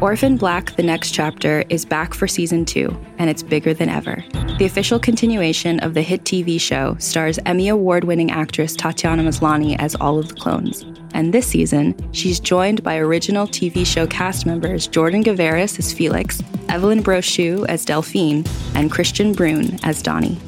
Orphan 0.00 0.38
Black 0.38 0.76
The 0.76 0.82
Next 0.82 1.10
Chapter 1.10 1.62
is 1.68 1.84
back 1.84 2.14
for 2.14 2.26
season 2.26 2.64
two, 2.64 2.98
and 3.18 3.28
it's 3.28 3.42
bigger 3.42 3.74
than 3.74 3.90
ever. 3.90 4.24
The 4.58 4.64
official 4.64 4.98
continuation 4.98 5.78
of 5.80 5.92
the 5.92 6.00
hit 6.00 6.24
TV 6.24 6.58
show 6.58 6.96
stars 6.98 7.38
Emmy 7.44 7.68
Award 7.68 8.04
winning 8.04 8.30
actress 8.30 8.74
Tatiana 8.74 9.22
Maslany 9.22 9.76
as 9.78 9.94
all 9.96 10.18
of 10.18 10.28
the 10.28 10.34
clones. 10.36 10.86
And 11.12 11.34
this 11.34 11.46
season, 11.46 11.94
she's 12.12 12.40
joined 12.40 12.82
by 12.82 12.96
original 12.96 13.46
TV 13.46 13.84
show 13.84 14.06
cast 14.06 14.46
members 14.46 14.86
Jordan 14.86 15.22
Gavaris 15.22 15.78
as 15.78 15.92
Felix, 15.92 16.42
Evelyn 16.70 17.02
Brochu 17.02 17.66
as 17.68 17.84
Delphine, 17.84 18.46
and 18.74 18.90
Kristian 18.90 19.34
Bruun 19.34 19.78
as 19.82 20.00
Donnie. 20.00 20.38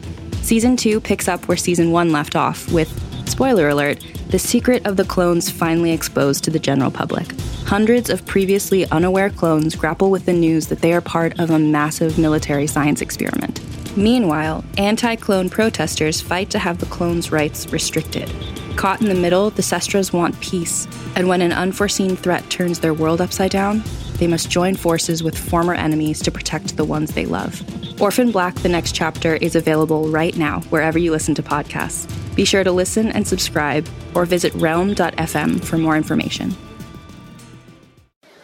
Season 0.41 0.79
2 0.79 0.99
picks 0.99 1.29
up 1.29 1.47
where 1.47 1.59
season 1.59 1.91
1 1.91 2.11
left 2.11 2.37
off, 2.37 2.73
with, 2.73 2.91
spoiler 3.33 3.71
alert, 3.71 3.99
the 4.29 4.39
secret 4.39 4.87
of 4.87 4.99
the 4.99 5.05
clones 5.05 5.51
finally 5.51 5.91
exposed 5.91 6.45
to 6.45 6.51
the 6.51 6.59
general 6.59 6.91
public. 6.91 7.33
Hundreds 7.65 8.11
of 8.11 8.27
previously 8.27 8.85
unaware 8.91 9.31
clones 9.31 9.75
grapple 9.75 10.11
with 10.11 10.27
the 10.27 10.33
news 10.35 10.67
that 10.67 10.81
they 10.81 10.93
are 10.93 11.01
part 11.01 11.41
of 11.41 11.51
a 11.51 11.59
massive 11.59 12.19
military 12.19 12.67
science 12.67 13.01
experiment. 13.01 13.61
Meanwhile, 13.97 14.65
anti 14.77 15.17
clone 15.17 15.49
protesters 15.49 16.21
fight 16.21 16.51
to 16.51 16.59
have 16.59 16.79
the 16.79 16.87
clones' 16.87 17.33
rights 17.33 17.73
restricted. 17.73 18.31
Caught 18.77 19.03
in 19.03 19.09
the 19.09 19.15
middle, 19.15 19.51
the 19.51 19.63
Sestras 19.63 20.13
want 20.13 20.41
peace, 20.41 20.87
and 21.15 21.29
when 21.29 21.43
an 21.43 21.53
unforeseen 21.53 22.17
threat 22.17 22.49
turns 22.51 22.81
their 22.81 22.95
world 22.95 23.21
upside 23.21 23.51
down, 23.51 23.83
they 24.15 24.27
must 24.27 24.51
join 24.51 24.77
forces 24.77 25.23
with 25.23 25.37
former 25.37 25.75
enemies 25.75 26.21
to 26.23 26.31
protect 26.31 26.77
the 26.77 26.85
ones 26.85 27.13
they 27.13 27.27
love. 27.27 27.63
Orphan 28.01 28.33
Black 28.33 28.55
The 28.57 28.69
Next 28.69 28.95
Chapter 28.95 29.35
is 29.37 29.55
available 29.55 30.09
right 30.09 30.37
now 30.37 30.61
wherever 30.71 30.99
you 30.99 31.11
listen 31.11 31.35
to 31.37 31.43
podcasts. 31.43 32.09
Be 32.35 32.45
sure 32.45 32.65
to 32.65 32.73
listen 32.73 33.13
and 33.13 33.29
subscribe 33.29 33.87
or 34.15 34.25
visit 34.25 34.55
realm.fm 34.55 35.63
for 35.63 35.79
more 35.79 35.97
information. 35.97 36.57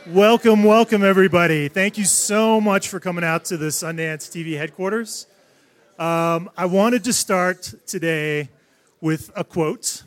Welcome, 0.09 0.63
welcome, 0.63 1.03
everybody. 1.03 1.69
Thank 1.69 1.99
you 1.99 2.05
so 2.05 2.61
much 2.61 2.89
for 2.89 3.01
coming 3.01 3.25
out 3.25 3.47
to 3.47 3.57
the 3.57 3.67
Sundance 3.67 4.29
TV 4.31 4.57
headquarters. 4.57 5.27
Um, 5.99 6.51
I 6.57 6.67
wanted 6.67 7.03
to 7.05 7.13
start 7.13 7.75
today 7.87 8.51
with 9.01 9.31
a 9.35 9.45
quote. 9.45 9.98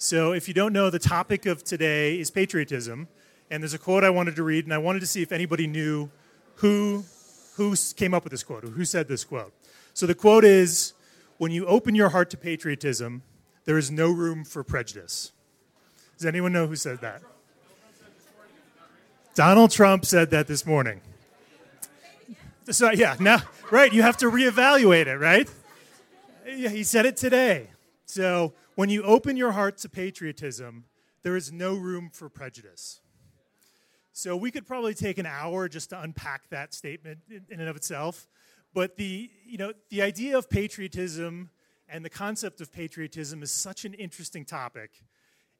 So, 0.00 0.30
if 0.30 0.46
you 0.46 0.54
don't 0.54 0.72
know, 0.72 0.90
the 0.90 1.00
topic 1.00 1.44
of 1.44 1.64
today 1.64 2.20
is 2.20 2.30
patriotism. 2.30 3.08
And 3.50 3.60
there's 3.60 3.74
a 3.74 3.78
quote 3.78 4.04
I 4.04 4.10
wanted 4.10 4.36
to 4.36 4.44
read, 4.44 4.64
and 4.64 4.72
I 4.72 4.78
wanted 4.78 5.00
to 5.00 5.08
see 5.08 5.22
if 5.22 5.32
anybody 5.32 5.66
knew 5.66 6.08
who, 6.56 7.04
who 7.56 7.74
came 7.96 8.14
up 8.14 8.22
with 8.22 8.30
this 8.30 8.44
quote, 8.44 8.64
or 8.64 8.68
who 8.68 8.84
said 8.84 9.08
this 9.08 9.24
quote. 9.24 9.52
So, 9.94 10.06
the 10.06 10.14
quote 10.14 10.44
is 10.44 10.92
When 11.38 11.50
you 11.50 11.66
open 11.66 11.96
your 11.96 12.10
heart 12.10 12.30
to 12.30 12.36
patriotism, 12.36 13.22
there 13.64 13.76
is 13.76 13.90
no 13.90 14.08
room 14.08 14.44
for 14.44 14.62
prejudice. 14.62 15.32
Does 16.16 16.26
anyone 16.26 16.52
know 16.52 16.68
who 16.68 16.76
said 16.76 17.00
that? 17.00 17.20
Donald 19.34 19.72
Trump 19.72 20.04
said 20.04 20.30
that 20.30 20.46
this 20.46 20.64
morning. 20.64 21.00
So, 22.70 22.92
yeah, 22.92 23.16
now, 23.18 23.42
right, 23.72 23.92
you 23.92 24.02
have 24.02 24.16
to 24.18 24.30
reevaluate 24.30 25.06
it, 25.06 25.16
right? 25.16 25.50
Yeah, 26.46 26.68
he 26.68 26.84
said 26.84 27.04
it 27.04 27.16
today. 27.16 27.70
So, 28.06 28.52
when 28.78 28.90
you 28.90 29.02
open 29.02 29.36
your 29.36 29.50
heart 29.50 29.76
to 29.76 29.88
patriotism, 29.88 30.84
there 31.24 31.34
is 31.34 31.50
no 31.50 31.74
room 31.74 32.10
for 32.12 32.28
prejudice. 32.28 33.00
So, 34.12 34.36
we 34.36 34.52
could 34.52 34.68
probably 34.68 34.94
take 34.94 35.18
an 35.18 35.26
hour 35.26 35.68
just 35.68 35.90
to 35.90 36.00
unpack 36.00 36.48
that 36.50 36.72
statement 36.72 37.18
in 37.28 37.58
and 37.58 37.68
of 37.68 37.74
itself. 37.74 38.28
But 38.72 38.96
the, 38.96 39.32
you 39.44 39.58
know, 39.58 39.72
the 39.90 40.00
idea 40.00 40.38
of 40.38 40.48
patriotism 40.48 41.50
and 41.88 42.04
the 42.04 42.08
concept 42.08 42.60
of 42.60 42.72
patriotism 42.72 43.42
is 43.42 43.50
such 43.50 43.84
an 43.84 43.94
interesting 43.94 44.44
topic. 44.44 45.02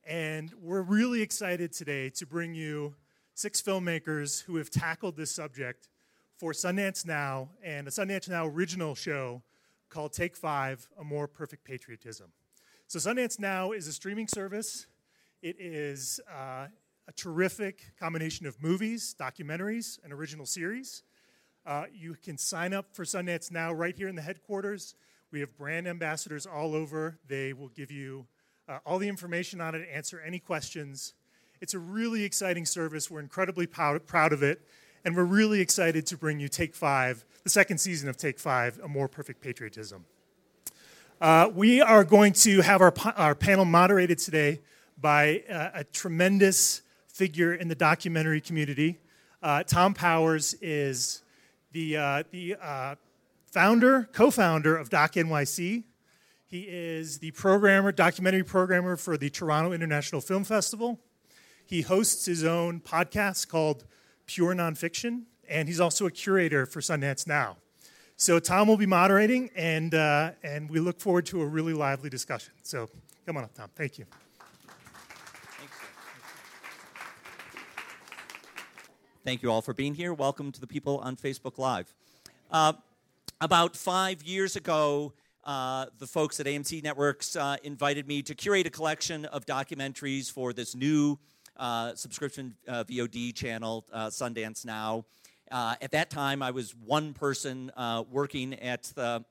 And 0.06 0.52
we're 0.62 0.83
really 0.83 1.20
excited 1.20 1.72
today 1.72 2.11
to 2.11 2.24
bring 2.24 2.55
you 2.55 2.94
six 3.34 3.61
filmmakers 3.61 4.44
who 4.44 4.58
have 4.58 4.70
tackled 4.70 5.16
this 5.16 5.34
subject 5.34 5.89
for 6.36 6.52
Sundance 6.52 7.05
Now 7.05 7.48
and 7.64 7.89
a 7.89 7.91
Sundance 7.91 8.28
Now 8.28 8.46
original 8.46 8.94
show 8.94 9.42
called 9.89 10.12
Take 10.12 10.36
Five 10.36 10.89
A 11.00 11.02
More 11.02 11.27
Perfect 11.27 11.64
Patriotism. 11.64 12.30
So, 12.90 12.98
Sundance 12.98 13.38
Now 13.38 13.72
is 13.72 13.86
a 13.86 13.92
streaming 13.92 14.28
service. 14.28 14.86
It 15.42 15.56
is 15.60 16.20
uh, 16.26 16.68
a 17.06 17.12
terrific 17.14 17.82
combination 18.00 18.46
of 18.46 18.62
movies, 18.62 19.14
documentaries, 19.20 20.02
and 20.02 20.10
original 20.10 20.46
series. 20.46 21.02
Uh, 21.66 21.84
you 21.92 22.14
can 22.14 22.38
sign 22.38 22.72
up 22.72 22.86
for 22.94 23.04
Sundance 23.04 23.52
Now 23.52 23.74
right 23.74 23.94
here 23.94 24.08
in 24.08 24.16
the 24.16 24.22
headquarters. 24.22 24.94
We 25.30 25.40
have 25.40 25.54
brand 25.54 25.86
ambassadors 25.86 26.46
all 26.46 26.74
over. 26.74 27.18
They 27.28 27.52
will 27.52 27.68
give 27.68 27.90
you 27.90 28.26
uh, 28.66 28.78
all 28.86 28.96
the 28.96 29.08
information 29.08 29.60
on 29.60 29.74
it, 29.74 29.86
answer 29.92 30.22
any 30.24 30.38
questions. 30.38 31.12
It's 31.60 31.74
a 31.74 31.78
really 31.78 32.24
exciting 32.24 32.64
service. 32.64 33.10
We're 33.10 33.20
incredibly 33.20 33.66
proud, 33.66 34.06
proud 34.06 34.32
of 34.32 34.42
it. 34.42 34.62
And 35.05 35.14
we're 35.14 35.24
really 35.24 35.60
excited 35.60 36.06
to 36.06 36.16
bring 36.16 36.40
you 36.40 36.48
Take 36.48 36.74
Five, 36.74 37.26
the 37.44 37.50
second 37.50 37.76
season 37.78 38.08
of 38.08 38.16
Take 38.16 38.38
Five, 38.38 38.80
A 38.82 38.88
More 38.88 39.08
Perfect 39.08 39.42
Patriotism. 39.42 40.06
Uh, 41.20 41.51
we 41.52 41.80
are 41.80 42.05
going 42.05 42.33
to 42.33 42.61
have 42.61 42.80
our, 42.80 42.95
our 43.17 43.34
panel 43.34 43.64
moderated 43.64 44.18
today 44.18 44.61
by 45.01 45.42
uh, 45.51 45.70
a 45.74 45.84
tremendous 45.84 46.83
figure 47.08 47.55
in 47.55 47.67
the 47.67 47.74
documentary 47.74 48.40
community. 48.40 48.98
Uh, 49.42 49.64
Thom 49.64 49.95
Powers 49.95 50.55
is 50.61 51.23
the, 51.73 51.96
uh, 51.96 52.23
the 52.30 52.55
uh, 52.62 52.95
founder, 53.51 54.08
co 54.12 54.30
founder 54.30 54.77
of 54.77 54.90
Doc 54.90 55.14
NYC. 55.14 55.83
He 56.46 56.61
is 56.61 57.18
the 57.18 57.33
programmer, 57.33 57.90
documentary 57.90 58.45
programmer 58.45 58.96
for 58.96 59.17
the 59.17 59.29
Toronto 59.29 59.73
International 59.73 60.20
Film 60.20 60.45
Festival. 60.45 61.00
He 61.67 61.83
hosts 61.83 62.27
his 62.27 62.45
own 62.45 62.80
podcast 62.80 63.48
called 63.48 63.85
Pure 64.27 64.55
Nonfiction, 64.55 65.24
and 65.48 65.67
he's 65.67 65.80
also 65.80 66.06
a 66.06 66.12
curator 66.12 66.64
for 66.64 66.80
Sundance 66.80 67.27
Now. 67.27 67.56
So 68.20 68.40
Thom 68.40 68.67
will 68.67 68.77
be 68.77 68.84
moderating, 68.84 69.48
and, 69.55 69.95
uh, 69.95 70.33
and 70.42 70.68
we 70.68 70.80
look 70.80 70.98
forward 70.98 71.24
to 71.27 71.40
a 71.40 71.46
really 71.46 71.73
lively 71.73 72.11
discussion. 72.11 72.52
So 72.64 72.90
come 73.24 73.36
on 73.36 73.45
up, 73.45 73.55
Thom. 73.55 73.70
Thank 73.77 73.96
you. 73.96 74.06
Thank 79.24 79.40
you 79.40 79.52
all 79.52 79.62
for 79.62 79.73
being 79.73 79.95
here. 79.95 80.12
Welcome 80.12 80.51
to 80.51 80.61
the 80.61 80.67
people 80.67 80.98
on 80.98 81.14
Facebook 81.14 81.58
Live. 81.58 81.95
Uh, 82.51 82.73
about 83.40 83.77
five 83.77 84.20
years 84.24 84.56
ago, 84.56 85.12
uh, 85.45 85.86
the 86.00 86.06
folks 86.08 86.40
at 86.40 86.46
AMC 86.46 86.83
Networks 86.83 87.36
uh, 87.36 87.56
invited 87.62 88.08
me 88.08 88.23
to 88.23 88.35
curate 88.35 88.67
a 88.67 88.70
collection 88.70 89.27
of 89.27 89.46
documentaries 89.46 90.29
for 90.29 90.52
this 90.52 90.74
new 90.74 91.17
uh, 91.56 91.95
subscription 91.95 92.56
uh, 92.67 92.83
VOD 92.83 93.33
channel, 93.33 93.85
uh, 93.92 94.08
Sundance 94.08 94.64
Now. 94.64 95.05
Uh, 95.51 95.75
at 95.81 95.92
that 95.92 96.11
time, 96.11 96.42
I 96.42 96.51
was 96.51 96.75
one 96.75 97.14
person 97.14 97.70
uh, 97.77 98.05
working 98.11 98.55
at 98.55 98.85
the 98.95 99.25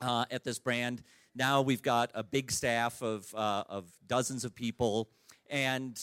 at 0.00 0.44
this 0.44 0.58
brand. 0.58 1.02
Now 1.34 1.62
we've 1.62 1.82
got 1.82 2.10
a 2.14 2.22
big 2.22 2.50
staff 2.52 3.02
of 3.02 3.32
of 3.34 3.90
dozens 4.06 4.44
of 4.44 4.54
people, 4.54 5.08
and 5.48 5.98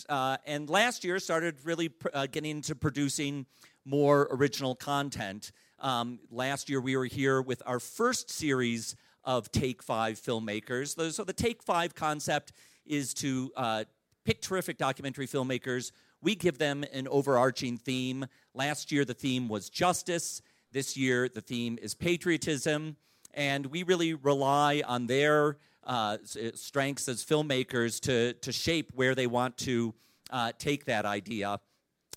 and 0.45 0.69
last 0.69 1.03
year 1.03 1.19
started 1.19 1.55
really 1.63 1.89
pr- 1.89 2.09
getting 2.31 2.51
into 2.51 2.75
producing 2.75 3.45
more 3.85 4.27
original 4.31 4.75
content. 4.75 5.51
Um, 5.79 6.19
last 6.29 6.69
year 6.69 6.79
we 6.79 6.95
were 6.95 7.05
here 7.05 7.41
with 7.41 7.63
our 7.65 7.79
first 7.79 8.29
series 8.29 8.95
of 9.23 9.51
Take 9.51 9.81
Five 9.81 10.19
filmmakers. 10.19 11.13
So 11.13 11.23
the 11.23 11.33
Take 11.33 11.63
Five 11.63 11.95
concept 11.95 12.53
is 12.85 13.13
to 13.15 13.51
uh, 13.55 13.83
pick 14.25 14.41
terrific 14.41 14.77
documentary 14.77 15.27
filmmakers. 15.27 15.91
We 16.21 16.35
give 16.35 16.57
them 16.57 16.85
an 16.93 17.07
overarching 17.07 17.77
theme. 17.77 18.27
Last 18.53 18.91
year, 18.91 19.05
the 19.05 19.13
theme 19.13 19.47
was 19.47 19.69
justice. 19.69 20.41
This 20.71 20.95
year, 20.95 21.27
the 21.27 21.41
theme 21.41 21.79
is 21.81 21.95
patriotism. 21.95 22.95
And 23.33 23.65
we 23.67 23.83
really 23.83 24.13
rely 24.13 24.83
on 24.85 25.07
their 25.07 25.57
uh, 25.83 26.17
strengths 26.53 27.07
as 27.07 27.25
filmmakers 27.25 27.99
to, 28.01 28.33
to 28.33 28.51
shape 28.51 28.91
where 28.93 29.15
they 29.15 29.27
want 29.27 29.57
to 29.59 29.93
uh, 30.29 30.51
take 30.59 30.85
that 30.85 31.05
idea. 31.05 31.59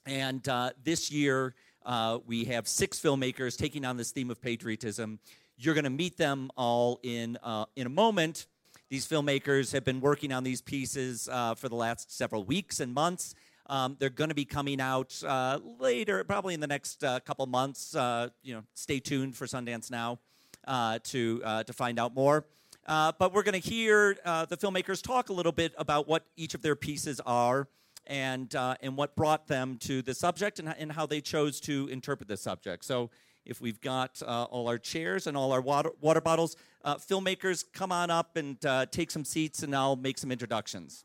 And 0.07 0.47
uh, 0.49 0.71
this 0.83 1.11
year, 1.11 1.55
uh, 1.87 2.19
we 2.27 2.45
have 2.45 2.69
six 2.69 2.99
filmmakers 3.01 3.57
taking 3.57 3.85
on 3.85 3.97
this 3.97 4.11
theme 4.11 4.31
of 4.31 4.41
patriotism. 4.41 5.19
You're 5.57 5.75
going 5.75 5.85
to 5.85 5.91
meet 5.91 6.17
them 6.17 6.51
all 6.57 7.01
in, 7.03 7.39
uh, 7.43 7.67
in 7.77 7.87
a 7.87 7.91
moment. 7.91 8.47
These 8.91 9.07
filmmakers 9.07 9.73
have 9.73 9.85
been 9.85 10.01
working 10.01 10.33
on 10.33 10.45
these 10.45 10.61
pieces 10.61 11.29
uh, 11.31 11.55
for 11.55 11.69
the 11.69 11.75
last 11.75 12.17
several 12.17 12.45
weeks 12.45 12.81
and 12.81 12.93
months. 12.93 13.35
Um, 13.67 13.97
they're 13.99 14.11
going 14.11 14.29
to 14.29 14.35
be 14.35 14.45
coming 14.45 14.81
out 14.81 15.21
uh, 15.27 15.59
later, 15.79 16.23
probably 16.25 16.55
in 16.55 16.61
the 16.61 16.67
next 16.67 17.03
uh, 17.03 17.21
couple 17.21 17.47
months. 17.47 17.95
Uh, 17.95 18.29
you 18.43 18.55
know, 18.55 18.63
stay 18.75 19.01
tuned 19.01 19.37
for 19.37 19.47
Sundance 19.47 19.91
Now 19.91 20.19
uh, 20.67 20.99
to 21.05 21.41
uh, 21.45 21.63
to 21.65 21.73
find 21.73 21.99
out 21.99 22.15
more. 22.15 22.45
but 22.87 23.33
we're 23.33 23.43
going 23.43 23.61
to 23.61 23.69
hear 23.69 24.15
the 24.25 24.57
filmmakers 24.57 25.03
talk 25.03 25.29
a 25.29 25.33
little 25.33 25.53
bit 25.53 25.73
about 25.79 26.07
what 26.07 26.25
each 26.37 26.55
of 26.55 26.63
their 26.63 26.77
pieces 26.77 27.21
are 27.25 27.69
and 28.07 28.55
and 28.55 28.97
what 28.97 29.17
brought 29.17 29.47
them 29.47 29.79
to 29.79 30.03
the 30.03 30.15
subject 30.15 30.59
and, 30.59 30.75
and 30.79 30.93
how 30.93 31.07
they 31.07 31.21
chose 31.21 31.61
to 31.61 31.89
interpret 31.89 32.29
the 32.29 32.37
subject. 32.37 32.85
So 32.85 33.11
if 33.45 33.61
we've 33.61 33.81
got 33.81 34.23
uh, 34.27 34.45
all 34.45 34.69
our 34.69 34.79
chairs 34.79 35.27
and 35.27 35.37
all 35.37 35.53
our 35.53 35.61
water, 35.61 35.91
water 36.01 36.21
bottles. 36.21 36.57
Uh, 36.85 36.97
filmmakers, 36.97 37.65
come 37.73 37.93
on 37.93 38.11
up 38.11 38.37
and 38.37 38.65
uh, 38.67 38.87
take 38.87 39.11
some 39.11 39.25
seats, 39.25 39.63
and 39.63 39.75
I'll 39.75 39.97
make 39.97 40.19
some 40.19 40.31
introductions. 40.33 41.05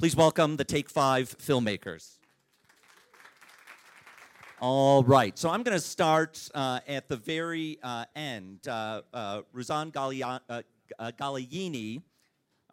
Please 0.00 0.16
welcome 0.16 0.56
the 0.56 0.64
Take 0.64 0.88
Five 0.88 1.36
filmmakers. 1.36 2.16
All 4.58 5.04
right, 5.04 5.38
so 5.38 5.50
I'm 5.50 5.62
going 5.62 5.76
to 5.76 5.84
start 5.84 6.48
uh, 6.54 6.80
at 6.88 7.06
the 7.06 7.18
very 7.18 7.78
uh, 7.82 8.06
end. 8.16 8.66
Uh, 8.66 9.02
uh, 9.12 9.42
Razan 9.54 9.94
uh, 9.94 10.62
uh, 10.98 11.12
I'm 11.18 11.18
going 11.28 12.00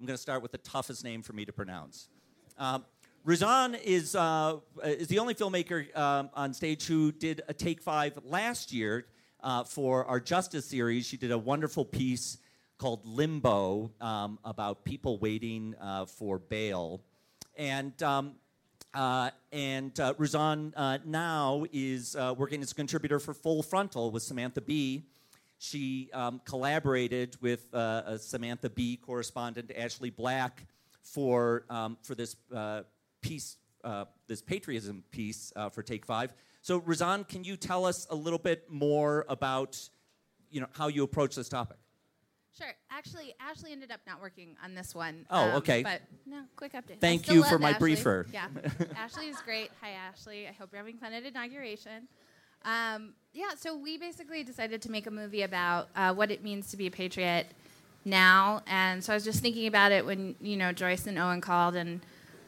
to 0.08 0.18
start 0.18 0.42
with 0.42 0.54
the 0.54 0.58
toughest 0.60 1.04
name 1.04 1.22
for 1.22 1.34
me 1.34 1.44
to 1.44 1.52
pronounce. 1.52 2.08
Um, 2.58 2.86
Razan 3.26 3.78
is, 3.84 4.16
uh, 4.16 4.60
is 4.86 5.10
the 5.10 5.20
only 5.20 5.36
filmmaker 5.36 5.94
um, 5.98 6.30
on 6.34 6.54
stage 6.54 6.88
who 6.88 7.12
did 7.12 7.42
a 7.50 7.54
Take 7.54 7.82
Five 7.82 8.18
last 8.24 8.72
year 8.72 9.06
for 9.66 10.06
our 10.06 10.22
Justice 10.22 10.66
series. 10.66 11.06
She 11.06 11.18
did 11.18 11.32
a 11.32 11.38
wonderful 11.38 11.84
piece 11.84 12.38
called 12.78 13.06
Limbo 13.06 13.92
um, 14.00 14.40
about 14.46 14.86
people 14.86 15.20
waiting 15.20 15.76
for 16.08 16.40
bail. 16.40 17.02
And 17.58 18.02
um, 18.04 18.36
uh, 18.94 19.30
and 19.52 20.00
uh, 20.00 20.14
Razan 20.16 20.74
uh, 20.76 21.00
now 21.06 21.66
is 21.72 22.16
uh, 22.16 22.34
working 22.38 22.62
as 22.62 22.72
a 22.72 22.76
contributor 22.76 23.20
for 23.20 23.34
Full 23.34 23.62
Frontal 23.62 24.12
with 24.12 24.24
Samantha 24.24 24.62
Bee. 24.62 25.04
She 25.60 26.10
um, 26.14 26.40
collaborated 26.46 27.36
with 27.42 27.74
uh, 27.74 28.18
Samantha 28.18 28.70
Bee 28.70 28.98
correspondent 28.98 29.72
Ashley 29.76 30.10
Black 30.10 30.66
for 31.02 31.66
um, 31.70 31.98
for 32.04 32.16
this 32.16 32.36
uh, 32.56 32.84
piece, 33.22 33.58
this 34.28 34.42
patriotism 34.42 35.04
piece 35.12 35.52
for 35.72 35.82
Take 35.82 36.06
Five. 36.06 36.34
So, 36.62 36.82
Razan, 36.82 37.28
can 37.28 37.44
you 37.44 37.56
tell 37.56 37.86
us 37.86 38.08
a 38.10 38.16
little 38.16 38.40
bit 38.40 38.70
more 38.70 39.26
about 39.30 39.80
you 40.50 40.62
know 40.62 40.68
how 40.74 40.88
you 40.88 41.04
approach 41.04 41.36
this 41.36 41.50
topic? 41.50 41.78
Sure. 42.58 42.74
Actually, 42.90 43.36
Ashley 43.40 43.72
ended 43.72 43.92
up 43.92 44.00
not 44.08 44.20
working 44.20 44.56
on 44.64 44.74
this 44.74 44.96
one. 44.96 45.26
Oh, 45.30 45.50
um, 45.50 45.56
okay. 45.58 45.84
But 45.84 46.02
no, 46.26 46.42
quick 46.56 46.74
update. 46.74 47.00
Thank 47.00 47.30
you 47.30 47.44
for 47.44 47.60
my 47.60 47.70
Ashley. 47.70 47.80
briefer. 47.80 48.26
Yeah, 48.34 48.48
Ashley 48.96 49.28
is 49.28 49.38
great. 49.46 49.70
Hi, 49.82 49.92
Ashley. 49.92 50.48
I 50.48 50.52
hope 50.54 50.70
you're 50.72 50.80
having 50.80 50.98
fun 50.98 51.14
at 51.14 51.24
inauguration. 51.24 52.08
Um, 52.66 53.14
yeah, 53.34 53.52
so 53.56 53.78
we 53.78 53.98
basically 53.98 54.44
decided 54.44 54.82
to 54.82 54.92
make 54.92 55.06
a 55.06 55.12
movie 55.12 55.44
about 55.44 55.90
uh, 55.96 56.14
what 56.14 56.32
it 56.32 56.44
means 56.44 56.72
to 56.72 56.78
be 56.78 56.88
a 56.88 56.92
patriot 56.92 57.48
now, 58.04 58.62
and 58.66 59.04
so 59.04 59.14
I 59.14 59.16
was 59.16 59.24
just 59.24 59.42
thinking 59.42 59.68
about 59.68 59.92
it 59.92 60.06
when 60.06 60.36
you 60.42 60.58
know 60.58 60.72
Joyce 60.72 61.06
and 61.06 61.20
Owen 61.20 61.42
called, 61.42 61.76
and 61.76 62.02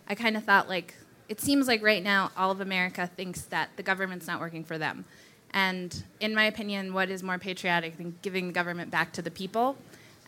I 0.08 0.16
kind 0.16 0.36
of 0.36 0.44
thought 0.44 0.68
like 0.68 0.96
it 1.28 1.40
seems 1.40 1.68
like 1.68 1.84
right 1.84 2.02
now 2.02 2.32
all 2.36 2.50
of 2.50 2.62
America 2.62 3.08
thinks 3.16 3.42
that 3.44 3.70
the 3.76 3.84
government's 3.84 4.26
not 4.26 4.40
working 4.40 4.64
for 4.64 4.80
them. 4.80 5.06
And 5.52 6.04
in 6.20 6.34
my 6.36 6.46
opinion, 6.46 6.94
what 6.94 7.10
is 7.10 7.24
more 7.24 7.38
patriotic 7.38 7.98
than 7.98 8.18
giving 8.22 8.48
the 8.48 8.54
government 8.54 8.92
back 8.92 9.14
to 9.14 9.22
the 9.22 9.32
people? 9.32 9.78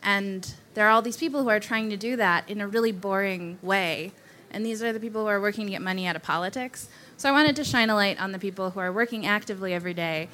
And 0.02 0.52
there 0.74 0.86
are 0.86 0.90
all 0.90 1.02
these 1.02 1.16
people 1.16 1.42
who 1.42 1.48
are 1.48 1.60
trying 1.60 1.90
to 1.90 1.96
do 1.96 2.16
that 2.16 2.48
in 2.48 2.60
a 2.60 2.68
really 2.68 2.92
boring 2.92 3.58
way. 3.62 4.12
And 4.50 4.66
these 4.66 4.82
are 4.82 4.92
the 4.92 5.00
people 5.00 5.22
who 5.22 5.28
are 5.28 5.40
working 5.40 5.66
to 5.66 5.72
get 5.72 5.82
money 5.82 6.06
out 6.06 6.16
of 6.16 6.22
politics. 6.22 6.88
So 7.16 7.28
I 7.28 7.32
wanted 7.32 7.56
to 7.56 7.64
shine 7.64 7.88
a 7.88 7.94
light 7.94 8.20
on 8.20 8.32
the 8.32 8.38
people 8.38 8.70
who 8.70 8.80
are 8.80 8.92
working 8.92 9.26
actively 9.26 9.72
every 9.72 9.94
day 9.94 10.28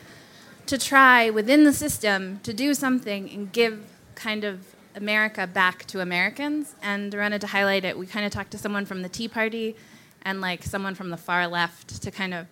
to 0.67 0.79
try 0.79 1.31
within 1.31 1.65
the 1.65 1.73
system 1.73 2.41
to 2.43 2.53
do 2.53 2.75
something 2.75 3.31
and 3.31 3.53
give 3.53 3.85
kind 4.15 4.45
of 4.45 4.75
America 4.95 5.47
back 5.47 5.85
to 5.87 6.01
Americans. 6.01 6.75
And 6.83 7.15
I 7.15 7.19
wanted 7.19 7.41
to 7.43 7.47
highlight 7.49 7.85
it. 7.85 7.99
We 7.99 8.07
kind 8.07 8.27
of 8.27 8.33
talked 8.33 8.51
to 8.53 8.59
someone 8.59 8.85
from 8.85 9.03
the 9.03 9.09
Tea 9.09 9.29
Party 9.29 9.77
and 10.23 10.41
like 10.41 10.65
someone 10.65 10.95
from 10.95 11.11
the 11.11 11.17
far 11.17 11.47
left 11.47 12.03
to 12.03 12.11
kind 12.11 12.35
of 12.35 12.47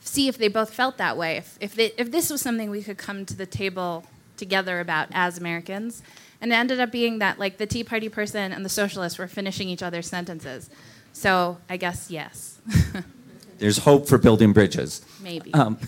see 0.00 0.28
if 0.28 0.38
they 0.38 0.48
both 0.48 0.72
felt 0.72 0.98
that 0.98 1.16
way. 1.16 1.36
If, 1.36 1.58
if, 1.60 1.74
they, 1.74 1.92
if 1.96 2.10
this 2.10 2.30
was 2.30 2.40
something 2.40 2.70
we 2.70 2.82
could 2.82 2.98
come 2.98 3.24
to 3.26 3.36
the 3.36 3.46
table 3.46 4.04
together 4.36 4.80
about 4.80 5.08
as 5.12 5.36
Americans. 5.38 6.02
And 6.40 6.52
it 6.52 6.54
ended 6.54 6.80
up 6.80 6.92
being 6.92 7.18
that 7.18 7.38
like 7.38 7.58
the 7.58 7.66
Tea 7.66 7.84
Party 7.84 8.08
person 8.08 8.52
and 8.52 8.64
the 8.64 8.68
socialist 8.68 9.18
were 9.18 9.28
finishing 9.28 9.68
each 9.68 9.82
other's 9.82 10.06
sentences. 10.06 10.70
So 11.12 11.58
I 11.68 11.76
guess 11.76 12.10
yes. 12.10 12.60
There's 13.58 13.78
hope 13.78 14.06
for 14.06 14.18
building 14.18 14.52
bridges. 14.52 15.04
Maybe. 15.20 15.52
Um, 15.52 15.78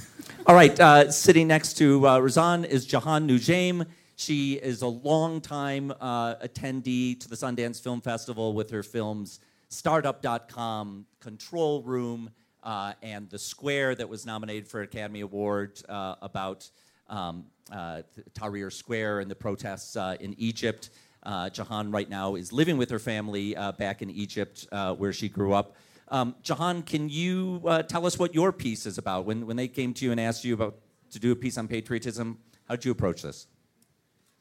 all 0.47 0.55
right, 0.55 0.79
uh, 0.81 1.11
sitting 1.13 1.47
next 1.47 1.75
to 1.75 2.05
uh, 2.07 2.19
Razan 2.19 2.67
is 2.67 2.87
Jehane 2.87 3.29
Noujaim. 3.29 3.87
She 4.17 4.55
is 4.55 4.83
a 4.83 4.89
longtime 4.89 5.93
uh, 6.01 6.35
attendee 6.37 7.19
to 7.21 7.29
the 7.29 7.37
Sundance 7.37 7.81
Film 7.81 8.01
Festival 8.01 8.53
with 8.53 8.71
her 8.71 8.83
films 8.83 9.41
Startup.com, 9.69 11.07
Control 11.21 11.83
Room, 11.83 12.31
uh, 12.65 12.93
and 13.03 13.31
The 13.31 13.39
Square 13.39 13.95
that 13.97 14.09
was 14.09 14.27
nominated 14.27 14.67
for 14.67 14.83
Academy 14.83 15.21
Award 15.21 15.81
uh, 15.89 16.17
about 16.21 16.69
um, 17.09 17.47
Tahrir 17.71 18.73
Square 18.73 19.21
and 19.21 19.31
the 19.31 19.35
protests 19.35 19.97
uh, 19.97 20.17
in 20.21 20.35
Egypt. 20.39 20.91
Uh, 21.23 21.51
Jehane 21.51 21.93
right 21.93 22.09
now 22.09 22.35
is 22.35 22.53
living 22.53 22.79
with 22.79 22.91
her 22.91 22.99
family 22.99 23.57
uh, 23.57 23.73
back 23.73 24.03
in 24.03 24.11
Egypt, 24.11 24.67
uh, 24.73 24.95
where 24.95 25.13
she 25.13 25.29
grew 25.29 25.53
up. 25.53 25.77
Um, 26.09 26.35
Jehane, 26.43 26.85
can 26.85 27.09
you 27.09 27.63
uh, 27.67 27.83
tell 27.83 28.07
us 28.07 28.19
what 28.19 28.35
your 28.35 28.53
piece 28.53 28.87
is 28.87 28.99
about? 28.99 29.27
When, 29.27 29.47
when 29.47 29.57
they 29.57 29.69
came 29.69 29.95
to 29.95 30.05
you 30.05 30.11
and 30.11 30.21
asked 30.21 30.45
you 30.45 30.55
about 30.55 30.77
to 31.11 31.19
do 31.19 31.31
a 31.31 31.37
piece 31.37 31.59
on 31.59 31.69
patriotism, 31.69 32.39
how 32.67 32.77
did 32.77 32.85
you 32.85 32.91
approach 32.91 33.23
this? 33.23 33.47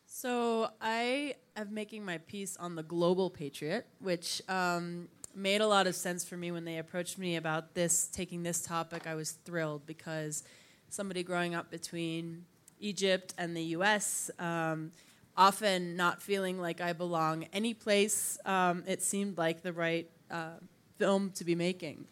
So 0.05 0.69
I 0.81 1.35
am 1.55 1.73
making 1.73 2.03
my 2.03 2.17
piece 2.17 2.57
on 2.57 2.75
the 2.75 2.83
global 2.83 3.29
patriot, 3.29 3.85
which 3.99 4.41
um, 4.49 5.09
made 5.35 5.61
a 5.61 5.67
lot 5.67 5.85
of 5.85 5.95
sense 5.95 6.23
for 6.23 6.35
me 6.35 6.51
when 6.51 6.65
they 6.65 6.77
approached 6.77 7.17
me 7.17 7.35
about 7.35 7.75
this, 7.75 8.07
taking 8.07 8.43
this 8.43 8.61
topic. 8.61 9.05
I 9.05 9.15
was 9.15 9.31
thrilled 9.31 9.85
because 9.85 10.43
somebody 10.89 11.23
growing 11.23 11.53
up 11.53 11.69
between 11.69 12.45
Egypt 12.79 13.33
and 13.37 13.55
the 13.55 13.63
U.S. 13.63 14.31
Um, 14.39 14.91
often 15.37 15.95
not 15.95 16.21
feeling 16.21 16.59
like 16.59 16.81
I 16.81 16.93
belong 16.93 17.45
any 17.53 17.73
place. 17.73 18.37
Um, 18.45 18.83
it 18.87 19.01
seemed 19.01 19.37
like 19.37 19.61
the 19.61 19.73
right 19.73 20.09
uh, 20.29 20.57
film 20.97 21.31
to 21.31 21.43
be 21.43 21.55
making. 21.55 22.05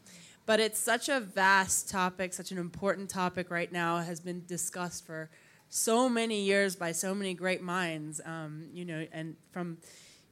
But 0.45 0.61
it's 0.61 0.79
such 0.79 1.09
a 1.09 1.19
vast 1.19 1.89
topic, 1.89 2.33
such 2.33 2.51
an 2.51 2.57
important 2.57 3.09
topic 3.09 3.51
right 3.51 3.71
now, 3.71 3.97
has 3.97 4.21
been 4.21 4.45
discussed 4.47 5.05
for 5.05 5.29
so 5.69 6.07
many 6.07 6.41
years 6.41 6.77
by 6.77 6.93
so 6.93 7.13
many 7.13 7.33
great 7.33 7.61
minds. 7.61 8.21
Um, 8.23 8.67
you 8.73 8.85
know, 8.85 9.05
and 9.11 9.35
from 9.51 9.77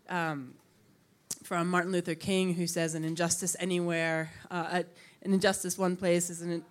um, 0.08 0.54
from 1.44 1.70
Martin 1.70 1.92
Luther 1.92 2.16
King, 2.16 2.54
who 2.54 2.66
says, 2.66 2.96
"An 2.96 3.04
injustice 3.04 3.58
anywhere, 3.60 4.32
uh, 4.50 4.84
an 5.22 5.34
injustice 5.34 5.78
one 5.78 5.98
place 5.98 6.30
is 6.30 6.42
an 6.42 6.64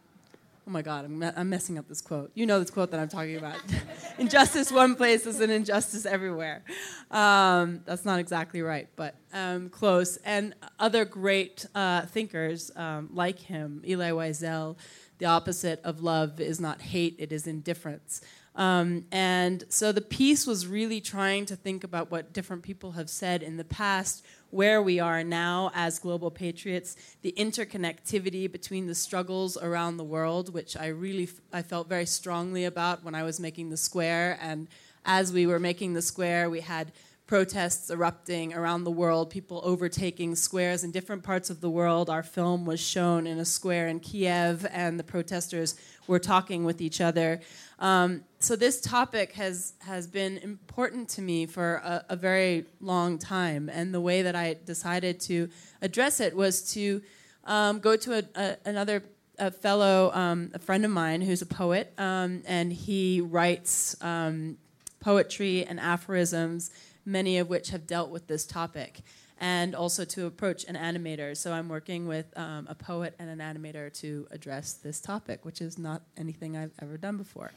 Oh 0.67 0.71
my 0.71 0.81
God, 0.81 1.05
I'm, 1.05 1.23
I'm 1.23 1.51
messing 1.51 1.79
up 1.79 1.89
this 1.89 2.01
quote. 2.01 2.31
You 2.35 2.47
know 2.47 2.59
this 2.59 2.71
quote 2.71 2.91
that 2.93 3.01
I'm 3.01 3.09
talking 3.09 3.37
about. 3.37 3.57
injustice 4.19 4.73
one 4.73 4.95
place 4.95 5.27
is 5.27 5.41
an 5.41 5.51
injustice 5.51 6.07
everywhere. 6.07 6.63
Um, 7.11 7.83
that's 7.85 8.07
not 8.07 8.19
exactly 8.19 8.63
right, 8.63 8.89
but 8.97 9.15
um, 9.35 9.69
close. 9.69 10.17
And 10.25 10.55
other 10.79 11.05
great 11.05 11.67
uh, 11.75 12.07
thinkers 12.07 12.71
um, 12.77 13.11
like 13.13 13.39
him, 13.41 13.83
Elie 13.87 14.07
Wiesel, 14.07 14.77
the 15.19 15.27
opposite 15.27 15.83
of 15.85 16.01
love 16.01 16.41
is 16.41 16.61
not 16.61 16.81
hate, 16.81 17.17
it 17.19 17.31
is 17.31 17.47
indifference. 17.47 18.23
Um, 18.57 19.07
and 19.11 19.65
so 19.69 19.91
the 19.91 20.01
piece 20.01 20.47
was 20.47 20.67
really 20.67 21.01
trying 21.01 21.45
to 21.47 21.57
think 21.57 21.83
about 21.83 22.11
what 22.11 22.33
different 22.33 22.63
people 22.63 22.93
have 22.93 23.11
said 23.11 23.43
in 23.43 23.57
the 23.57 23.65
past, 23.65 24.25
where 24.51 24.81
we 24.81 25.01
are 25.01 25.25
now 25.25 25.73
as 25.75 25.99
global 25.99 26.31
patriots, 26.31 26.97
the 27.23 27.35
interconnectivity 27.37 28.51
between 28.51 28.87
the 28.87 28.95
struggles 28.95 29.57
around 29.57 29.97
the 29.97 30.05
world, 30.05 30.55
which 30.55 30.77
I 30.77 30.87
really 30.87 31.25
f- 31.25 31.41
I 31.53 31.63
felt 31.63 31.89
very 31.89 32.07
strongly 32.07 32.65
about 32.65 33.03
when 33.03 33.17
I 33.17 33.25
was 33.25 33.41
making 33.41 33.71
the 33.71 33.77
square. 33.77 34.39
And 34.41 34.69
as 35.05 35.33
we 35.33 35.47
were 35.47 35.59
making 35.59 35.95
the 35.95 36.03
square, 36.03 36.49
we 36.49 36.61
had 36.61 36.93
protests 37.27 37.91
erupting 37.91 38.53
around 38.53 38.85
the 38.85 38.91
world, 38.91 39.31
people 39.31 39.61
overtaking 39.65 40.35
squares 40.35 40.85
in 40.85 40.91
different 40.91 41.23
parts 41.23 41.49
of 41.49 41.61
the 41.61 41.71
world. 41.71 42.11
Our 42.11 42.23
film 42.23 42.67
was 42.67 42.81
shown 42.81 43.27
in 43.27 43.39
a 43.39 43.45
square 43.45 43.89
in 43.89 44.01
Kiev, 44.01 44.67
and 44.71 44.99
the 44.99 45.05
protesters 45.05 45.75
were 46.07 46.19
talking 46.19 46.65
with 46.65 46.83
each 46.83 47.01
other. 47.01 47.41
Um, 47.79 48.25
so 48.41 48.57
this 48.57 48.81
topic 48.81 49.33
has 49.33 49.73
has 49.81 50.07
been 50.07 50.39
important 50.39 51.09
to 51.11 51.23
me 51.23 51.47
for 51.47 51.77
a, 51.77 52.05
a, 52.11 52.17
very 52.17 52.67
long 52.81 53.19
time, 53.19 53.71
and 53.73 53.95
the 53.95 54.01
way 54.01 54.23
that 54.23 54.37
I 54.37 54.57
decided 54.65 55.19
to 55.21 55.49
address 55.81 56.21
it 56.21 56.37
was 56.37 56.73
to 56.75 57.03
um, 57.45 57.81
go 57.81 57.97
to 57.97 58.19
a, 58.19 58.23
a, 58.37 58.57
another 58.67 59.03
a 59.39 59.51
fellow, 59.51 60.13
um, 60.13 60.51
a 60.55 60.59
friend 60.59 60.85
of 60.85 60.91
mine 60.91 61.21
who's 61.21 61.43
a 61.43 61.47
poet, 61.47 61.93
um, 61.99 62.43
and 62.47 62.73
he 62.73 63.21
writes 63.21 63.97
um, 64.03 64.57
poetry 65.01 65.65
and 65.65 65.81
aphorisms, 65.81 66.71
many 67.05 67.39
of 67.39 67.49
which 67.49 67.71
have 67.71 67.87
dealt 67.87 68.11
with 68.11 68.27
this 68.27 68.47
topic 68.47 69.03
and 69.39 69.75
also 69.75 70.05
to 70.05 70.27
approach 70.27 70.65
an 70.65 70.77
animator. 70.77 71.37
So 71.37 71.53
I'm 71.53 71.69
working 71.69 72.07
with 72.07 72.27
um, 72.37 72.67
a 72.69 72.75
poet 72.75 73.15
and 73.19 73.29
an 73.29 73.39
animator 73.41 73.93
to 74.01 74.27
address 74.31 74.75
this 74.75 75.01
topic, 75.01 75.45
which 75.45 75.61
is 75.61 75.79
not 75.79 76.03
anything 76.17 76.57
I've 76.57 76.73
ever 76.81 76.97
done 76.97 77.17
before. 77.17 77.51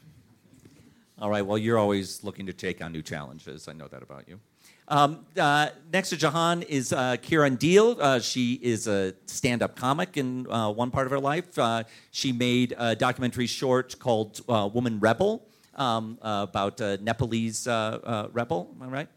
All 1.20 1.30
right, 1.30 1.46
well, 1.46 1.58
you're 1.58 1.80
always 1.80 2.24
looking 2.24 2.46
to 2.46 2.54
take 2.54 2.84
on 2.84 2.92
new 2.92 3.02
challenges. 3.02 3.68
I 3.68 3.74
know 3.74 3.88
that 3.88 4.04
about 4.04 4.28
you. 4.28 4.40
Um, 4.88 5.26
uh, 5.38 5.70
next 5.92 6.10
to 6.10 6.16
Jehane 6.16 6.64
is 6.64 6.94
uh, 6.94 7.18
Kiran 7.18 7.58
Deol. 7.58 8.00
Uh, 8.00 8.20
she 8.20 8.54
is 8.62 8.88
a 8.88 9.14
stand 9.26 9.62
up 9.62 9.76
comic 9.76 10.16
in 10.16 10.50
uh, 10.50 10.72
one 10.72 10.92
part 10.92 11.08
of 11.08 11.12
her 11.12 11.20
life. 11.20 11.58
Uh, 11.58 11.84
she 12.12 12.32
made 12.32 12.76
a 12.78 12.96
documentary 12.96 13.48
short 13.48 13.98
called 14.00 14.42
uh, 14.48 14.70
Woman 14.72 15.00
Rebel 15.00 15.46
um, 15.76 16.18
about 16.22 16.80
a 16.82 16.98
Nepalese 16.98 17.68
rebel. 17.68 18.76
Am 18.76 18.84
I 18.84 18.88
right? 18.88 19.08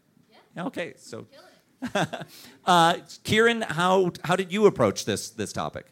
Okay, 0.56 0.94
so. 0.96 1.26
Kiran, 2.66 3.62
how, 3.64 4.12
how 4.24 4.36
did 4.36 4.52
you 4.52 4.66
approach 4.66 5.06
this, 5.06 5.30
this 5.30 5.52
topic? 5.52 5.86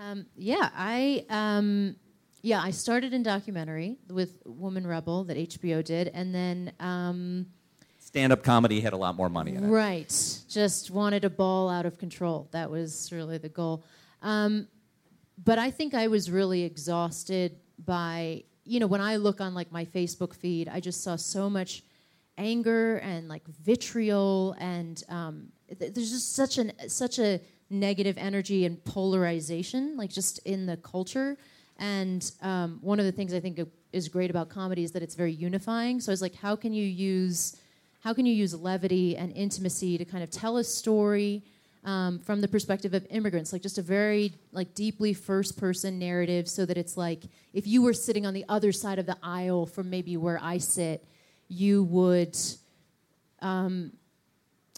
Um, 0.00 0.26
yeah, 0.36 0.70
I 0.74 1.26
um, 1.28 1.96
yeah, 2.42 2.62
I 2.62 2.70
started 2.70 3.12
in 3.12 3.22
documentary 3.22 3.98
with 4.08 4.42
Woman 4.46 4.86
Rebel 4.86 5.24
that 5.24 5.36
HBO 5.36 5.84
did, 5.84 6.08
and 6.08 6.34
then 6.34 6.72
um, 6.80 7.46
Stand 7.98 8.32
up 8.32 8.42
comedy 8.42 8.80
had 8.80 8.94
a 8.94 8.96
lot 8.96 9.14
more 9.14 9.28
money 9.28 9.54
in 9.54 9.64
it. 9.64 9.68
right, 9.68 10.08
just 10.48 10.90
wanted 10.90 11.24
a 11.24 11.30
ball 11.30 11.68
out 11.68 11.84
of 11.84 11.98
control. 11.98 12.48
That 12.52 12.70
was 12.70 13.10
really 13.12 13.36
the 13.36 13.50
goal. 13.50 13.84
Um, 14.22 14.68
but 15.44 15.58
I 15.58 15.70
think 15.70 15.92
I 15.92 16.08
was 16.08 16.30
really 16.30 16.62
exhausted 16.62 17.56
by 17.84 18.44
you 18.64 18.80
know 18.80 18.86
when 18.86 19.02
I 19.02 19.16
look 19.16 19.42
on 19.42 19.52
like 19.54 19.70
my 19.70 19.84
Facebook 19.84 20.34
feed, 20.34 20.66
I 20.68 20.80
just 20.80 21.02
saw 21.02 21.16
so 21.16 21.50
much 21.50 21.82
anger 22.40 22.96
and 22.98 23.28
like 23.28 23.46
vitriol 23.62 24.56
and 24.58 25.04
um, 25.08 25.48
th- 25.78 25.92
there's 25.92 26.10
just 26.10 26.34
such 26.34 26.58
an 26.58 26.72
such 26.88 27.18
a 27.18 27.40
negative 27.68 28.16
energy 28.18 28.64
and 28.64 28.82
polarization 28.84 29.96
like 29.96 30.10
just 30.10 30.38
in 30.40 30.66
the 30.66 30.76
culture. 30.78 31.36
And 31.78 32.30
um, 32.42 32.78
one 32.82 32.98
of 32.98 33.06
the 33.06 33.12
things 33.12 33.32
i 33.32 33.40
think 33.40 33.60
is 33.92 34.08
great 34.08 34.30
about 34.30 34.48
comedy 34.48 34.82
is 34.82 34.92
that 34.92 35.02
it's 35.02 35.14
very 35.14 35.32
unifying. 35.32 36.00
So 36.00 36.10
i 36.10 36.14
was 36.14 36.22
like 36.22 36.34
how 36.34 36.56
can 36.56 36.72
you 36.72 36.84
use 36.84 37.56
how 38.00 38.14
can 38.14 38.24
you 38.24 38.32
use 38.32 38.54
levity 38.54 39.16
and 39.16 39.30
intimacy 39.36 39.98
to 39.98 40.06
kind 40.06 40.24
of 40.24 40.30
tell 40.30 40.56
a 40.56 40.64
story 40.64 41.42
um, 41.84 42.18
from 42.18 42.40
the 42.40 42.48
perspective 42.48 42.94
of 42.94 43.06
immigrants? 43.10 43.52
Like 43.52 43.60
just 43.60 43.76
a 43.76 43.82
very 43.82 44.32
like 44.52 44.74
deeply 44.74 45.12
first 45.12 45.58
person 45.58 45.98
narrative 45.98 46.48
so 46.48 46.64
that 46.64 46.78
it's 46.78 46.96
like 46.96 47.24
if 47.52 47.66
you 47.66 47.82
were 47.82 47.92
sitting 47.92 48.24
on 48.24 48.32
the 48.32 48.46
other 48.48 48.72
side 48.72 48.98
of 48.98 49.04
the 49.04 49.18
aisle 49.22 49.66
from 49.66 49.90
maybe 49.90 50.16
where 50.16 50.40
i 50.42 50.56
sit 50.56 51.04
you 51.50 51.82
would 51.84 52.38
um, 53.42 53.92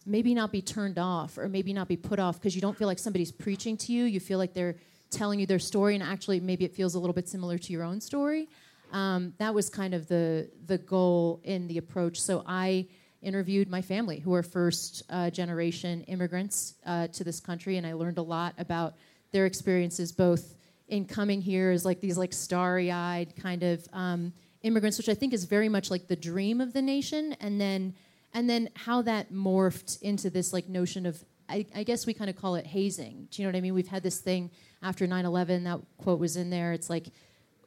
maybe 0.06 0.34
not 0.34 0.50
be 0.50 0.62
turned 0.62 0.98
off 0.98 1.36
or 1.36 1.48
maybe 1.48 1.72
not 1.72 1.86
be 1.86 1.96
put 1.96 2.18
off 2.18 2.40
because 2.40 2.54
you 2.54 2.62
don't 2.62 2.76
feel 2.76 2.88
like 2.88 2.98
somebody's 2.98 3.30
preaching 3.30 3.76
to 3.76 3.92
you. 3.92 4.04
You 4.04 4.20
feel 4.20 4.38
like 4.38 4.54
they're 4.54 4.76
telling 5.10 5.38
you 5.38 5.46
their 5.46 5.58
story, 5.58 5.94
and 5.94 6.02
actually, 6.02 6.40
maybe 6.40 6.64
it 6.64 6.74
feels 6.74 6.94
a 6.94 6.98
little 6.98 7.12
bit 7.12 7.28
similar 7.28 7.58
to 7.58 7.72
your 7.72 7.84
own 7.84 8.00
story. 8.00 8.48
Um, 8.92 9.34
that 9.38 9.54
was 9.54 9.68
kind 9.68 9.94
of 9.94 10.08
the 10.08 10.50
the 10.66 10.78
goal 10.78 11.40
in 11.44 11.68
the 11.68 11.78
approach. 11.78 12.20
So 12.20 12.42
I 12.46 12.86
interviewed 13.20 13.68
my 13.68 13.82
family, 13.82 14.18
who 14.18 14.34
are 14.34 14.42
first 14.42 15.02
uh, 15.10 15.30
generation 15.30 16.02
immigrants 16.04 16.74
uh, 16.86 17.06
to 17.08 17.22
this 17.22 17.38
country, 17.38 17.76
and 17.76 17.86
I 17.86 17.92
learned 17.92 18.18
a 18.18 18.22
lot 18.22 18.54
about 18.58 18.94
their 19.30 19.46
experiences, 19.46 20.10
both 20.10 20.54
in 20.88 21.04
coming 21.04 21.40
here 21.40 21.70
as 21.70 21.84
like 21.84 22.00
these 22.00 22.18
like 22.18 22.32
starry 22.32 22.90
eyed 22.90 23.34
kind 23.36 23.62
of 23.62 23.86
um, 23.92 24.32
immigrants, 24.62 24.98
which 24.98 25.08
I 25.08 25.14
think 25.14 25.32
is 25.32 25.44
very 25.44 25.68
much 25.68 25.90
like 25.90 26.08
the 26.08 26.16
dream 26.16 26.60
of 26.60 26.72
the 26.72 26.82
nation, 26.82 27.36
and 27.40 27.60
then 27.60 27.94
and 28.34 28.48
then 28.48 28.70
how 28.74 29.02
that 29.02 29.32
morphed 29.32 30.00
into 30.02 30.30
this 30.30 30.52
like 30.52 30.68
notion 30.68 31.06
of 31.06 31.22
I, 31.48 31.66
I 31.74 31.82
guess 31.82 32.06
we 32.06 32.14
kind 32.14 32.30
of 32.30 32.36
call 32.36 32.54
it 32.54 32.66
hazing. 32.66 33.28
Do 33.30 33.42
you 33.42 33.46
know 33.46 33.52
what 33.52 33.58
I 33.58 33.60
mean? 33.60 33.74
We've 33.74 33.88
had 33.88 34.02
this 34.02 34.18
thing 34.18 34.50
after 34.82 35.06
9/11. 35.06 35.64
That 35.64 35.80
quote 35.98 36.18
was 36.18 36.36
in 36.36 36.50
there. 36.50 36.72
It's 36.72 36.88
like 36.88 37.08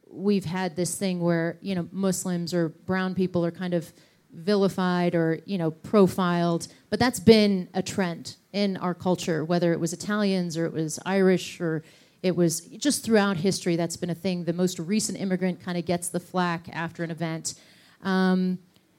we've 0.08 0.44
had 0.44 0.76
this 0.76 0.96
thing 0.96 1.20
where 1.20 1.58
you 1.60 1.74
know 1.74 1.88
Muslims 1.92 2.52
or 2.52 2.70
brown 2.70 3.14
people 3.14 3.44
are 3.44 3.50
kind 3.50 3.74
of 3.74 3.92
vilified 4.32 5.14
or 5.14 5.40
you 5.44 5.58
know 5.58 5.70
profiled, 5.70 6.68
but 6.90 6.98
that's 6.98 7.20
been 7.20 7.68
a 7.74 7.82
trend 7.82 8.36
in 8.52 8.76
our 8.78 8.94
culture. 8.94 9.44
Whether 9.44 9.72
it 9.72 9.80
was 9.80 9.92
Italians 9.92 10.56
or 10.56 10.66
it 10.66 10.72
was 10.72 10.98
Irish 11.06 11.60
or 11.60 11.82
it 12.26 12.34
was 12.34 12.60
just 12.60 13.04
throughout 13.04 13.36
history, 13.36 13.76
that's 13.76 13.96
been 13.96 14.10
a 14.10 14.14
thing. 14.14 14.44
The 14.44 14.52
most 14.52 14.78
recent 14.78 15.18
immigrant 15.20 15.60
kind 15.60 15.78
of 15.78 15.86
gets 15.86 16.08
the 16.08 16.20
flack 16.20 16.68
after 16.72 17.04
an 17.04 17.10
event. 17.10 17.54
Um, 18.02 18.58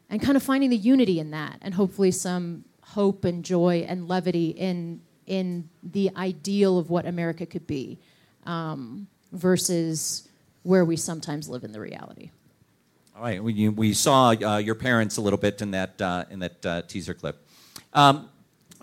and 0.09 0.21
kind 0.21 0.37
of 0.37 0.43
finding 0.43 0.69
the 0.69 0.77
unity 0.77 1.19
in 1.19 1.31
that 1.31 1.57
and 1.61 1.73
hopefully 1.73 2.11
some 2.11 2.63
hope 2.81 3.25
and 3.25 3.43
joy 3.43 3.85
and 3.87 4.07
levity 4.07 4.49
in 4.51 5.01
in 5.25 5.69
the 5.83 6.09
ideal 6.15 6.79
of 6.79 6.89
what 6.89 7.05
America 7.05 7.45
could 7.45 7.67
be 7.67 7.99
um, 8.45 9.07
versus 9.33 10.29
where 10.63 10.85
we 10.85 10.95
sometimes 10.95 11.49
live 11.49 11.65
in 11.65 11.73
the 11.73 11.81
reality. 11.81 12.31
All 13.13 13.23
right, 13.23 13.43
we, 13.43 13.67
we 13.67 13.93
saw 13.93 14.29
uh, 14.29 14.57
your 14.57 14.75
parents 14.75 15.17
a 15.17 15.21
little 15.21 15.39
bit 15.39 15.61
in 15.61 15.71
that 15.71 16.01
uh, 16.01 16.23
in 16.29 16.39
that 16.39 16.65
uh, 16.65 16.81
teaser 16.83 17.13
clip. 17.13 17.45
Um, 17.93 18.29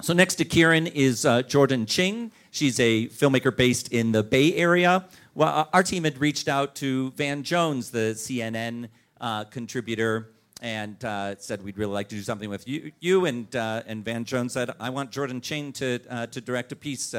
so 0.03 0.13
next 0.13 0.35
to 0.37 0.45
Kiran 0.45 0.91
is 0.93 1.25
uh, 1.25 1.43
Jordan 1.43 1.87
Ching. 1.87 2.33
She's 2.55 2.79
a 2.79 3.09
filmmaker 3.09 3.55
based 3.55 3.89
in 3.89 4.13
the 4.13 4.23
Bay 4.23 4.55
Area. 4.55 5.07
Well, 5.35 5.49
uh, 5.49 5.65
our 5.73 5.83
team 5.83 6.05
had 6.05 6.21
reached 6.21 6.47
out 6.47 6.77
to 6.77 7.11
Van 7.17 7.43
Jones, 7.43 7.91
the 7.91 8.15
CNN 8.15 8.91
uh, 9.21 9.43
contributor, 9.47 10.29
and 10.63 10.97
said 11.41 11.65
we'd 11.65 11.77
really 11.77 11.93
like 11.93 12.09
to 12.11 12.15
do 12.15 12.23
something 12.23 12.49
with 12.49 12.69
you. 12.69 12.93
You 13.01 13.27
and 13.27 13.53
and 13.57 14.05
Van 14.05 14.25
Jones 14.25 14.53
said, 14.53 14.71
I 14.79 14.91
want 14.91 15.11
Jordan 15.11 15.41
Ching 15.41 15.73
to 15.73 15.99
to 16.29 16.41
direct 16.41 16.71
a 16.71 16.77
piece. 16.77 17.13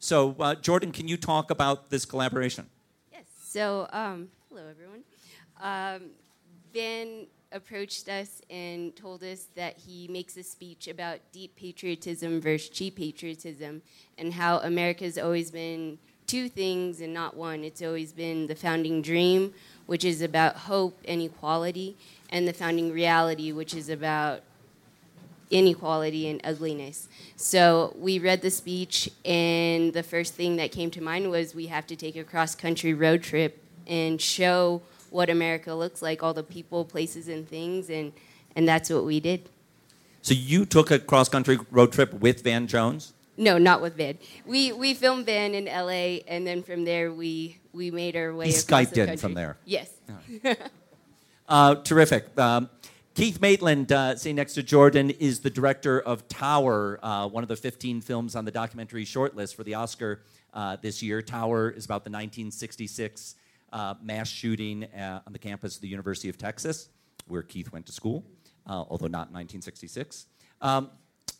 so, 0.00 0.56
Jordan, 0.62 0.90
can 0.90 1.06
you 1.06 1.16
talk 1.16 1.52
about 1.52 1.88
this 1.90 2.04
collaboration? 2.04 2.66
Yes. 3.12 3.22
So, 3.40 3.86
um, 3.92 4.30
hello 4.48 4.62
everyone. 4.68 5.04
Um, 5.60 6.10
Van 6.74 7.28
approached 7.52 8.08
us 8.08 8.40
and 8.50 8.94
told 8.96 9.22
us 9.22 9.46
that 9.54 9.76
he 9.76 10.08
makes 10.08 10.36
a 10.36 10.42
speech 10.42 10.88
about 10.88 11.18
deep 11.32 11.54
patriotism 11.56 12.40
versus 12.40 12.68
cheap 12.68 12.96
patriotism 12.96 13.82
and 14.18 14.32
how 14.32 14.58
America's 14.58 15.18
always 15.18 15.50
been 15.50 15.98
two 16.26 16.48
things 16.48 17.00
and 17.00 17.12
not 17.12 17.36
one. 17.36 17.62
It's 17.62 17.82
always 17.82 18.12
been 18.12 18.46
the 18.46 18.54
founding 18.54 19.02
dream, 19.02 19.52
which 19.86 20.04
is 20.04 20.22
about 20.22 20.56
hope 20.56 20.98
and 21.06 21.20
equality, 21.20 21.96
and 22.30 22.48
the 22.48 22.52
founding 22.52 22.92
reality, 22.92 23.52
which 23.52 23.74
is 23.74 23.88
about 23.88 24.42
inequality 25.50 26.28
and 26.28 26.40
ugliness. 26.44 27.08
So 27.36 27.94
we 27.98 28.18
read 28.18 28.40
the 28.40 28.50
speech, 28.50 29.10
and 29.24 29.92
the 29.92 30.02
first 30.02 30.34
thing 30.34 30.56
that 30.56 30.72
came 30.72 30.90
to 30.92 31.02
mind 31.02 31.30
was 31.30 31.54
we 31.54 31.66
have 31.66 31.86
to 31.88 31.96
take 31.96 32.16
a 32.16 32.24
cross 32.24 32.54
country 32.54 32.94
road 32.94 33.22
trip 33.22 33.62
and 33.86 34.20
show 34.20 34.80
what 35.12 35.30
America 35.30 35.74
looks 35.74 36.02
like, 36.02 36.22
all 36.22 36.34
the 36.34 36.42
people, 36.42 36.84
places, 36.84 37.28
and 37.28 37.48
things, 37.48 37.90
and, 37.90 38.12
and 38.56 38.66
that's 38.66 38.90
what 38.90 39.04
we 39.04 39.20
did. 39.20 39.48
So 40.22 40.34
you 40.34 40.64
took 40.64 40.90
a 40.90 40.98
cross 40.98 41.28
country 41.28 41.58
road 41.70 41.92
trip 41.92 42.14
with 42.14 42.42
Van 42.42 42.66
Jones? 42.66 43.12
No, 43.36 43.58
not 43.58 43.80
with 43.80 43.96
Van. 43.96 44.18
We 44.46 44.72
we 44.72 44.94
filmed 44.94 45.26
Van 45.26 45.54
in 45.54 45.66
L.A. 45.66 46.22
and 46.28 46.46
then 46.46 46.62
from 46.62 46.84
there 46.84 47.12
we 47.12 47.58
we 47.72 47.90
made 47.90 48.14
our 48.14 48.34
way. 48.34 48.46
He 48.46 48.52
Skyped 48.52 48.96
in 48.96 49.16
from 49.16 49.34
there. 49.34 49.56
Yes. 49.64 49.90
Uh, 51.48 51.74
terrific. 51.74 52.38
Um, 52.38 52.70
Keith 53.14 53.38
Maitland, 53.42 53.92
uh, 53.92 54.16
sitting 54.16 54.36
next 54.36 54.54
to 54.54 54.62
Jordan, 54.62 55.10
is 55.10 55.40
the 55.40 55.50
director 55.50 56.00
of 56.00 56.26
Tower, 56.28 56.98
uh, 57.02 57.28
one 57.28 57.42
of 57.42 57.48
the 57.48 57.56
15 57.56 58.00
films 58.00 58.34
on 58.34 58.46
the 58.46 58.50
documentary 58.50 59.04
shortlist 59.04 59.54
for 59.54 59.62
the 59.62 59.74
Oscar 59.74 60.22
uh, 60.54 60.76
this 60.80 61.02
year. 61.02 61.20
Tower 61.20 61.68
is 61.68 61.84
about 61.84 62.04
the 62.04 62.10
1966 62.10 63.34
uh, 63.72 63.94
mass 64.02 64.28
shooting 64.28 64.84
uh, 64.84 65.20
on 65.26 65.32
the 65.32 65.38
campus 65.38 65.76
of 65.76 65.82
the 65.82 65.88
University 65.88 66.28
of 66.28 66.38
Texas, 66.38 66.88
where 67.26 67.42
Keith 67.42 67.72
went 67.72 67.86
to 67.86 67.92
school, 67.92 68.24
uh, 68.66 68.84
although 68.88 69.06
not 69.06 69.28
in 69.28 69.34
1966. 69.34 70.26
Um, 70.60 70.90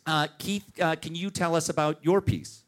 uh, 0.05 0.27
Keith, 0.37 0.65
uh, 0.81 0.95
can 0.95 1.15
you 1.15 1.29
tell 1.29 1.55
us 1.55 1.69
about 1.69 2.03
your 2.03 2.21
piece? 2.21 2.63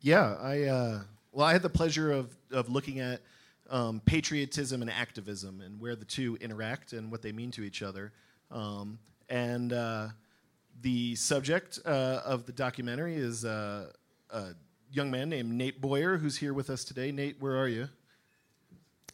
Yeah, 0.00 0.36
I 0.40 1.02
well, 1.32 1.46
I 1.46 1.52
had 1.52 1.62
the 1.62 1.70
pleasure 1.70 2.12
of 2.12 2.36
of 2.52 2.68
looking 2.68 3.00
at 3.00 3.20
um, 3.68 4.00
patriotism 4.04 4.80
and 4.80 4.90
activism 4.90 5.60
and 5.60 5.80
where 5.80 5.96
the 5.96 6.04
two 6.04 6.38
interact 6.40 6.92
and 6.92 7.10
what 7.10 7.22
they 7.22 7.32
mean 7.32 7.50
to 7.52 7.62
each 7.62 7.82
other. 7.82 8.12
Um, 8.50 8.98
and 9.28 9.72
the 10.82 11.14
subject 11.16 11.78
uh, 11.84 12.20
of 12.24 12.46
the 12.46 12.52
documentary 12.52 13.16
is 13.16 13.44
uh, 13.44 13.90
a 14.30 14.48
young 14.92 15.10
man 15.10 15.28
named 15.28 15.50
Nate 15.50 15.80
Boyer, 15.80 16.16
who's 16.16 16.36
here 16.36 16.54
with 16.54 16.70
us 16.70 16.84
today. 16.84 17.10
Nate, 17.12 17.40
where 17.40 17.56
are 17.56 17.68
you? 17.68 17.88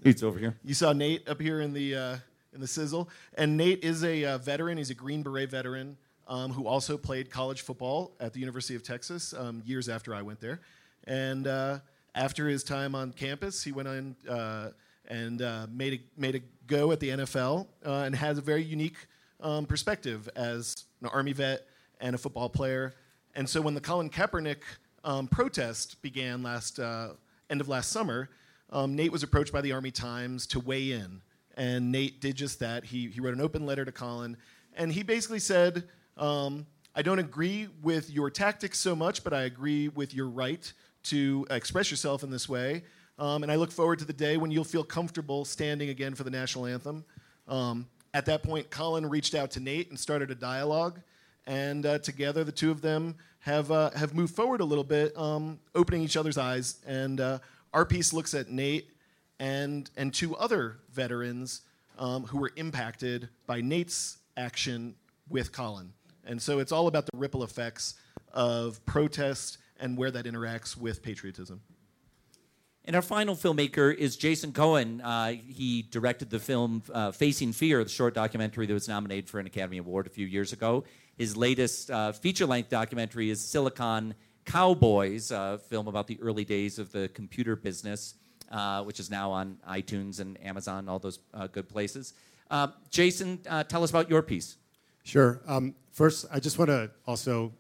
It's 0.03 0.23
over 0.23 0.39
here. 0.39 0.57
You 0.65 0.75
saw 0.75 0.93
Nate 0.93 1.29
up 1.29 1.41
here 1.41 1.61
in 1.61 1.73
the 1.73 1.95
uh, 1.95 2.17
in 2.53 2.61
the 2.61 2.67
sizzle, 2.67 3.09
and 3.37 3.57
Nate 3.57 3.83
is 3.83 4.05
a 4.05 4.25
uh, 4.25 4.39
veteran. 4.39 4.79
He's 4.79 4.91
a 4.91 4.95
Green 4.95 5.23
Beret 5.23 5.51
veteran 5.51 5.97
um, 6.27 6.53
who 6.53 6.67
also 6.67 6.97
played 6.97 7.31
college 7.31 7.63
football 7.63 8.13
at 8.21 8.33
the 8.33 8.41
University 8.41 8.75
of 8.75 8.83
Texas 8.83 9.35
um, 9.35 9.63
years 9.65 9.89
after 9.89 10.15
I 10.15 10.23
went 10.23 10.41
there. 10.41 10.61
And 11.07 11.47
uh, 11.47 11.81
after 12.15 12.49
his 12.49 12.65
time 12.65 12.95
on 12.95 13.13
campus, 13.13 13.63
he 13.63 13.73
went 13.73 13.89
on 13.89 14.17
uh, 14.29 14.71
and 15.07 15.43
uh, 15.43 15.67
made 15.71 15.95
a, 15.95 16.21
made 16.21 16.35
a 16.37 16.41
go 16.67 16.93
at 16.93 17.01
the 17.01 17.11
NFL 17.11 17.67
uh, 17.85 17.91
and 17.91 18.15
has 18.15 18.39
a 18.39 18.41
very 18.41 18.63
unique 18.63 18.97
um, 19.41 19.67
perspective 19.67 20.29
as 20.35 20.75
an 21.03 21.09
Army 21.09 21.33
vet 21.33 21.67
and 22.01 22.15
a 22.15 22.19
football 22.19 22.49
player. 22.49 22.95
And 23.35 23.49
so 23.49 23.61
when 23.61 23.75
the 23.75 23.81
Colin 23.81 24.09
Kaepernick 24.09 24.63
um, 25.03 25.29
protest 25.29 26.01
began 26.01 26.43
last 26.43 26.79
uh, 26.79 27.11
end 27.51 27.61
of 27.61 27.69
last 27.69 27.91
summer, 27.91 28.31
um, 28.75 28.97
Nate 28.97 29.13
was 29.13 29.23
approached 29.23 29.53
by 29.53 29.61
the 29.61 29.73
Army 29.73 29.93
Times 29.93 30.47
to 30.49 30.61
weigh 30.61 30.91
in, 30.91 31.23
and 31.57 31.93
Nate 31.93 32.21
did 32.21 32.35
just 32.35 32.59
that. 32.59 32.85
He 32.85 33.09
he 33.09 33.21
wrote 33.21 33.33
an 33.33 33.41
open 33.41 33.65
letter 33.65 33.85
to 33.85 33.93
Colin, 33.93 34.37
and 34.77 34.93
he 34.93 35.05
basically 35.05 35.39
said, 35.39 35.85
um, 36.17 36.67
"I 36.95 37.03
don't 37.03 37.21
agree 37.21 37.69
with 37.83 38.11
your 38.11 38.31
tactics 38.31 38.79
so 38.81 38.97
much, 38.97 39.23
but 39.23 39.33
I 39.33 39.43
agree 39.43 39.89
with 39.89 40.13
your 40.13 40.29
right 40.29 40.71
to 41.05 41.47
express 41.51 41.91
yourself 41.91 42.25
in 42.25 42.31
this 42.31 42.49
way." 42.49 42.83
Um, 43.17 43.45
and 43.45 43.53
I 43.53 43.55
look 43.55 43.71
forward 43.71 44.01
to 44.01 44.05
the 44.05 44.13
day 44.13 44.37
when 44.37 44.51
you'll 44.51 44.65
feel 44.65 44.83
comfortable 44.83 45.45
standing 45.45 45.91
again 45.91 46.17
for 46.17 46.25
the 46.25 46.31
national 46.31 46.67
anthem. 46.67 47.05
Um, 47.47 47.87
at 48.13 48.27
that 48.27 48.43
point, 48.43 48.71
Colin 48.71 49.09
reached 49.09 49.37
out 49.37 49.53
to 49.53 49.61
Nate 49.61 49.91
and 49.91 49.99
started 49.99 50.33
a 50.33 50.35
dialogue, 50.35 51.01
and 51.47 51.87
uh, 51.87 51.99
together 52.01 52.43
the 52.43 52.51
two 52.51 52.73
of 52.73 52.81
them 52.81 53.15
have 53.39 53.71
uh, 53.71 53.91
have 53.91 54.15
moved 54.15 54.35
forward 54.35 54.61
a 54.61 54.65
little 54.65 54.83
bit, 54.83 55.17
um, 55.17 55.61
opening 55.77 56.03
each 56.03 56.17
other's 56.17 56.39
eyes. 56.39 56.81
And 56.87 57.21
uh, 57.21 57.39
our 57.75 57.85
piece 57.85 58.13
looks 58.13 58.33
at 58.33 58.49
Nate 58.49 58.89
and 59.39 59.91
and 59.97 60.15
two 60.15 60.35
other 60.37 60.79
veterans 60.93 61.63
um, 61.99 62.25
who 62.25 62.39
were 62.39 62.53
impacted 62.57 63.29
by 63.47 63.61
Nate's 63.61 64.19
action 64.37 64.95
with 65.29 65.53
Colin. 65.53 65.93
And 66.25 66.41
so 66.41 66.59
it's 66.61 66.73
all 66.73 66.87
about 66.87 67.07
the 67.07 67.19
ripple 67.19 67.43
effects 67.43 67.95
of 68.33 68.85
protest 68.87 69.59
and 69.79 69.99
where 69.99 70.11
that 70.11 70.25
interacts 70.25 70.77
with 70.77 71.03
patriotism. 71.03 71.61
And 72.87 72.95
our 72.95 73.03
final 73.03 73.35
filmmaker 73.35 73.95
is 73.95 74.17
Jason 74.17 74.53
Cohen. 74.53 75.01
Uh, 75.01 75.33
he 75.33 75.83
directed 75.83 76.31
the 76.31 76.39
film 76.39 76.83
uh, 76.93 77.13
Facing 77.13 77.53
Fear, 77.53 77.83
the 77.83 77.91
short 77.91 78.15
documentary 78.15 78.67
that 78.67 78.75
was 78.75 78.89
nominated 78.89 79.29
for 79.29 79.41
an 79.41 79.47
Academy 79.47 79.79
Award 79.79 80.07
a 80.07 80.11
few 80.11 80.27
years 80.27 80.53
ago. 80.53 80.85
His 81.17 81.37
latest 81.37 81.91
uh, 81.91 82.13
feature 82.13 82.45
length 82.45 82.69
documentary 82.69 83.31
is 83.31 83.41
Silicon 83.41 84.15
Cowboys, 84.45 85.31
a 85.31 85.59
film 85.69 85.89
about 85.89 86.07
the 86.07 86.19
early 86.21 86.45
days 86.45 86.79
of 86.79 86.93
the 86.93 87.09
computer 87.15 87.57
business, 87.57 88.15
uh, 88.51 88.83
which 88.83 89.01
is 89.01 89.11
now 89.11 89.31
on 89.31 89.59
iTunes 89.69 90.21
and 90.21 90.39
Amazon, 90.45 90.89
all 90.89 90.99
those 90.99 91.19
uh, 91.33 91.47
good 91.47 91.69
places. 91.69 92.15
Uh, 92.51 92.69
Jason, 92.91 93.39
tell 93.69 93.83
us 93.83 93.91
about 93.91 94.09
your 94.11 94.23
piece. 94.23 94.57
Sure. 95.03 95.41
Um, 95.47 95.75
first, 95.93 96.27
I 96.31 96.41
just 96.41 96.59
want 96.59 96.69
to 96.69 96.91
also 97.07 97.53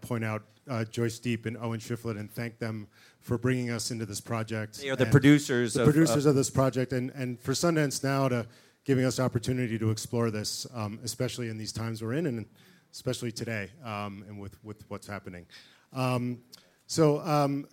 point 0.00 0.24
out 0.24 0.42
Joyce 0.90 1.18
Deep 1.18 1.46
and 1.46 1.56
Owen 1.58 1.80
Shiflett 1.80 2.18
and 2.18 2.30
thank 2.30 2.58
them 2.58 2.88
for 3.20 3.38
bringing 3.38 3.70
us 3.70 3.90
into 3.90 4.04
this 4.04 4.20
project. 4.20 4.80
They 4.80 4.90
are 4.90 4.96
the 4.96 5.06
producers. 5.06 5.74
The 5.74 5.82
of, 5.82 5.86
producers 5.86 6.26
uh, 6.26 6.30
of 6.30 6.34
this 6.34 6.50
project, 6.50 6.92
and, 6.92 7.10
and 7.10 7.38
for 7.40 7.52
Sundance 7.52 8.02
now 8.02 8.28
to 8.28 8.46
giving 8.84 9.04
us 9.04 9.20
opportunity 9.20 9.78
to 9.78 9.90
explore 9.90 10.30
this, 10.30 10.66
um, 10.74 10.98
especially 11.04 11.48
in 11.48 11.56
these 11.56 11.72
times 11.72 12.02
we're 12.02 12.14
in, 12.14 12.26
and 12.26 12.46
especially 12.92 13.30
today, 13.30 13.70
um, 13.84 14.24
and 14.28 14.40
with, 14.40 14.62
with 14.64 14.84
what's 14.88 15.06
happening. 15.06 15.46
Um, 15.92 16.38
so 16.86 17.20
um, 17.20 17.66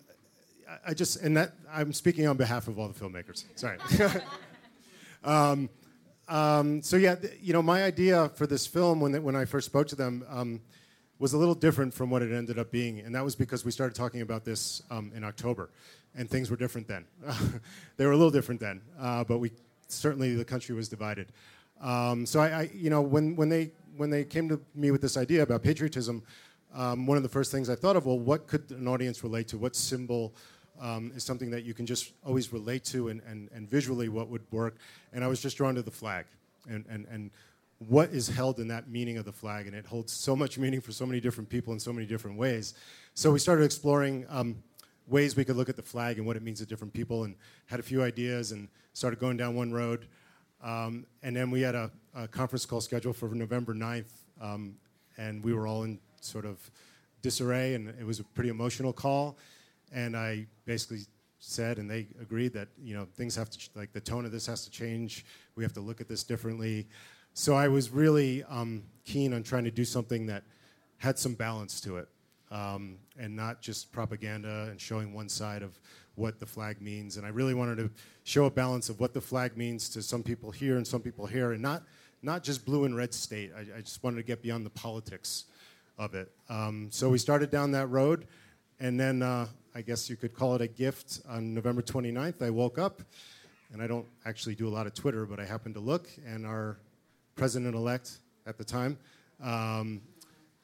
I 0.86 0.94
just, 0.94 1.22
and 1.22 1.36
that 1.38 1.54
I'm 1.72 1.94
speaking 1.94 2.28
on 2.28 2.38
behalf 2.38 2.68
of 2.68 2.80
all 2.80 2.88
the 2.88 3.00
filmmakers. 3.00 3.46
Sorry. 3.56 3.78
Um, 5.22 5.70
um, 6.30 6.82
so 6.82 6.96
yeah, 6.96 7.16
th- 7.16 7.34
you 7.42 7.52
know, 7.52 7.62
my 7.62 7.84
idea 7.84 8.30
for 8.36 8.48
this 8.48 8.66
film 8.66 9.02
when, 9.02 9.22
when 9.22 9.36
I 9.36 9.44
first 9.44 9.66
spoke 9.66 9.88
to 9.90 9.96
them 9.98 10.24
was 11.20 11.34
a 11.34 11.38
little 11.38 11.54
different 11.54 11.94
from 11.94 12.10
what 12.10 12.22
it 12.22 12.32
ended 12.32 12.58
up 12.58 12.72
being, 12.72 13.00
and 13.00 13.14
that 13.14 13.24
was 13.24 13.36
because 13.36 13.66
we 13.66 13.72
started 13.72 13.94
talking 13.94 14.22
about 14.22 14.46
this 14.46 14.82
um, 14.90 15.12
in 15.14 15.24
October, 15.24 15.70
and 16.16 16.30
things 16.30 16.50
were 16.50 16.56
different 16.56 16.88
then. 16.88 17.06
they 17.98 18.06
were 18.06 18.14
a 18.14 18.18
little 18.18 18.32
different 18.32 18.62
then, 18.62 18.82
uh, 19.00 19.24
but 19.26 19.40
we 19.40 19.52
certainly 19.88 20.34
the 20.36 20.46
country 20.46 20.74
was 20.74 20.88
divided. 20.88 21.28
Um, 21.82 22.26
so 22.26 22.40
I, 22.40 22.48
I, 22.48 22.70
you 22.74 22.90
know, 22.90 23.02
when 23.02 23.36
when 23.36 23.50
they 23.50 23.72
when 23.98 24.10
they 24.10 24.24
came 24.24 24.48
to 24.48 24.62
me 24.74 24.92
with 24.92 25.02
this 25.02 25.18
idea 25.18 25.44
about 25.44 25.62
patriotism, 25.62 26.24
um, 26.74 27.08
one 27.08 27.18
of 27.18 27.24
the 27.24 27.30
first 27.30 27.52
things 27.52 27.70
I 27.70 27.76
thought 27.76 27.96
of, 27.96 28.06
well, 28.06 28.20
what 28.20 28.48
could 28.48 28.70
an 28.72 28.88
audience 28.88 29.24
relate 29.24 29.48
to? 29.50 29.58
What 29.58 29.76
symbol 29.76 30.34
um, 30.80 31.12
is 31.16 31.24
something 31.24 31.50
that 31.52 31.64
you 31.64 31.74
can 31.74 31.86
just 31.86 32.12
always 32.26 32.54
relate 32.54 32.84
to, 32.86 33.10
and, 33.10 33.22
and, 33.28 33.50
and 33.54 33.70
visually 33.70 34.10
what 34.10 34.30
would 34.30 34.44
work? 34.52 34.78
And 35.12 35.24
I 35.24 35.28
was 35.28 35.42
just 35.42 35.58
drawn 35.58 35.76
to 35.76 35.82
the 35.82 35.92
flag, 35.92 36.26
and 36.70 36.86
and 36.90 37.06
and 37.12 37.32
what 37.88 38.10
is 38.10 38.28
held 38.28 38.60
in 38.60 38.68
that 38.68 38.90
meaning 38.90 39.18
of 39.18 39.26
the 39.26 39.32
flag, 39.32 39.66
and 39.66 39.76
it 39.76 39.86
holds 39.86 40.12
so 40.12 40.36
much 40.36 40.58
meaning 40.58 40.82
for 40.82 40.92
so 40.92 41.06
many 41.06 41.20
different 41.20 41.50
people 41.50 41.74
in 41.74 41.80
so 41.80 41.94
many 41.94 42.06
different 42.06 42.38
ways. 42.38 42.74
So 43.14 43.32
we 43.32 43.40
started 43.40 43.64
exploring 43.64 44.26
um, 44.30 44.62
ways 45.08 45.36
we 45.36 45.46
could 45.46 45.56
look 45.56 45.70
at 45.70 45.76
the 45.76 45.82
flag 45.82 46.18
and 46.18 46.28
what 46.28 46.36
it 46.36 46.44
means 46.44 46.60
to 46.60 46.66
different 46.66 46.94
people, 46.94 47.24
and 47.24 47.36
had 47.66 47.80
a 47.80 47.84
few 47.84 48.04
ideas, 48.04 48.52
and 48.52 48.68
started 48.94 49.20
going 49.20 49.38
down 49.38 49.56
one 49.56 49.72
road. 49.72 50.08
Um, 50.62 51.06
and 51.24 51.36
then 51.36 51.52
we 51.52 51.62
had 51.62 51.74
a, 51.74 51.90
a, 52.14 52.28
conference 52.28 52.66
call 52.66 52.82
scheduled 52.82 53.16
for 53.16 53.30
November 53.30 53.74
9th, 53.74 54.12
um, 54.42 54.76
and 55.18 55.42
we 55.42 55.54
were 55.54 55.68
all 55.68 55.84
in 55.84 56.00
sort 56.26 56.46
of 56.46 56.70
disarray, 57.22 57.76
and 57.76 57.90
it 57.90 58.06
was 58.06 58.20
a 58.20 58.24
pretty 58.24 58.50
emotional 58.50 58.94
call. 58.94 59.38
And 59.92 60.16
I 60.16 60.48
basically 60.66 61.02
said, 61.40 61.78
and 61.78 61.90
they 61.90 62.08
agreed 62.22 62.54
that 62.54 62.68
you 62.82 62.94
know 62.96 63.08
things 63.16 63.36
have 63.36 63.50
to 63.50 63.70
like 63.76 63.94
the 63.94 64.02
tone 64.02 64.26
of 64.26 64.32
this 64.32 64.46
has 64.48 64.64
to 64.66 64.72
change. 64.72 65.26
We 65.56 65.64
have 65.64 65.74
to 65.74 65.82
look 65.82 66.02
at 66.02 66.08
this 66.08 66.24
differently. 66.24 66.88
So 67.34 67.56
I 67.56 67.68
was 67.68 67.90
really 67.90 68.44
um, 68.46 68.84
keen 69.06 69.34
on 69.34 69.44
trying 69.44 69.64
to 69.64 69.72
do 69.72 69.86
something 69.86 70.26
that 70.28 70.44
had 70.98 71.18
some 71.18 71.34
balance 71.34 71.80
to 71.82 71.98
it 71.98 72.10
um, 72.52 72.98
and 73.18 73.36
not 73.36 73.62
just 73.62 73.92
propaganda 73.92 74.68
and 74.70 74.80
showing 74.80 75.14
one 75.14 75.30
side 75.30 75.62
of 75.62 75.80
what 76.16 76.40
the 76.40 76.46
flag 76.46 76.82
means. 76.82 77.18
And 77.18 77.26
I 77.26 77.30
really 77.30 77.54
wanted 77.54 77.78
to 77.78 77.90
show 78.24 78.46
a 78.46 78.52
balance 78.52 78.90
of 78.90 79.00
what 79.00 79.14
the 79.14 79.22
flag 79.22 79.56
means 79.56 79.90
to 79.90 80.02
some 80.02 80.24
people 80.24 80.52
here 80.52 80.78
and 80.78 80.86
some 80.86 81.02
people 81.02 81.26
here, 81.26 81.54
and 81.54 81.62
not, 81.62 81.84
not 82.22 82.44
just 82.44 82.66
blue 82.66 82.84
and 82.86 82.96
red 82.96 83.14
state. 83.14 83.52
I, 83.56 83.78
I 83.78 83.82
just 83.82 84.04
wanted 84.04 84.18
to 84.18 84.24
get 84.24 84.42
beyond 84.42 84.66
the 84.66 84.72
politics 84.72 85.46
of 86.00 86.16
it. 86.16 86.32
Um, 86.50 86.88
so 86.90 87.10
we 87.10 87.20
started 87.20 87.52
down 87.52 87.72
that 87.74 87.88
road, 87.88 88.26
and 88.80 89.00
then 89.00 89.22
uh, 89.22 89.48
I 89.76 89.82
guess 89.82 90.10
you 90.10 90.16
could 90.16 90.34
call 90.34 90.56
it 90.56 90.62
a 90.62 90.68
gift. 90.68 91.22
On 91.30 91.54
November 91.54 91.82
29th, 91.82 92.42
I 92.42 92.50
woke 92.50 92.80
up, 92.80 93.02
and 93.72 93.82
I 93.82 93.88
don't 93.88 94.08
actually 94.26 94.56
do 94.56 94.68
a 94.68 94.74
lot 94.74 94.88
of 94.88 94.94
Twitter, 94.94 95.26
but 95.26 95.40
I 95.40 95.46
happened 95.46 95.76
to 95.76 95.82
look, 95.82 96.08
and 96.26 96.46
our 96.46 96.80
president 97.36 97.76
elect 97.76 98.20
at 98.48 98.58
the 98.58 98.64
time, 98.64 98.98
um, 99.44 100.02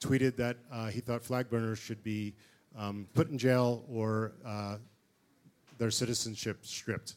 tweeted 0.02 0.36
that 0.38 0.58
uh, 0.71 0.88
he 0.88 1.02
thought 1.02 1.24
flag 1.24 1.50
burners 1.50 1.80
should 1.80 2.04
be 2.04 2.34
um, 2.78 3.08
put 3.13 3.30
in 3.30 3.38
jail 3.38 3.84
or 3.89 4.34
uh, 4.45 4.78
their 5.78 5.91
citizenship 5.91 6.60
stripped. 6.65 7.15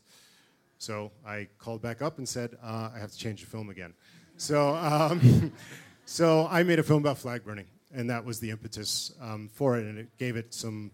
So 0.78 1.11
I 1.26 1.48
called 1.59 1.83
back 1.83 2.02
up 2.02 2.18
and 2.18 2.28
said, 2.28 2.57
uh, 2.62 2.90
I 2.94 2.98
have 2.98 3.11
to 3.11 3.18
change 3.18 3.40
the 3.40 3.46
film 3.46 3.70
again. 3.70 3.94
So, 4.37 4.76
um, 4.76 5.52
so 6.04 6.46
I 6.50 6.62
made 6.62 6.78
a 6.78 6.85
film 6.85 7.02
about 7.02 7.18
flag 7.18 7.44
burning, 7.44 7.66
and 7.92 8.09
that 8.11 8.24
was 8.24 8.40
the 8.40 8.51
impetus 8.51 9.12
um, 9.20 9.48
for 9.53 9.79
it, 9.79 9.85
and 9.85 9.98
it 9.98 10.16
gave 10.18 10.37
it 10.37 10.53
some 10.53 10.90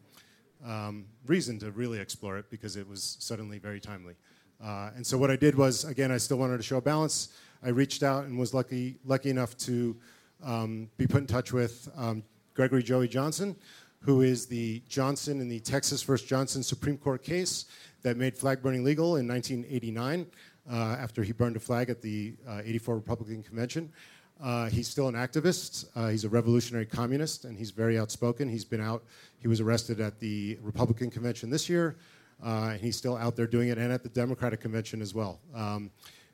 um, 0.65 1.07
reason 1.27 1.59
to 1.59 1.71
really 1.73 1.99
explore 1.99 2.39
it 2.39 2.51
because 2.51 2.77
it 2.77 2.89
was 2.89 3.17
suddenly 3.21 3.59
very 3.59 3.81
timely. 3.81 4.15
Uh, 4.63 4.91
and 4.97 5.07
so 5.07 5.19
what 5.19 5.31
I 5.31 5.37
did 5.37 5.55
was, 5.55 5.85
again, 5.85 6.11
I 6.11 6.17
still 6.17 6.39
wanted 6.39 6.57
to 6.57 6.63
show 6.63 6.81
balance. 6.81 7.29
I 7.63 7.69
reached 7.69 8.03
out 8.03 8.25
and 8.25 8.39
was 8.39 8.55
lucky, 8.55 8.97
lucky 9.05 9.31
enough 9.31 9.57
to 9.59 9.97
um, 10.43 10.89
be 10.97 11.07
put 11.07 11.19
in 11.19 11.27
touch 11.27 11.53
with 11.53 11.89
um, 11.97 12.23
Gregory 12.55 12.83
Joey 12.83 13.09
Johnson, 13.09 13.57
who 14.01 14.23
is 14.23 14.47
the 14.47 14.83
Johnson 14.89 15.41
in 15.41 15.49
the 15.49 15.61
Texas 15.61 16.03
versus 16.03 16.27
Johnson 16.27 16.63
Supreme 16.63 16.99
Court 16.99 17.23
case 17.23 17.67
that 18.03 18.17
made 18.17 18.37
flag 18.37 18.63
burning 18.63 18.85
legal 18.85 19.17
in 19.17 19.27
1989 19.27 20.27
uh, 20.71 20.75
after 20.75 21.23
he 21.23 21.33
burned 21.33 21.57
a 21.57 21.61
flag 21.61 21.91
at 21.91 22.01
the 22.01 22.35
uh, 22.49 22.61
84 22.65 22.97
Republican 22.97 23.43
Convention. 23.43 23.93
Uh, 24.43 24.69
he's 24.69 24.89
still 24.89 25.09
an 25.09 25.15
activist. 25.15 25.87
Uh, 25.95 26.09
he's 26.09 26.25
a 26.25 26.29
revolutionary 26.29 26.87
communist, 26.87 27.45
and 27.45 27.57
he's 27.57 27.71
very 27.71 27.99
outspoken. 27.99 28.49
He's 28.49 28.65
been 28.65 28.81
out. 28.81 29.05
He 29.39 29.49
was 29.49 29.61
arrested 29.61 30.01
at 30.01 30.19
the 30.19 30.59
Republican 30.61 31.11
convention 31.11 31.51
this 31.51 31.69
year, 31.69 31.97
uh, 32.45 32.71
and 32.73 32.81
he's 32.81 32.97
still 32.97 33.17
out 33.17 33.37
there 33.37 33.47
doing 33.47 33.69
it, 33.69 33.79
and 33.79 33.93
at 33.93 34.03
the 34.03 34.09
Democratic 34.09 34.61
convention 34.61 35.01
as 35.01 35.15
well. 35.15 35.41
Um, 35.55 35.91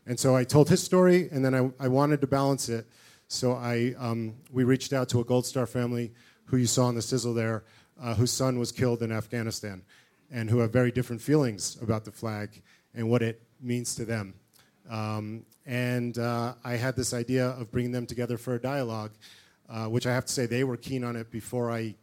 and 0.06 0.18
so 0.18 0.34
I 0.34 0.44
told 0.44 0.68
his 0.68 0.82
story, 0.82 1.28
and 1.30 1.44
then 1.44 1.54
I, 1.54 1.84
I 1.84 1.88
wanted 1.88 2.20
to 2.22 2.26
balance 2.26 2.68
it. 2.68 2.86
So 3.28 3.52
I, 3.52 3.94
um, 3.98 4.34
we 4.50 4.64
reached 4.64 4.92
out 4.92 5.08
to 5.10 5.20
a 5.20 5.24
Gold 5.24 5.46
Star 5.46 5.66
family 5.66 6.12
who 6.46 6.56
you 6.56 6.66
saw 6.66 6.88
in 6.88 6.94
the 6.96 7.02
sizzle 7.02 7.34
there, 7.34 7.64
uh, 8.00 8.14
whose 8.14 8.32
son 8.32 8.58
was 8.58 8.72
killed 8.72 9.02
in 9.02 9.12
Afghanistan, 9.12 9.82
and 10.30 10.50
who 10.50 10.58
have 10.58 10.72
very 10.72 10.90
different 10.90 11.22
feelings 11.22 11.76
about 11.80 12.04
the 12.04 12.10
flag 12.10 12.62
and 12.94 13.08
what 13.08 13.22
it 13.22 13.42
means 13.60 13.94
to 13.94 14.04
them. 14.04 14.34
Um, 14.90 15.46
and 15.66 16.18
uh, 16.18 16.54
I 16.64 16.72
had 16.72 16.96
this 16.96 17.14
idea 17.14 17.50
of 17.50 17.70
bringing 17.70 17.92
them 17.92 18.06
together 18.06 18.36
for 18.36 18.54
a 18.56 18.60
dialogue, 18.60 19.12
uh, 19.68 19.86
which 19.86 20.06
I 20.06 20.12
have 20.12 20.24
to 20.26 20.32
say 20.32 20.46
they 20.46 20.64
were 20.64 20.76
keen 20.76 21.04
on 21.04 21.14
it 21.16 21.30
before 21.30 21.70
I 21.70 21.94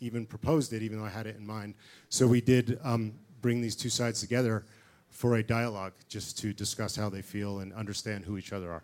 even 0.00 0.24
proposed 0.24 0.72
it, 0.72 0.82
even 0.82 0.98
though 0.98 1.04
I 1.04 1.10
had 1.10 1.26
it 1.26 1.36
in 1.36 1.46
mind. 1.46 1.74
So 2.08 2.26
we 2.26 2.40
did 2.40 2.80
um, 2.82 3.12
bring 3.42 3.60
these 3.60 3.76
two 3.76 3.90
sides 3.90 4.20
together 4.20 4.64
for 5.10 5.36
a 5.36 5.42
dialogue 5.42 5.92
just 6.08 6.38
to 6.38 6.54
discuss 6.54 6.96
how 6.96 7.10
they 7.10 7.20
feel 7.20 7.60
and 7.60 7.74
understand 7.74 8.24
who 8.24 8.38
each 8.38 8.52
other 8.52 8.72
are. 8.72 8.82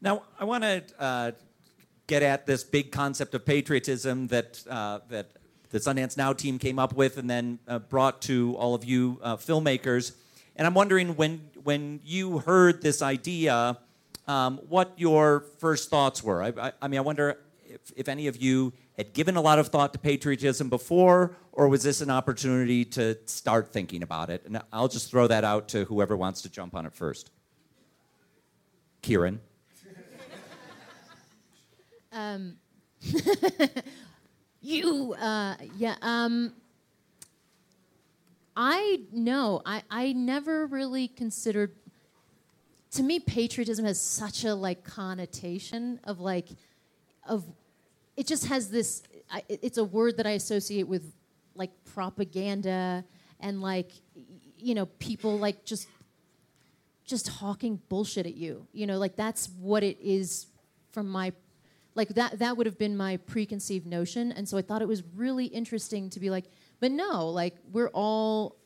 Now, 0.00 0.24
I 0.40 0.44
want 0.44 0.64
to 0.64 0.82
uh, 0.98 1.32
get 2.08 2.24
at 2.24 2.44
this 2.46 2.64
big 2.64 2.90
concept 2.90 3.34
of 3.34 3.46
patriotism 3.46 4.26
that, 4.28 4.60
uh, 4.68 4.98
that 5.10 5.30
the 5.70 5.78
Sundance 5.78 6.16
Now 6.16 6.32
team 6.32 6.58
came 6.58 6.78
up 6.80 6.94
with 6.94 7.18
and 7.18 7.30
then 7.30 7.60
uh, 7.68 7.78
brought 7.78 8.20
to 8.22 8.56
all 8.56 8.74
of 8.74 8.84
you 8.84 9.20
uh, 9.22 9.36
filmmakers. 9.36 10.12
And 10.56 10.66
I'm 10.66 10.74
wondering 10.74 11.14
when, 11.16 11.48
when 11.64 12.00
you 12.04 12.38
heard 12.38 12.82
this 12.82 13.02
idea, 13.02 13.78
um, 14.26 14.60
what 14.68 14.92
your 14.96 15.44
first 15.58 15.90
thoughts 15.90 16.22
were. 16.22 16.42
I, 16.42 16.52
I, 16.58 16.72
I 16.82 16.88
mean, 16.88 16.98
I 16.98 17.02
wonder 17.02 17.38
if, 17.64 17.80
if 17.96 18.08
any 18.08 18.26
of 18.26 18.36
you 18.36 18.72
had 18.96 19.12
given 19.12 19.36
a 19.36 19.40
lot 19.40 19.58
of 19.58 19.68
thought 19.68 19.92
to 19.92 19.98
patriotism 19.98 20.68
before, 20.68 21.36
or 21.52 21.68
was 21.68 21.82
this 21.82 22.00
an 22.00 22.10
opportunity 22.10 22.84
to 22.84 23.16
start 23.26 23.72
thinking 23.72 24.02
about 24.02 24.30
it? 24.30 24.42
And 24.44 24.60
I'll 24.72 24.88
just 24.88 25.10
throw 25.10 25.26
that 25.26 25.44
out 25.44 25.68
to 25.70 25.84
whoever 25.84 26.16
wants 26.16 26.42
to 26.42 26.50
jump 26.50 26.74
on 26.74 26.86
it 26.86 26.94
first. 26.94 27.30
Kiran. 29.02 29.38
Um, 32.12 32.56
you, 34.60 35.14
uh, 35.18 35.54
yeah. 35.76 35.96
Um, 36.02 36.52
I 38.56 39.02
know. 39.12 39.62
I, 39.64 39.82
I 39.90 40.12
never 40.12 40.66
really 40.66 41.08
considered. 41.08 41.74
To 42.92 43.02
me, 43.02 43.20
patriotism 43.20 43.84
has 43.84 44.00
such 44.00 44.44
a 44.44 44.54
like 44.54 44.84
connotation 44.84 46.00
of 46.04 46.20
like, 46.20 46.48
of 47.26 47.44
it 48.16 48.26
just 48.26 48.46
has 48.46 48.70
this 48.70 49.02
I, 49.30 49.42
it's 49.48 49.78
a 49.78 49.84
word 49.84 50.18
that 50.18 50.26
i 50.26 50.32
associate 50.32 50.86
with 50.86 51.14
like 51.54 51.70
propaganda 51.86 53.02
and 53.40 53.62
like 53.62 53.92
you 54.62 54.74
know, 54.74 54.86
people 54.86 55.38
like 55.38 55.64
just 55.64 55.88
just 57.04 57.28
hawking 57.28 57.80
bullshit 57.88 58.26
at 58.26 58.34
you. 58.34 58.66
You 58.72 58.86
know, 58.86 58.98
like 58.98 59.16
that's 59.16 59.48
what 59.58 59.82
it 59.82 59.98
is 60.00 60.46
from 60.92 61.08
my 61.08 61.32
like 61.94 62.08
that 62.10 62.38
that 62.38 62.56
would 62.56 62.66
have 62.66 62.78
been 62.78 62.96
my 62.96 63.16
preconceived 63.18 63.86
notion 63.86 64.32
and 64.32 64.48
so 64.48 64.56
I 64.56 64.62
thought 64.62 64.80
it 64.80 64.88
was 64.88 65.02
really 65.14 65.46
interesting 65.46 66.08
to 66.10 66.20
be 66.20 66.30
like 66.30 66.46
but 66.82 66.90
no, 66.90 67.28
like 67.28 67.54
we're 67.70 67.90
all 67.90 68.56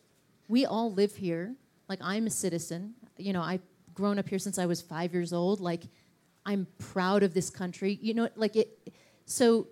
we 0.48 0.64
all 0.64 0.90
live 0.90 1.14
here. 1.14 1.54
Like 1.86 1.98
I'm 2.02 2.26
a 2.26 2.30
citizen. 2.30 2.94
You 3.18 3.34
know, 3.34 3.42
I've 3.42 3.60
grown 3.92 4.18
up 4.18 4.26
here 4.26 4.38
since 4.38 4.58
I 4.58 4.64
was 4.64 4.80
5 4.80 5.12
years 5.12 5.34
old. 5.34 5.60
Like 5.60 5.82
I'm 6.46 6.66
proud 6.78 7.22
of 7.22 7.34
this 7.34 7.50
country. 7.50 7.98
You 8.00 8.14
know, 8.14 8.30
like 8.34 8.56
it 8.56 8.90
so 9.26 9.68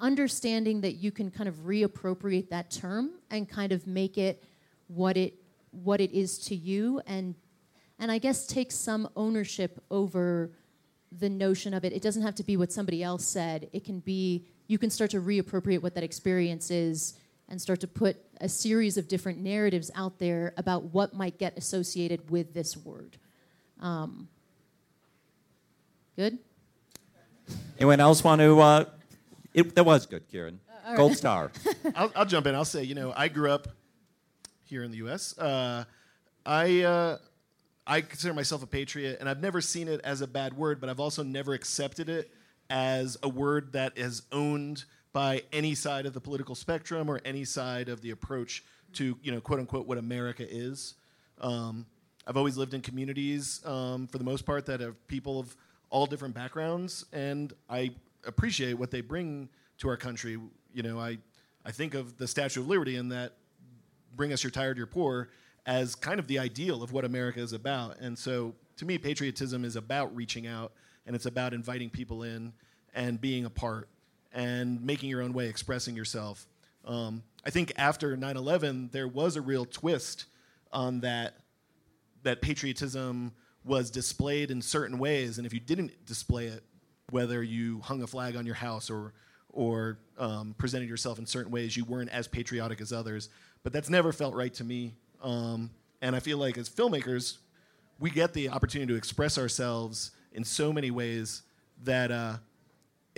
understanding 0.00 0.80
that 0.82 0.92
you 0.92 1.10
can 1.10 1.28
kind 1.32 1.48
of 1.48 1.56
reappropriate 1.66 2.50
that 2.50 2.70
term 2.70 3.10
and 3.32 3.48
kind 3.48 3.72
of 3.72 3.84
make 3.88 4.16
it 4.16 4.44
what 4.86 5.16
it 5.16 5.34
what 5.72 6.00
it 6.00 6.12
is 6.12 6.38
to 6.38 6.54
you 6.54 7.02
and 7.04 7.34
and 7.98 8.12
I 8.12 8.18
guess 8.18 8.46
take 8.46 8.70
some 8.70 9.08
ownership 9.16 9.82
over 9.90 10.52
the 11.10 11.28
notion 11.28 11.74
of 11.74 11.84
it. 11.84 11.92
It 11.92 12.02
doesn't 12.02 12.22
have 12.22 12.36
to 12.36 12.44
be 12.44 12.56
what 12.56 12.70
somebody 12.70 13.02
else 13.02 13.26
said. 13.26 13.68
It 13.72 13.82
can 13.82 13.98
be 13.98 14.46
you 14.68 14.78
can 14.78 14.88
start 14.88 15.10
to 15.10 15.20
reappropriate 15.20 15.82
what 15.82 15.96
that 15.96 16.04
experience 16.04 16.70
is 16.70 17.18
and 17.48 17.60
start 17.60 17.80
to 17.80 17.88
put 17.88 18.16
a 18.40 18.48
series 18.48 18.96
of 18.96 19.08
different 19.08 19.38
narratives 19.38 19.90
out 19.94 20.18
there 20.18 20.52
about 20.56 20.84
what 20.84 21.14
might 21.14 21.38
get 21.38 21.56
associated 21.56 22.30
with 22.30 22.54
this 22.54 22.76
word. 22.76 23.16
Um, 23.80 24.28
good. 26.16 26.38
Anyone 27.78 28.00
else 28.00 28.22
want 28.22 28.40
to? 28.40 28.60
Uh, 28.60 28.84
it, 29.54 29.74
that 29.74 29.84
was 29.84 30.06
good, 30.06 30.28
Kiran. 30.30 30.58
Uh, 30.86 30.96
Gold 30.96 31.16
star. 31.16 31.50
I'll, 31.94 32.12
I'll 32.14 32.26
jump 32.26 32.46
in. 32.46 32.54
I'll 32.54 32.64
say, 32.64 32.82
you 32.82 32.94
know, 32.94 33.12
I 33.16 33.28
grew 33.28 33.50
up 33.50 33.68
here 34.64 34.82
in 34.82 34.90
the 34.90 34.98
U.S. 34.98 35.36
Uh, 35.38 35.84
I 36.44 36.82
uh, 36.82 37.18
I 37.86 38.02
consider 38.02 38.34
myself 38.34 38.62
a 38.62 38.66
patriot, 38.66 39.18
and 39.20 39.28
I've 39.28 39.40
never 39.40 39.60
seen 39.60 39.88
it 39.88 40.00
as 40.04 40.20
a 40.20 40.26
bad 40.26 40.54
word, 40.54 40.80
but 40.80 40.90
I've 40.90 41.00
also 41.00 41.22
never 41.22 41.54
accepted 41.54 42.08
it 42.08 42.30
as 42.68 43.16
a 43.22 43.28
word 43.28 43.72
that 43.72 43.96
is 43.96 44.22
owned 44.30 44.84
by 45.12 45.42
any 45.52 45.74
side 45.74 46.06
of 46.06 46.14
the 46.14 46.20
political 46.20 46.54
spectrum 46.54 47.08
or 47.08 47.20
any 47.24 47.44
side 47.44 47.88
of 47.88 48.00
the 48.00 48.10
approach 48.10 48.64
to, 48.94 49.16
you 49.22 49.32
know, 49.32 49.40
quote 49.40 49.60
unquote, 49.60 49.86
what 49.86 49.98
America 49.98 50.46
is. 50.48 50.94
Um, 51.40 51.86
I've 52.26 52.36
always 52.36 52.56
lived 52.56 52.74
in 52.74 52.82
communities, 52.82 53.64
um, 53.64 54.06
for 54.06 54.18
the 54.18 54.24
most 54.24 54.44
part, 54.44 54.66
that 54.66 54.80
have 54.80 55.06
people 55.06 55.40
of 55.40 55.56
all 55.90 56.06
different 56.06 56.34
backgrounds, 56.34 57.06
and 57.12 57.52
I 57.70 57.92
appreciate 58.26 58.74
what 58.74 58.90
they 58.90 59.00
bring 59.00 59.48
to 59.78 59.88
our 59.88 59.96
country. 59.96 60.38
You 60.74 60.82
know, 60.82 60.98
I, 60.98 61.18
I 61.64 61.70
think 61.70 61.94
of 61.94 62.18
the 62.18 62.28
Statue 62.28 62.60
of 62.60 62.68
Liberty 62.68 62.96
and 62.96 63.10
that 63.12 63.34
bring 64.14 64.32
us 64.32 64.44
your 64.44 64.50
tired, 64.50 64.76
your 64.76 64.86
poor 64.86 65.30
as 65.64 65.94
kind 65.94 66.18
of 66.18 66.26
the 66.26 66.38
ideal 66.38 66.82
of 66.82 66.92
what 66.92 67.04
America 67.04 67.40
is 67.40 67.52
about. 67.52 67.98
And 68.00 68.18
so 68.18 68.54
to 68.76 68.84
me, 68.86 68.96
patriotism 68.96 69.64
is 69.64 69.76
about 69.76 70.14
reaching 70.16 70.46
out 70.46 70.72
and 71.06 71.14
it's 71.14 71.26
about 71.26 71.52
inviting 71.52 71.90
people 71.90 72.22
in 72.22 72.52
and 72.94 73.20
being 73.20 73.44
a 73.44 73.50
part 73.50 73.88
and 74.38 74.80
making 74.80 75.10
your 75.10 75.20
own 75.20 75.32
way, 75.32 75.48
expressing 75.48 75.96
yourself. 75.96 76.46
Um, 76.84 77.24
I 77.44 77.50
think 77.50 77.72
after 77.76 78.16
9 78.16 78.36
11, 78.36 78.90
there 78.92 79.08
was 79.08 79.34
a 79.34 79.40
real 79.40 79.64
twist 79.64 80.26
on 80.72 81.00
that, 81.00 81.34
that 82.22 82.40
patriotism 82.40 83.32
was 83.64 83.90
displayed 83.90 84.52
in 84.52 84.62
certain 84.62 84.96
ways. 85.00 85.38
And 85.38 85.46
if 85.46 85.52
you 85.52 85.58
didn't 85.58 86.06
display 86.06 86.46
it, 86.46 86.62
whether 87.10 87.42
you 87.42 87.80
hung 87.80 88.00
a 88.02 88.06
flag 88.06 88.36
on 88.36 88.46
your 88.46 88.54
house 88.54 88.90
or, 88.90 89.12
or 89.52 89.98
um, 90.18 90.54
presented 90.56 90.88
yourself 90.88 91.18
in 91.18 91.26
certain 91.26 91.50
ways, 91.50 91.76
you 91.76 91.84
weren't 91.84 92.10
as 92.10 92.28
patriotic 92.28 92.80
as 92.80 92.92
others. 92.92 93.30
But 93.64 93.72
that's 93.72 93.90
never 93.90 94.12
felt 94.12 94.36
right 94.36 94.54
to 94.54 94.62
me. 94.62 94.94
Um, 95.20 95.70
and 96.00 96.14
I 96.14 96.20
feel 96.20 96.38
like 96.38 96.56
as 96.58 96.68
filmmakers, 96.68 97.38
we 97.98 98.10
get 98.10 98.34
the 98.34 98.50
opportunity 98.50 98.92
to 98.92 98.96
express 98.96 99.36
ourselves 99.36 100.12
in 100.32 100.44
so 100.44 100.72
many 100.72 100.92
ways 100.92 101.42
that 101.82 102.12
uh, 102.12 102.36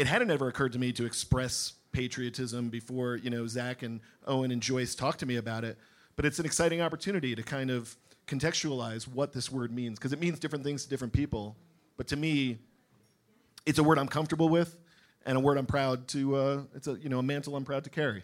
it 0.00 0.06
hadn't 0.06 0.30
ever 0.30 0.48
occurred 0.48 0.72
to 0.72 0.78
me 0.78 0.92
to 0.92 1.04
express 1.04 1.74
patriotism 1.92 2.70
before 2.70 3.16
you 3.16 3.28
know 3.28 3.46
Zach 3.46 3.82
and 3.82 4.00
Owen 4.26 4.50
and 4.50 4.62
Joyce 4.62 4.94
talked 4.94 5.20
to 5.20 5.26
me 5.26 5.36
about 5.36 5.62
it. 5.62 5.76
But 6.16 6.24
it's 6.24 6.38
an 6.38 6.46
exciting 6.46 6.80
opportunity 6.80 7.34
to 7.34 7.42
kind 7.42 7.70
of 7.70 7.94
contextualize 8.26 9.06
what 9.06 9.34
this 9.34 9.52
word 9.52 9.70
means 9.70 9.98
because 9.98 10.14
it 10.14 10.18
means 10.18 10.38
different 10.38 10.64
things 10.64 10.84
to 10.84 10.88
different 10.88 11.12
people. 11.12 11.54
But 11.98 12.06
to 12.08 12.16
me, 12.16 12.60
it's 13.66 13.78
a 13.78 13.82
word 13.82 13.98
I'm 13.98 14.08
comfortable 14.08 14.48
with 14.48 14.74
and 15.26 15.36
a 15.36 15.40
word 15.40 15.58
I'm 15.58 15.66
proud 15.66 16.08
to. 16.08 16.34
Uh, 16.34 16.62
it's 16.74 16.86
a 16.88 16.94
you 16.94 17.10
know 17.10 17.18
a 17.18 17.22
mantle 17.22 17.54
I'm 17.54 17.66
proud 17.66 17.84
to 17.84 17.90
carry. 17.90 18.22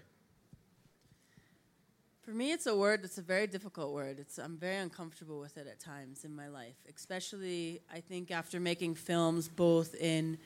For 2.25 2.31
me, 2.31 2.53
it's 2.53 2.67
a 2.67 2.75
word 2.75 3.03
that's 3.03 3.19
a 3.19 3.23
very 3.23 3.47
difficult 3.47 3.93
word. 3.93 4.19
It's, 4.19 4.39
I'm 4.39 4.57
very 4.57 4.79
uncomfortable 4.79 5.39
with 5.39 5.59
it 5.59 5.67
at 5.69 5.79
times 5.79 6.25
in 6.25 6.35
my 6.35 6.49
life, 6.49 6.75
especially 6.93 7.83
I 7.93 8.01
think 8.01 8.31
after 8.31 8.59
making 8.61 8.95
films 8.95 9.47
both 9.47 9.95
in. 9.95 10.39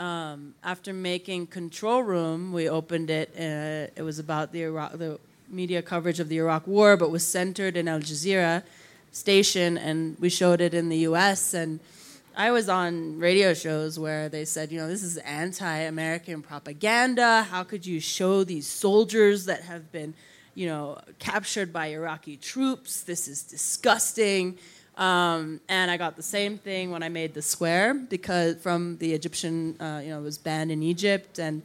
Um, 0.00 0.54
after 0.64 0.94
making 0.94 1.48
Control 1.48 2.02
Room, 2.02 2.54
we 2.54 2.70
opened 2.70 3.10
it. 3.10 3.28
Uh, 3.38 3.92
it 3.94 4.02
was 4.02 4.18
about 4.18 4.50
the 4.50 4.62
Iraq, 4.62 4.92
the 4.92 5.20
media 5.48 5.82
coverage 5.82 6.20
of 6.20 6.30
the 6.30 6.38
Iraq 6.38 6.66
War, 6.66 6.96
but 6.96 7.10
was 7.10 7.26
centered 7.26 7.76
in 7.76 7.86
Al 7.86 8.00
Jazeera 8.00 8.62
station, 9.12 9.76
and 9.76 10.16
we 10.18 10.30
showed 10.30 10.62
it 10.62 10.72
in 10.72 10.88
the 10.88 10.98
U.S. 11.10 11.52
and 11.52 11.80
I 12.34 12.50
was 12.52 12.68
on 12.68 13.18
radio 13.18 13.52
shows 13.52 13.98
where 13.98 14.30
they 14.30 14.46
said, 14.46 14.72
you 14.72 14.78
know, 14.78 14.88
this 14.88 15.02
is 15.02 15.18
anti-American 15.18 16.40
propaganda. 16.40 17.42
How 17.42 17.64
could 17.64 17.84
you 17.84 18.00
show 18.00 18.44
these 18.44 18.66
soldiers 18.66 19.44
that 19.46 19.62
have 19.64 19.92
been 19.92 20.14
you 20.54 20.66
know, 20.66 20.98
captured 21.18 21.72
by 21.72 21.86
Iraqi 21.86 22.36
troops. 22.36 23.02
This 23.02 23.28
is 23.28 23.42
disgusting. 23.42 24.58
Um, 25.00 25.62
and 25.70 25.90
I 25.90 25.96
got 25.96 26.16
the 26.16 26.22
same 26.22 26.58
thing 26.58 26.90
when 26.90 27.02
I 27.02 27.08
made 27.08 27.32
the 27.32 27.40
square 27.40 27.94
because 27.94 28.56
from 28.60 28.98
the 28.98 29.14
Egyptian, 29.14 29.80
uh, 29.80 30.02
you 30.04 30.10
know, 30.10 30.18
it 30.18 30.22
was 30.22 30.36
banned 30.36 30.70
in 30.70 30.82
Egypt, 30.82 31.38
and 31.38 31.62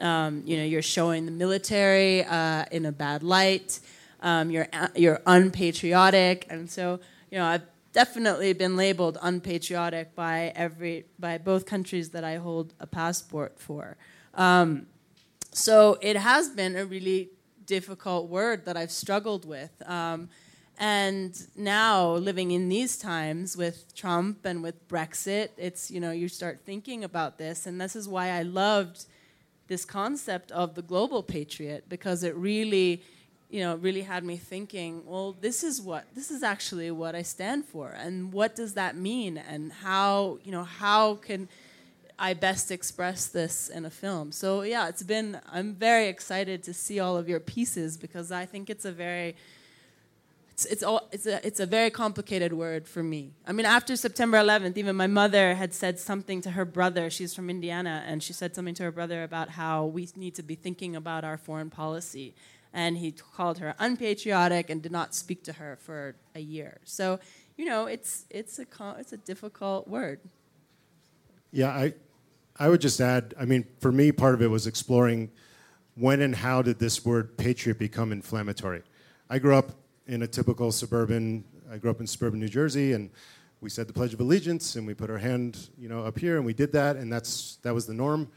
um, 0.00 0.42
you 0.44 0.56
know, 0.56 0.64
you're 0.64 0.82
showing 0.82 1.24
the 1.24 1.30
military 1.30 2.24
uh, 2.24 2.64
in 2.72 2.84
a 2.86 2.90
bad 2.90 3.22
light. 3.22 3.78
Um, 4.20 4.50
you're 4.50 4.66
you're 4.96 5.20
unpatriotic, 5.26 6.46
and 6.50 6.68
so 6.68 6.98
you 7.30 7.38
know, 7.38 7.44
I've 7.44 7.62
definitely 7.92 8.52
been 8.52 8.76
labeled 8.76 9.16
unpatriotic 9.22 10.16
by 10.16 10.52
every 10.56 11.04
by 11.20 11.38
both 11.38 11.66
countries 11.66 12.10
that 12.10 12.24
I 12.24 12.36
hold 12.36 12.74
a 12.80 12.86
passport 12.88 13.60
for. 13.60 13.96
Um, 14.34 14.86
so 15.52 15.98
it 16.00 16.16
has 16.16 16.48
been 16.48 16.74
a 16.74 16.84
really 16.84 17.28
difficult 17.64 18.28
word 18.28 18.64
that 18.64 18.76
I've 18.76 18.90
struggled 18.90 19.44
with. 19.44 19.70
Um, 19.86 20.30
and 20.82 21.46
now, 21.54 22.14
living 22.14 22.50
in 22.50 22.68
these 22.68 22.98
times 22.98 23.56
with 23.56 23.94
Trump 23.94 24.44
and 24.44 24.64
with 24.64 24.88
Brexit, 24.88 25.50
it's, 25.56 25.92
you 25.92 26.00
know, 26.00 26.10
you 26.10 26.26
start 26.26 26.62
thinking 26.66 27.04
about 27.04 27.38
this. 27.38 27.66
And 27.66 27.80
this 27.80 27.94
is 27.94 28.08
why 28.08 28.30
I 28.30 28.42
loved 28.42 29.06
this 29.68 29.84
concept 29.84 30.50
of 30.50 30.74
the 30.74 30.82
global 30.82 31.22
patriot, 31.22 31.84
because 31.88 32.24
it 32.24 32.34
really, 32.34 33.00
you 33.48 33.60
know, 33.60 33.76
really 33.76 34.02
had 34.02 34.24
me 34.24 34.36
thinking, 34.36 35.04
well, 35.06 35.36
this 35.40 35.62
is 35.62 35.80
what, 35.80 36.04
this 36.16 36.32
is 36.32 36.42
actually 36.42 36.90
what 36.90 37.14
I 37.14 37.22
stand 37.22 37.64
for. 37.64 37.90
And 37.90 38.32
what 38.32 38.56
does 38.56 38.74
that 38.74 38.96
mean? 38.96 39.38
And 39.38 39.70
how, 39.70 40.40
you 40.42 40.50
know, 40.50 40.64
how 40.64 41.14
can, 41.14 41.48
I 42.18 42.34
best 42.34 42.72
express 42.72 43.28
this 43.28 43.68
in 43.68 43.84
a 43.84 43.90
film. 43.90 44.32
So 44.32 44.62
yeah, 44.62 44.88
it's 44.88 45.04
been. 45.04 45.40
I'm 45.50 45.74
very 45.74 46.08
excited 46.08 46.62
to 46.64 46.74
see 46.74 47.00
all 47.00 47.16
of 47.16 47.28
your 47.28 47.40
pieces 47.40 47.96
because 47.96 48.32
I 48.32 48.46
think 48.46 48.68
it's 48.68 48.84
a 48.84 48.92
very. 48.92 49.36
It's 50.52 50.66
it's 50.66 50.82
all 50.82 51.08
it's 51.12 51.26
a 51.26 51.44
it's 51.46 51.60
a 51.60 51.66
very 51.66 51.88
complicated 51.90 52.52
word 52.52 52.86
for 52.86 53.02
me. 53.02 53.32
I 53.46 53.52
mean, 53.52 53.64
after 53.64 53.96
September 53.96 54.36
11th, 54.36 54.76
even 54.76 54.96
my 54.96 55.06
mother 55.06 55.54
had 55.54 55.72
said 55.72 55.98
something 55.98 56.42
to 56.42 56.50
her 56.50 56.66
brother. 56.66 57.08
She's 57.08 57.34
from 57.34 57.48
Indiana, 57.48 58.04
and 58.06 58.22
she 58.22 58.34
said 58.34 58.54
something 58.54 58.74
to 58.74 58.82
her 58.82 58.92
brother 58.92 59.22
about 59.22 59.48
how 59.50 59.86
we 59.86 60.08
need 60.14 60.34
to 60.34 60.42
be 60.42 60.54
thinking 60.54 60.94
about 60.94 61.24
our 61.24 61.38
foreign 61.38 61.70
policy. 61.70 62.34
And 62.74 62.98
he 62.98 63.12
called 63.12 63.58
her 63.58 63.74
unpatriotic 63.78 64.68
and 64.68 64.82
did 64.82 64.92
not 64.92 65.14
speak 65.14 65.42
to 65.44 65.54
her 65.54 65.76
for 65.80 66.16
a 66.34 66.40
year. 66.40 66.78
So, 66.84 67.18
you 67.56 67.64
know, 67.64 67.86
it's 67.86 68.26
it's 68.28 68.58
a 68.58 68.66
it's 68.98 69.14
a 69.14 69.18
difficult 69.18 69.88
word. 69.88 70.20
Yeah, 71.50 71.70
I 71.70 71.94
I 72.56 72.68
would 72.68 72.82
just 72.82 73.00
add, 73.00 73.34
I 73.40 73.46
mean, 73.46 73.64
for 73.80 73.90
me, 73.90 74.12
part 74.12 74.34
of 74.34 74.42
it 74.42 74.48
was 74.48 74.66
exploring 74.66 75.30
when 75.94 76.20
and 76.20 76.34
how 76.34 76.60
did 76.60 76.78
this 76.78 77.04
word 77.04 77.38
patriot 77.38 77.78
become 77.78 78.12
inflammatory. 78.12 78.82
I 79.30 79.38
grew 79.38 79.56
up 79.56 79.72
in 80.12 80.20
a 80.20 80.26
typical 80.26 80.70
suburban, 80.70 81.42
I 81.70 81.78
grew 81.78 81.90
up 81.90 81.98
in 81.98 82.06
suburban 82.06 82.38
New 82.38 82.48
Jersey, 82.48 82.92
and 82.92 83.08
we 83.62 83.70
said 83.70 83.88
the 83.88 83.94
Pledge 83.94 84.12
of 84.12 84.20
Allegiance, 84.20 84.76
and 84.76 84.86
we 84.86 84.92
put 84.92 85.08
our 85.08 85.16
hand, 85.16 85.70
you 85.78 85.88
know, 85.88 86.04
up 86.04 86.18
here, 86.18 86.36
and 86.36 86.44
we 86.44 86.52
did 86.52 86.70
that, 86.72 86.96
and 86.96 87.10
that's 87.10 87.56
that 87.62 87.72
was 87.72 87.86
the 87.86 87.94
norm. 87.94 88.28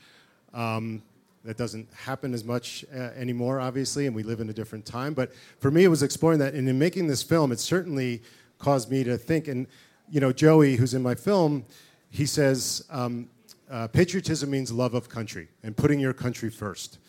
Um, 0.54 1.04
that 1.44 1.58
doesn't 1.58 1.94
happen 1.94 2.34
as 2.34 2.46
much 2.46 2.86
uh, 2.96 2.98
anymore, 3.18 3.60
obviously, 3.60 4.08
and 4.08 4.16
we 4.16 4.24
live 4.24 4.40
in 4.40 4.50
a 4.50 4.54
different 4.54 4.86
time. 4.86 5.14
But 5.14 5.34
for 5.60 5.70
me, 5.70 5.84
it 5.84 5.90
was 5.90 6.02
exploring 6.02 6.40
that, 6.40 6.54
and 6.54 6.70
in 6.70 6.80
making 6.80 7.08
this 7.08 7.22
film, 7.22 7.52
it 7.52 7.60
certainly 7.60 8.24
caused 8.58 8.90
me 8.90 9.04
to 9.04 9.18
think. 9.18 9.50
And 9.50 9.68
you 10.10 10.22
know, 10.22 10.32
Joey, 10.32 10.78
who's 10.78 10.94
in 10.94 11.04
my 11.04 11.14
film, 11.14 11.66
he 12.10 12.26
says, 12.26 12.86
um, 12.90 13.28
uh, 13.70 13.90
patriotism 13.90 14.50
means 14.50 14.72
love 14.72 14.94
of 14.94 15.10
country 15.10 15.50
and 15.62 15.76
putting 15.76 16.00
your 16.00 16.14
country 16.14 16.50
first. 16.50 17.00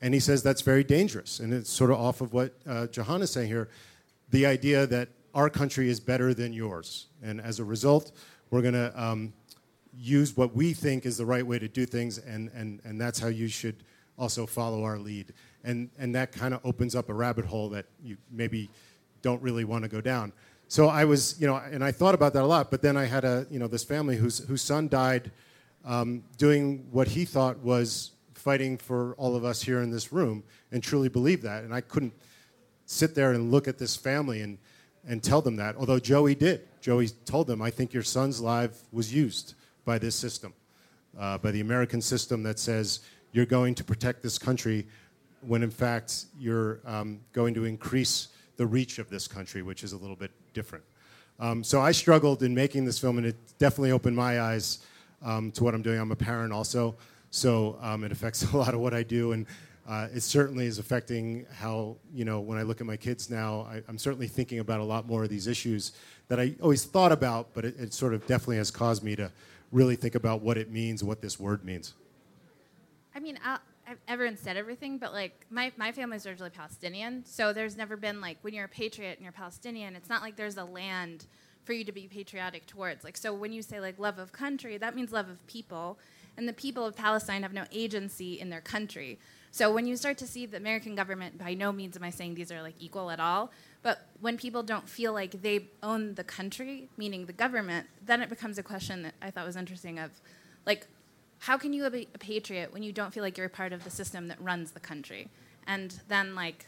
And 0.00 0.14
he 0.14 0.20
says 0.20 0.42
that's 0.42 0.62
very 0.62 0.84
dangerous. 0.84 1.40
And 1.40 1.52
it's 1.52 1.70
sort 1.70 1.90
of 1.90 1.98
off 1.98 2.22
of 2.22 2.32
what 2.32 2.54
uh, 2.66 2.86
Jehane 2.90 3.20
is 3.20 3.30
saying 3.30 3.48
here. 3.48 3.68
The 4.30 4.46
idea 4.46 4.86
that 4.86 5.08
our 5.34 5.50
country 5.50 5.88
is 5.88 6.00
better 6.00 6.34
than 6.34 6.52
yours. 6.52 7.06
And 7.22 7.40
as 7.40 7.60
a 7.60 7.64
result, 7.64 8.12
we're 8.50 8.62
going 8.62 8.74
to 8.74 8.92
um, 9.00 9.32
use 9.96 10.36
what 10.36 10.54
we 10.54 10.72
think 10.72 11.06
is 11.06 11.16
the 11.16 11.26
right 11.26 11.46
way 11.46 11.58
to 11.58 11.68
do 11.68 11.86
things, 11.86 12.18
and, 12.18 12.50
and, 12.54 12.80
and 12.84 13.00
that's 13.00 13.18
how 13.18 13.28
you 13.28 13.48
should 13.48 13.76
also 14.18 14.46
follow 14.46 14.84
our 14.84 14.98
lead. 14.98 15.32
And, 15.64 15.90
and 15.98 16.14
that 16.14 16.32
kind 16.32 16.54
of 16.54 16.60
opens 16.64 16.94
up 16.94 17.08
a 17.08 17.14
rabbit 17.14 17.44
hole 17.44 17.68
that 17.70 17.86
you 18.02 18.16
maybe 18.30 18.70
don't 19.22 19.40
really 19.42 19.64
want 19.64 19.84
to 19.84 19.88
go 19.88 20.00
down. 20.00 20.32
So 20.68 20.88
I 20.88 21.04
was, 21.04 21.40
you 21.40 21.46
know, 21.46 21.56
and 21.56 21.82
I 21.82 21.90
thought 21.90 22.14
about 22.14 22.32
that 22.34 22.42
a 22.42 22.46
lot, 22.46 22.70
but 22.70 22.80
then 22.80 22.96
I 22.96 23.04
had 23.04 23.24
a, 23.24 23.46
you 23.50 23.58
know, 23.58 23.66
this 23.66 23.84
family 23.84 24.16
whose, 24.16 24.38
whose 24.38 24.62
son 24.62 24.88
died 24.88 25.30
um, 25.84 26.22
doing 26.38 26.86
what 26.90 27.08
he 27.08 27.24
thought 27.24 27.58
was 27.58 28.12
fighting 28.34 28.78
for 28.78 29.14
all 29.14 29.36
of 29.36 29.44
us 29.44 29.62
here 29.62 29.80
in 29.80 29.90
this 29.90 30.12
room 30.12 30.44
and 30.70 30.82
truly 30.82 31.08
believed 31.08 31.42
that. 31.42 31.64
And 31.64 31.74
I 31.74 31.80
couldn't 31.80 32.14
sit 32.90 33.14
there 33.14 33.32
and 33.32 33.52
look 33.52 33.68
at 33.68 33.78
this 33.78 33.96
family 33.96 34.40
and, 34.40 34.58
and 35.06 35.22
tell 35.22 35.40
them 35.40 35.56
that, 35.56 35.76
although 35.76 36.00
Joey 36.00 36.34
did. 36.34 36.66
Joey 36.80 37.08
told 37.24 37.46
them, 37.46 37.62
I 37.62 37.70
think 37.70 37.92
your 37.92 38.02
son's 38.02 38.40
life 38.40 38.82
was 38.90 39.14
used 39.14 39.54
by 39.84 39.96
this 39.96 40.16
system, 40.16 40.52
uh, 41.18 41.38
by 41.38 41.52
the 41.52 41.60
American 41.60 42.02
system 42.02 42.42
that 42.42 42.58
says 42.58 43.00
you're 43.32 43.46
going 43.46 43.76
to 43.76 43.84
protect 43.84 44.22
this 44.22 44.38
country 44.38 44.88
when 45.46 45.62
in 45.62 45.70
fact 45.70 46.26
you're 46.38 46.80
um, 46.84 47.20
going 47.32 47.54
to 47.54 47.64
increase 47.64 48.28
the 48.56 48.66
reach 48.66 48.98
of 48.98 49.08
this 49.08 49.28
country, 49.28 49.62
which 49.62 49.84
is 49.84 49.92
a 49.92 49.96
little 49.96 50.16
bit 50.16 50.32
different. 50.52 50.84
Um, 51.38 51.62
so 51.62 51.80
I 51.80 51.92
struggled 51.92 52.42
in 52.42 52.54
making 52.54 52.84
this 52.84 52.98
film, 52.98 53.18
and 53.18 53.26
it 53.26 53.36
definitely 53.58 53.92
opened 53.92 54.16
my 54.16 54.40
eyes 54.40 54.80
um, 55.22 55.52
to 55.52 55.64
what 55.64 55.74
I'm 55.74 55.82
doing. 55.82 55.98
I'm 55.98 56.10
a 56.10 56.16
parent 56.16 56.52
also, 56.52 56.96
so 57.30 57.78
um, 57.80 58.02
it 58.02 58.10
affects 58.10 58.42
a 58.52 58.56
lot 58.56 58.74
of 58.74 58.80
what 58.80 58.94
I 58.94 59.04
do, 59.04 59.32
and 59.32 59.46
uh, 59.90 60.06
it 60.14 60.20
certainly 60.20 60.66
is 60.66 60.78
affecting 60.78 61.44
how, 61.52 61.96
you 62.14 62.24
know, 62.24 62.38
when 62.38 62.56
I 62.56 62.62
look 62.62 62.80
at 62.80 62.86
my 62.86 62.96
kids 62.96 63.28
now, 63.28 63.62
I, 63.68 63.82
am 63.88 63.98
certainly 63.98 64.28
thinking 64.28 64.60
about 64.60 64.78
a 64.78 64.84
lot 64.84 65.04
more 65.04 65.24
of 65.24 65.30
these 65.30 65.48
issues 65.48 65.92
that 66.28 66.38
I 66.38 66.54
always 66.62 66.84
thought 66.84 67.10
about, 67.10 67.48
but 67.54 67.64
it, 67.64 67.74
it 67.76 67.92
sort 67.92 68.14
of 68.14 68.24
definitely 68.28 68.58
has 68.58 68.70
caused 68.70 69.02
me 69.02 69.16
to 69.16 69.32
really 69.72 69.96
think 69.96 70.14
about 70.14 70.42
what 70.42 70.56
it 70.56 70.70
means 70.70 71.02
what 71.02 71.20
this 71.20 71.40
word 71.40 71.64
means. 71.64 71.94
I 73.16 73.18
mean, 73.18 73.40
I'll, 73.44 73.58
everyone 74.06 74.36
said 74.36 74.56
everything, 74.56 74.96
but 74.96 75.12
like 75.12 75.44
my, 75.50 75.72
my 75.76 75.90
family's 75.90 76.24
originally 76.24 76.50
Palestinian, 76.50 77.24
so 77.24 77.52
there's 77.52 77.76
never 77.76 77.96
been 77.96 78.20
like 78.20 78.38
when 78.42 78.54
you're 78.54 78.66
a 78.66 78.68
patriot 78.68 79.16
and 79.16 79.24
you're 79.24 79.32
Palestinian, 79.32 79.96
it's 79.96 80.08
not 80.08 80.22
like 80.22 80.36
there's 80.36 80.56
a 80.56 80.64
land 80.64 81.26
for 81.64 81.72
you 81.72 81.82
to 81.82 81.90
be 81.90 82.06
patriotic 82.06 82.64
towards. 82.68 83.02
Like 83.02 83.16
so 83.16 83.34
when 83.34 83.52
you 83.52 83.60
say 83.60 83.80
like 83.80 83.98
love 83.98 84.20
of 84.20 84.30
country, 84.30 84.78
that 84.78 84.94
means 84.94 85.10
love 85.10 85.28
of 85.28 85.44
people, 85.48 85.98
and 86.36 86.48
the 86.48 86.52
people 86.52 86.86
of 86.86 86.94
Palestine 86.94 87.42
have 87.42 87.52
no 87.52 87.64
agency 87.72 88.38
in 88.38 88.50
their 88.50 88.60
country. 88.60 89.18
So 89.52 89.72
when 89.72 89.86
you 89.86 89.96
start 89.96 90.16
to 90.18 90.26
see 90.26 90.46
the 90.46 90.56
American 90.56 90.94
government, 90.94 91.38
by 91.38 91.54
no 91.54 91.72
means 91.72 91.96
am 91.96 92.04
I 92.04 92.10
saying 92.10 92.34
these 92.34 92.52
are 92.52 92.62
like 92.62 92.76
equal 92.78 93.10
at 93.10 93.18
all, 93.18 93.50
but 93.82 94.06
when 94.20 94.36
people 94.36 94.62
don't 94.62 94.88
feel 94.88 95.12
like 95.12 95.42
they 95.42 95.66
own 95.82 96.14
the 96.14 96.24
country, 96.24 96.88
meaning 96.96 97.26
the 97.26 97.32
government, 97.32 97.88
then 98.04 98.20
it 98.22 98.28
becomes 98.28 98.58
a 98.58 98.62
question 98.62 99.02
that 99.02 99.14
I 99.20 99.30
thought 99.30 99.46
was 99.46 99.56
interesting 99.56 99.98
of 99.98 100.10
like 100.66 100.86
how 101.40 101.56
can 101.56 101.72
you 101.72 101.88
be 101.88 102.06
a 102.14 102.18
patriot 102.18 102.72
when 102.72 102.82
you 102.82 102.92
don't 102.92 103.14
feel 103.14 103.22
like 103.22 103.38
you're 103.38 103.48
part 103.48 103.72
of 103.72 103.82
the 103.82 103.90
system 103.90 104.28
that 104.28 104.40
runs 104.40 104.72
the 104.72 104.80
country? 104.80 105.28
And 105.66 105.98
then, 106.08 106.34
like, 106.34 106.66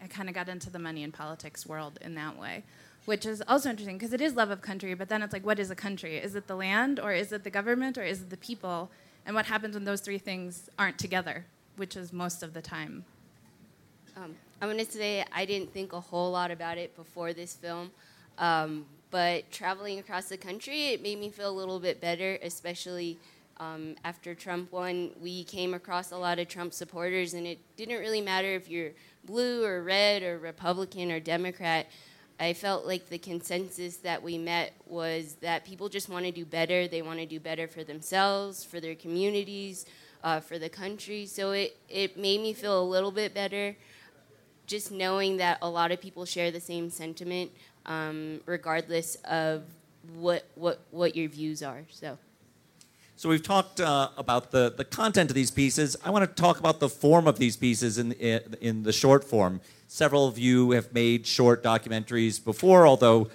I 0.00 0.06
kind 0.06 0.28
of 0.28 0.34
got 0.34 0.48
into 0.48 0.70
the 0.70 0.78
money 0.78 1.02
and 1.02 1.12
politics 1.12 1.66
world 1.66 1.98
in 2.00 2.14
that 2.14 2.38
way, 2.38 2.62
which 3.04 3.26
is 3.26 3.42
also 3.48 3.68
interesting 3.68 3.98
because 3.98 4.12
it 4.12 4.20
is 4.20 4.34
love 4.34 4.50
of 4.50 4.62
country, 4.62 4.94
but 4.94 5.08
then 5.08 5.22
it's 5.22 5.32
like, 5.32 5.44
what 5.44 5.58
is 5.58 5.72
a 5.72 5.74
country? 5.74 6.18
Is 6.18 6.36
it 6.36 6.46
the 6.46 6.54
land, 6.54 7.00
or 7.00 7.12
is 7.12 7.32
it 7.32 7.42
the 7.42 7.50
government, 7.50 7.98
or 7.98 8.04
is 8.04 8.22
it 8.22 8.30
the 8.30 8.36
people? 8.36 8.90
And 9.24 9.34
what 9.34 9.46
happens 9.46 9.74
when 9.74 9.84
those 9.84 10.00
three 10.00 10.18
things 10.18 10.70
aren't 10.78 10.98
together, 10.98 11.44
which 11.76 11.96
is 11.96 12.12
most 12.12 12.42
of 12.42 12.52
the 12.52 12.62
time? 12.62 13.04
Um, 14.16 14.34
I'm 14.60 14.68
going 14.70 14.84
to 14.84 14.90
say 14.90 15.24
I 15.32 15.44
didn't 15.44 15.72
think 15.72 15.92
a 15.92 16.00
whole 16.00 16.30
lot 16.30 16.50
about 16.50 16.78
it 16.78 16.96
before 16.96 17.32
this 17.32 17.54
film, 17.54 17.90
um, 18.38 18.86
but 19.10 19.50
traveling 19.50 19.98
across 19.98 20.26
the 20.26 20.36
country, 20.36 20.88
it 20.88 21.02
made 21.02 21.20
me 21.20 21.30
feel 21.30 21.50
a 21.50 21.52
little 21.52 21.78
bit 21.78 22.00
better, 22.00 22.38
especially 22.42 23.18
um, 23.58 23.96
after 24.04 24.34
Trump 24.34 24.72
won, 24.72 25.10
we 25.20 25.44
came 25.44 25.74
across 25.74 26.10
a 26.10 26.16
lot 26.16 26.38
of 26.38 26.48
Trump 26.48 26.72
supporters, 26.72 27.34
and 27.34 27.46
it 27.46 27.58
didn't 27.76 27.98
really 27.98 28.20
matter 28.20 28.48
if 28.54 28.68
you're 28.68 28.90
blue 29.24 29.64
or 29.64 29.82
red 29.82 30.22
or 30.22 30.38
Republican 30.38 31.10
or 31.10 31.20
Democrat. 31.20 31.86
I 32.38 32.52
felt 32.52 32.86
like 32.86 33.08
the 33.08 33.18
consensus 33.18 33.96
that 33.98 34.22
we 34.22 34.36
met 34.36 34.74
was 34.86 35.36
that 35.40 35.64
people 35.64 35.88
just 35.88 36.10
want 36.10 36.26
to 36.26 36.32
do 36.32 36.44
better. 36.44 36.86
They 36.86 37.00
want 37.00 37.18
to 37.18 37.26
do 37.26 37.40
better 37.40 37.66
for 37.66 37.82
themselves, 37.82 38.62
for 38.62 38.78
their 38.78 38.94
communities, 38.94 39.86
uh, 40.26 40.40
for 40.40 40.58
the 40.58 40.68
country. 40.68 41.24
So 41.24 41.52
it, 41.52 41.76
it 41.88 42.18
made 42.18 42.40
me 42.40 42.52
feel 42.52 42.82
a 42.82 42.82
little 42.82 43.12
bit 43.12 43.32
better 43.32 43.76
just 44.66 44.90
knowing 44.90 45.36
that 45.36 45.58
a 45.62 45.70
lot 45.70 45.92
of 45.92 46.00
people 46.00 46.24
share 46.24 46.50
the 46.50 46.58
same 46.58 46.90
sentiment, 46.90 47.52
um, 47.86 48.40
regardless 48.44 49.14
of 49.24 49.62
what, 50.16 50.44
what, 50.56 50.80
what 50.90 51.14
your 51.14 51.28
views 51.28 51.62
are. 51.62 51.82
So. 51.90 52.18
So 53.14 53.28
we've 53.28 53.42
talked 53.42 53.80
uh, 53.80 54.10
about 54.18 54.50
the, 54.50 54.74
the 54.76 54.84
content 54.84 55.30
of 55.30 55.36
these 55.36 55.52
pieces. 55.52 55.96
I 56.04 56.10
want 56.10 56.28
to 56.28 56.42
talk 56.42 56.58
about 56.58 56.80
the 56.80 56.88
form 56.88 57.28
of 57.28 57.38
these 57.38 57.56
pieces 57.56 57.96
in, 57.96 58.12
in 58.12 58.82
the 58.82 58.92
short 58.92 59.22
form. 59.22 59.60
Several 59.86 60.26
of 60.26 60.38
you 60.38 60.72
have 60.72 60.92
made 60.92 61.24
short 61.24 61.62
documentaries 61.62 62.44
before, 62.44 62.84
although 62.84 63.28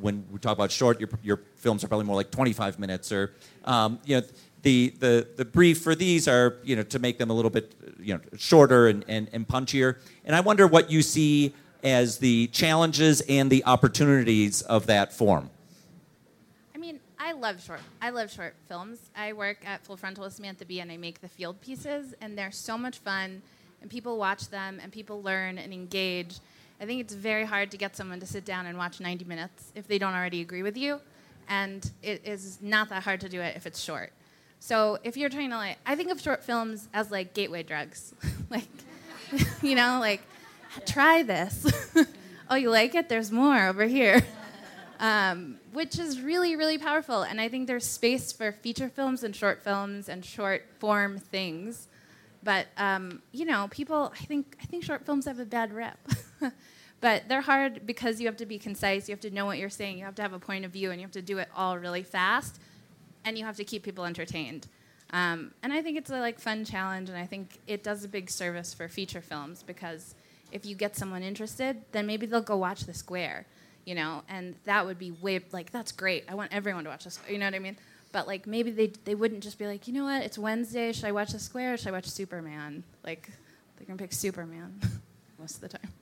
when 0.00 0.24
we 0.30 0.38
talk 0.38 0.52
about 0.52 0.70
short, 0.70 1.00
your, 1.00 1.08
your 1.22 1.40
films 1.56 1.84
are 1.84 1.88
probably 1.88 2.06
more 2.06 2.16
like 2.16 2.30
25 2.30 2.78
minutes. 2.78 3.12
Or 3.12 3.32
um, 3.64 3.98
you 4.04 4.20
know, 4.20 4.26
the, 4.62 4.92
the, 4.98 5.28
the 5.36 5.44
brief 5.44 5.80
for 5.80 5.94
these 5.94 6.26
are 6.26 6.56
you 6.64 6.74
know 6.74 6.82
to 6.82 6.98
make 6.98 7.18
them 7.18 7.30
a 7.30 7.32
little 7.32 7.50
bit 7.50 7.72
you 8.00 8.14
know 8.14 8.20
shorter 8.36 8.88
and, 8.88 9.04
and, 9.08 9.28
and 9.32 9.46
punchier. 9.46 9.98
And 10.24 10.34
I 10.34 10.40
wonder 10.40 10.66
what 10.66 10.90
you 10.90 11.02
see 11.02 11.54
as 11.82 12.18
the 12.18 12.48
challenges 12.48 13.20
and 13.22 13.50
the 13.50 13.64
opportunities 13.64 14.62
of 14.62 14.86
that 14.86 15.12
form. 15.12 15.50
I 16.74 16.78
mean, 16.78 16.98
I 17.18 17.32
love 17.32 17.62
short. 17.62 17.80
I 18.02 18.10
love 18.10 18.32
short 18.32 18.54
films. 18.68 18.98
I 19.16 19.32
work 19.32 19.58
at 19.64 19.84
Full 19.84 19.96
Frontal 19.96 20.24
with 20.24 20.32
Samantha 20.32 20.64
Bee, 20.64 20.80
and 20.80 20.90
I 20.90 20.96
make 20.96 21.20
the 21.20 21.28
field 21.28 21.60
pieces, 21.60 22.14
and 22.20 22.36
they're 22.36 22.50
so 22.50 22.76
much 22.76 22.98
fun, 22.98 23.42
and 23.80 23.90
people 23.90 24.18
watch 24.18 24.48
them, 24.48 24.80
and 24.82 24.90
people 24.90 25.22
learn 25.22 25.58
and 25.58 25.72
engage. 25.72 26.40
I 26.80 26.86
think 26.86 27.00
it's 27.00 27.14
very 27.14 27.44
hard 27.44 27.70
to 27.70 27.76
get 27.76 27.96
someone 27.96 28.20
to 28.20 28.26
sit 28.26 28.44
down 28.44 28.66
and 28.66 28.76
watch 28.76 29.00
90 29.00 29.24
minutes 29.24 29.72
if 29.74 29.86
they 29.86 29.98
don't 29.98 30.14
already 30.14 30.40
agree 30.40 30.62
with 30.62 30.76
you, 30.76 31.00
and 31.48 31.90
it 32.02 32.22
is 32.24 32.58
not 32.60 32.88
that 32.90 33.02
hard 33.02 33.20
to 33.22 33.28
do 33.28 33.40
it 33.40 33.56
if 33.56 33.66
it's 33.66 33.80
short. 33.80 34.12
So 34.60 34.98
if 35.04 35.16
you're 35.16 35.28
trying 35.30 35.50
to 35.50 35.56
like, 35.56 35.78
I 35.86 35.94
think 35.94 36.10
of 36.10 36.20
short 36.20 36.44
films 36.44 36.88
as 36.92 37.10
like 37.10 37.34
gateway 37.34 37.62
drugs, 37.62 38.14
like, 38.50 38.68
you 39.62 39.74
know, 39.74 39.98
like, 40.00 40.22
try 40.86 41.22
this. 41.22 41.94
oh, 42.50 42.56
you 42.56 42.70
like 42.70 42.94
it? 42.94 43.08
There's 43.08 43.30
more 43.30 43.68
over 43.68 43.84
here 43.84 44.22
um, 45.00 45.58
which 45.72 45.98
is 45.98 46.20
really, 46.20 46.56
really 46.56 46.78
powerful. 46.78 47.22
And 47.22 47.40
I 47.40 47.48
think 47.48 47.66
there's 47.66 47.86
space 47.86 48.32
for 48.32 48.52
feature 48.52 48.88
films 48.88 49.22
and 49.22 49.34
short 49.34 49.62
films 49.62 50.08
and 50.08 50.24
short 50.24 50.64
form 50.78 51.18
things. 51.18 51.88
But 52.46 52.68
um, 52.76 53.22
you 53.32 53.44
know, 53.44 53.66
people, 53.72 54.12
I 54.14 54.24
think, 54.24 54.56
I 54.62 54.66
think 54.66 54.84
short 54.84 55.04
films 55.04 55.24
have 55.24 55.40
a 55.40 55.44
bad 55.44 55.74
rep. 55.74 55.98
but 57.00 57.24
they're 57.28 57.40
hard 57.40 57.84
because 57.84 58.20
you 58.20 58.26
have 58.28 58.36
to 58.36 58.46
be 58.46 58.56
concise. 58.56 59.08
You 59.08 59.14
have 59.14 59.20
to 59.22 59.30
know 59.30 59.46
what 59.46 59.58
you're 59.58 59.68
saying. 59.68 59.98
You 59.98 60.04
have 60.04 60.14
to 60.14 60.22
have 60.22 60.32
a 60.32 60.38
point 60.38 60.64
of 60.64 60.70
view, 60.70 60.92
and 60.92 61.00
you 61.00 61.04
have 61.04 61.12
to 61.14 61.22
do 61.22 61.38
it 61.38 61.48
all 61.56 61.76
really 61.76 62.04
fast. 62.04 62.60
And 63.24 63.36
you 63.36 63.44
have 63.44 63.56
to 63.56 63.64
keep 63.64 63.82
people 63.82 64.04
entertained. 64.04 64.68
Um, 65.10 65.50
and 65.64 65.72
I 65.72 65.82
think 65.82 65.98
it's 65.98 66.10
a 66.10 66.20
like 66.20 66.38
fun 66.38 66.64
challenge, 66.64 67.08
and 67.08 67.18
I 67.18 67.26
think 67.26 67.58
it 67.66 67.82
does 67.82 68.04
a 68.04 68.08
big 68.08 68.30
service 68.30 68.72
for 68.72 68.86
feature 68.86 69.20
films 69.20 69.64
because 69.64 70.14
if 70.52 70.64
you 70.64 70.76
get 70.76 70.94
someone 70.94 71.24
interested, 71.24 71.82
then 71.90 72.06
maybe 72.06 72.26
they'll 72.26 72.42
go 72.42 72.56
watch 72.56 72.82
The 72.82 72.94
Square 72.94 73.46
you 73.86 73.94
know, 73.94 74.24
and 74.28 74.56
that 74.64 74.84
would 74.84 74.98
be 74.98 75.12
way 75.12 75.40
like 75.52 75.70
that's 75.70 75.92
great. 75.92 76.24
I 76.28 76.34
want 76.34 76.52
everyone 76.52 76.84
to 76.84 76.90
watch 76.90 77.04
this. 77.04 77.18
You 77.30 77.38
know 77.38 77.46
what 77.46 77.54
I 77.54 77.60
mean? 77.60 77.76
But 78.12 78.26
like 78.26 78.46
maybe 78.46 78.70
they 78.70 78.92
they 79.04 79.14
wouldn't 79.14 79.42
just 79.42 79.58
be 79.58 79.66
like, 79.66 79.86
you 79.86 79.94
know 79.94 80.04
what? 80.04 80.22
It's 80.22 80.38
Wednesday. 80.38 80.92
Should 80.92 81.04
I 81.04 81.12
watch 81.12 81.32
The 81.32 81.38
Square? 81.38 81.76
should 81.78 81.88
I 81.88 81.92
watch 81.92 82.06
Superman? 82.06 82.82
Like 83.04 83.30
they're 83.76 83.86
gonna 83.86 83.98
pick 83.98 84.12
Superman 84.12 84.80
most 85.38 85.56
of 85.56 85.60
the 85.62 85.68
time. 85.68 85.92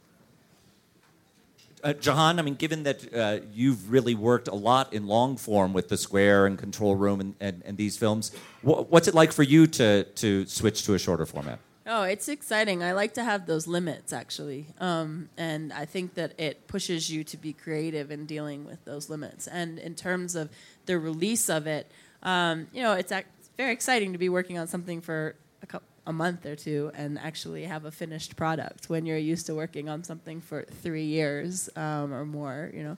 Uh, 1.83 1.93
Jehane, 1.93 2.38
I 2.38 2.43
mean, 2.43 2.55
given 2.55 2.85
that 2.85 3.14
uh, 3.14 3.40
you've 3.53 3.90
really 3.93 4.14
worked 4.14 4.49
a 4.49 4.55
lot 4.55 4.95
in 4.95 5.07
long 5.07 5.37
form 5.37 5.75
with 5.75 5.90
The 5.90 5.99
Square 5.99 6.47
and 6.47 6.59
Control 6.59 6.97
Room 6.97 7.21
and, 7.21 7.35
and, 7.40 7.62
and 7.67 7.77
these 7.77 7.99
films, 7.99 8.33
wh- 8.62 8.90
what's 8.90 9.07
it 9.07 9.14
like 9.14 9.33
for 9.33 9.43
you 9.43 9.67
to, 9.67 10.05
to 10.05 10.47
switch 10.47 10.87
to 10.87 10.95
a 10.95 10.99
shorter 10.99 11.27
format? 11.27 11.59
Oh, 11.87 12.05
it's 12.05 12.29
exciting. 12.29 12.83
I 12.83 12.93
like 12.93 13.12
to 13.14 13.25
have 13.25 13.45
those 13.45 13.67
limits 13.67 14.14
actually, 14.14 14.69
um, 14.81 15.29
and 15.37 15.71
I 15.75 15.85
think 15.85 16.14
that 16.14 16.33
it 16.40 16.67
pushes 16.67 17.11
you 17.11 17.23
to 17.25 17.37
be 17.37 17.53
creative 17.53 18.11
in 18.11 18.25
dealing 18.25 18.64
with 18.64 18.83
those 18.87 19.11
limits. 19.11 19.47
And 19.47 19.79
in 19.79 19.95
terms 19.95 20.35
of 20.35 20.49
the 20.87 20.99
release 20.99 21.49
of 21.49 21.66
it, 21.66 21.90
um, 22.23 22.66
you 22.73 22.83
know, 22.83 22.92
it's, 22.92 23.12
ac- 23.12 23.27
very 23.57 23.73
exciting 23.73 24.12
to 24.12 24.18
be 24.18 24.29
working 24.29 24.59
on 24.59 24.66
something 24.66 25.01
for 25.01 25.37
a, 25.62 25.66
couple, 25.66 25.87
a 26.07 26.12
month 26.12 26.44
or 26.44 26.57
two 26.57 26.90
and 26.94 27.18
actually 27.18 27.64
have 27.64 27.85
a 27.85 27.90
finished 27.90 28.37
product 28.37 28.88
when 28.88 29.07
you're 29.07 29.18
used 29.18 29.47
to 29.47 29.55
working 29.55 29.88
on 29.88 30.03
something 30.03 30.40
for 30.40 30.64
three 30.83 31.05
years 31.05 31.68
um, 31.77 32.12
or 32.12 32.25
more. 32.25 32.70
You 32.75 32.83
know. 32.83 32.97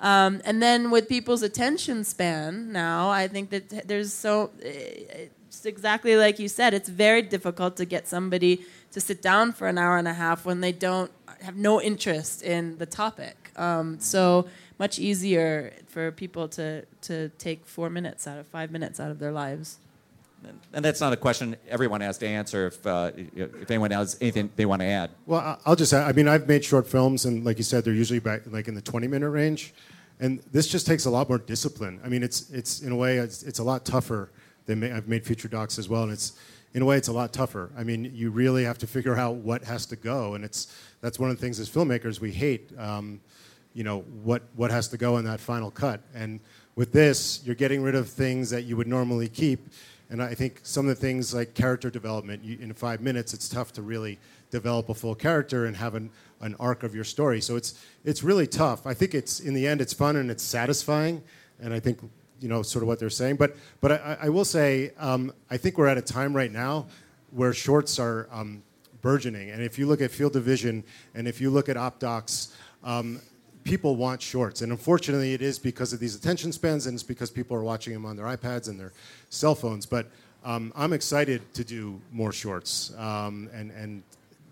Um, 0.00 0.42
and 0.44 0.62
then 0.62 0.90
with 0.90 1.08
people's 1.08 1.42
attention 1.42 2.04
span 2.04 2.72
now, 2.72 3.08
I 3.08 3.28
think 3.28 3.50
that 3.50 3.88
there's 3.88 4.12
so 4.12 4.50
it's 4.60 5.64
exactly 5.64 6.16
like 6.16 6.38
you 6.38 6.48
said. 6.48 6.74
It's 6.74 6.88
very 6.88 7.22
difficult 7.22 7.76
to 7.76 7.84
get 7.84 8.06
somebody 8.06 8.64
to 8.92 9.00
sit 9.00 9.22
down 9.22 9.52
for 9.52 9.66
an 9.66 9.78
hour 9.78 9.96
and 9.96 10.06
a 10.06 10.14
half 10.14 10.44
when 10.44 10.60
they 10.60 10.72
don't 10.72 11.10
have 11.40 11.56
no 11.56 11.80
interest 11.80 12.42
in 12.42 12.76
the 12.78 12.86
topic. 12.86 13.50
Um, 13.56 13.98
so 14.00 14.46
much 14.78 14.98
easier 14.98 15.72
for 15.86 16.10
people 16.12 16.48
to 16.48 16.84
to 17.02 17.28
take 17.38 17.64
four 17.66 17.90
minutes 17.90 18.26
out 18.26 18.38
of 18.38 18.46
five 18.46 18.70
minutes 18.70 18.98
out 19.00 19.10
of 19.10 19.18
their 19.18 19.32
lives. 19.32 19.78
And 20.74 20.84
that's 20.84 21.00
not 21.00 21.10
a 21.12 21.16
question 21.16 21.56
everyone 21.70 22.02
has 22.02 22.18
to 22.18 22.26
answer. 22.26 22.66
If 22.66 22.86
uh, 22.86 23.12
if 23.16 23.70
anyone 23.70 23.90
has 23.92 24.18
anything 24.20 24.50
they 24.56 24.66
want 24.66 24.80
to 24.82 24.86
add. 24.86 25.10
Well, 25.26 25.40
I- 25.40 25.56
I'll 25.64 25.76
just. 25.76 25.92
add- 25.94 26.06
I 26.06 26.12
mean, 26.12 26.28
I've 26.28 26.46
made 26.46 26.62
short 26.64 26.86
films, 26.86 27.24
and 27.24 27.44
like 27.44 27.56
you 27.56 27.64
said, 27.64 27.82
they're 27.84 27.94
usually 27.94 28.18
back 28.18 28.42
like 28.50 28.68
in 28.68 28.74
the 28.74 28.82
20 28.82 29.06
minute 29.08 29.30
range, 29.30 29.72
and 30.20 30.40
this 30.52 30.66
just 30.68 30.86
takes 30.86 31.06
a 31.06 31.10
lot 31.10 31.30
more 31.30 31.38
discipline. 31.38 31.98
I 32.04 32.08
mean, 32.08 32.22
it's 32.22 32.50
it's 32.50 32.82
in 32.82 32.92
a 32.92 32.96
way 32.96 33.16
it's, 33.16 33.42
it's 33.42 33.58
a 33.58 33.64
lot 33.64 33.86
tougher 33.86 34.28
than 34.66 34.80
ma- 34.80 34.94
I've 34.94 35.08
made 35.08 35.24
feature 35.24 35.48
docs 35.48 35.78
as 35.78 35.88
well, 35.88 36.02
and 36.02 36.12
it's 36.12 36.32
in 36.74 36.82
a 36.82 36.84
way 36.84 36.98
it's 36.98 37.08
a 37.08 37.12
lot 37.12 37.32
tougher. 37.32 37.70
I 37.78 37.82
mean, 37.84 38.12
you 38.14 38.28
really 38.30 38.64
have 38.64 38.76
to 38.78 38.86
figure 38.86 39.16
out 39.16 39.36
what 39.36 39.64
has 39.64 39.86
to 39.86 39.96
go, 39.96 40.34
and 40.34 40.44
it's 40.44 40.66
that's 41.00 41.18
one 41.18 41.30
of 41.30 41.36
the 41.36 41.40
things 41.40 41.58
as 41.58 41.70
filmmakers 41.70 42.20
we 42.20 42.32
hate. 42.32 42.70
Um, 42.78 43.20
you 43.74 43.84
know 43.84 44.00
what 44.22 44.42
what 44.56 44.70
has 44.70 44.88
to 44.88 44.96
go 44.96 45.18
in 45.18 45.24
that 45.26 45.40
final 45.40 45.70
cut, 45.70 46.00
and 46.14 46.40
with 46.76 46.92
this, 46.92 47.40
you're 47.44 47.54
getting 47.54 47.82
rid 47.82 47.94
of 47.94 48.08
things 48.08 48.50
that 48.50 48.62
you 48.62 48.76
would 48.76 48.88
normally 48.88 49.28
keep. 49.28 49.68
And 50.10 50.22
I 50.22 50.34
think 50.34 50.60
some 50.62 50.88
of 50.88 50.94
the 50.94 51.00
things 51.00 51.34
like 51.34 51.54
character 51.54 51.90
development, 51.90 52.44
you, 52.44 52.58
in 52.60 52.72
five 52.74 53.00
minutes, 53.00 53.32
it's 53.32 53.48
tough 53.48 53.72
to 53.74 53.82
really 53.82 54.18
develop 54.50 54.88
a 54.88 54.94
full 54.94 55.14
character 55.14 55.66
and 55.66 55.76
have 55.76 55.94
an, 55.94 56.10
an 56.40 56.54
arc 56.60 56.82
of 56.82 56.94
your 56.94 57.04
story. 57.04 57.40
So 57.40 57.56
it's 57.56 57.84
it's 58.04 58.22
really 58.22 58.46
tough. 58.46 58.86
I 58.86 58.94
think 58.94 59.14
it's 59.14 59.40
in 59.40 59.54
the 59.54 59.66
end, 59.66 59.80
it's 59.80 59.92
fun 59.92 60.16
and 60.16 60.30
it's 60.30 60.42
satisfying. 60.42 61.22
And 61.60 61.72
I 61.72 61.80
think 61.80 61.98
you 62.40 62.48
know 62.48 62.62
sort 62.62 62.82
of 62.82 62.88
what 62.88 62.98
they're 62.98 63.10
saying. 63.10 63.36
But 63.36 63.56
but 63.80 63.92
I, 63.92 64.18
I 64.22 64.28
will 64.28 64.44
say 64.44 64.92
um, 64.98 65.32
I 65.50 65.56
think 65.56 65.78
we're 65.78 65.86
at 65.88 65.98
a 65.98 66.02
time 66.02 66.34
right 66.34 66.52
now 66.52 66.86
where 67.30 67.52
shorts 67.52 67.98
are 67.98 68.28
um, 68.30 68.62
burgeoning. 69.00 69.50
And 69.50 69.62
if 69.62 69.78
you 69.78 69.86
look 69.86 70.00
at 70.00 70.10
Field 70.10 70.36
of 70.36 70.44
Vision 70.44 70.84
and 71.14 71.26
if 71.26 71.40
you 71.40 71.50
look 71.50 71.68
at 71.68 71.76
OpDocs, 71.76 72.52
um, 72.84 73.20
people 73.64 73.96
want 73.96 74.22
shorts. 74.22 74.60
And 74.62 74.70
unfortunately, 74.70 75.32
it 75.32 75.42
is 75.42 75.58
because 75.58 75.92
of 75.92 75.98
these 75.98 76.14
attention 76.14 76.52
spans, 76.52 76.86
and 76.86 76.94
it's 76.94 77.02
because 77.02 77.30
people 77.30 77.56
are 77.56 77.62
watching 77.62 77.92
them 77.92 78.06
on 78.06 78.16
their 78.16 78.26
iPads 78.26 78.68
and 78.68 78.78
their 78.78 78.92
cell 79.30 79.54
phones. 79.54 79.86
But 79.86 80.06
um, 80.44 80.72
I'm 80.76 80.92
excited 80.92 81.42
to 81.54 81.64
do 81.64 82.00
more 82.12 82.32
shorts. 82.32 82.92
Um, 82.96 83.48
and, 83.52 83.70
and, 83.72 84.02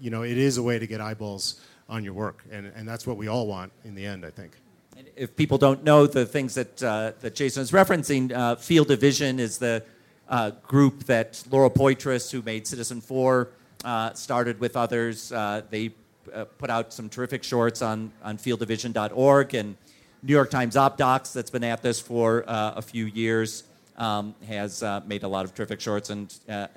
you 0.00 0.10
know, 0.10 0.22
it 0.22 0.38
is 0.38 0.56
a 0.56 0.62
way 0.62 0.78
to 0.78 0.86
get 0.86 1.00
eyeballs 1.00 1.60
on 1.88 2.02
your 2.02 2.14
work. 2.14 2.42
And, 2.50 2.72
and 2.74 2.88
that's 2.88 3.06
what 3.06 3.16
we 3.18 3.28
all 3.28 3.46
want 3.46 3.70
in 3.84 3.94
the 3.94 4.06
end, 4.06 4.24
I 4.24 4.30
think. 4.30 4.52
And 4.96 5.06
if 5.16 5.36
people 5.36 5.58
don't 5.58 5.84
know 5.84 6.06
the 6.06 6.26
things 6.26 6.54
that 6.54 6.82
uh, 6.82 7.12
that 7.20 7.34
Jason 7.34 7.62
is 7.62 7.70
referencing, 7.70 8.30
uh, 8.32 8.56
Field 8.56 8.90
of 8.90 9.00
Vision 9.00 9.40
is 9.40 9.56
the 9.58 9.82
uh, 10.28 10.50
group 10.66 11.04
that 11.04 11.42
Laura 11.50 11.70
Poitras, 11.70 12.30
who 12.30 12.42
made 12.42 12.64
Citizenfour, 12.64 13.48
uh, 13.84 14.12
started 14.12 14.60
with 14.60 14.76
others. 14.76 15.32
Uh, 15.32 15.62
they 15.70 15.92
uh, 16.32 16.44
put 16.58 16.70
out 16.70 16.92
some 16.92 17.08
terrific 17.08 17.42
shorts 17.42 17.82
on 17.82 18.12
on 18.22 18.38
fieldofvision.org 18.38 19.54
and 19.54 19.76
New 20.22 20.32
York 20.32 20.50
Times 20.50 20.76
OpDocs, 20.76 21.32
that's 21.32 21.50
been 21.50 21.64
at 21.64 21.82
this 21.82 21.98
for 21.98 22.44
uh, 22.48 22.74
a 22.76 22.82
few 22.82 23.06
years, 23.06 23.64
um, 23.96 24.34
has 24.46 24.82
uh, 24.82 25.00
made 25.04 25.24
a 25.24 25.28
lot 25.28 25.44
of 25.44 25.52
terrific 25.52 25.80
shorts, 25.80 26.10
and 26.10 26.32
uh, 26.48 26.68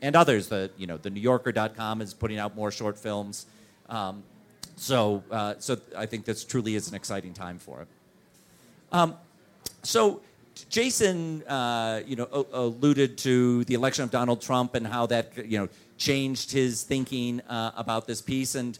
and 0.00 0.16
others. 0.16 0.48
The 0.48 0.70
you 0.78 0.86
know 0.86 0.96
the 0.96 1.10
NewYorker.com 1.10 2.00
is 2.00 2.14
putting 2.14 2.38
out 2.38 2.56
more 2.56 2.70
short 2.70 2.98
films. 2.98 3.46
Um, 3.90 4.22
so 4.76 5.22
uh, 5.30 5.54
so 5.58 5.76
I 5.96 6.06
think 6.06 6.24
this 6.24 6.44
truly 6.44 6.76
is 6.76 6.88
an 6.88 6.94
exciting 6.94 7.34
time 7.34 7.58
for 7.58 7.82
it. 7.82 7.88
Um, 8.90 9.16
so 9.82 10.22
Jason, 10.70 11.40
you 12.06 12.16
know, 12.16 12.46
alluded 12.52 13.18
to 13.18 13.64
the 13.64 13.74
election 13.74 14.02
of 14.04 14.10
Donald 14.10 14.40
Trump 14.40 14.74
and 14.74 14.86
how 14.86 15.04
that 15.06 15.46
you 15.46 15.58
know 15.58 15.68
changed 15.98 16.52
his 16.52 16.82
thinking 16.82 17.40
uh, 17.42 17.72
about 17.76 18.06
this 18.06 18.22
piece. 18.22 18.54
And 18.54 18.78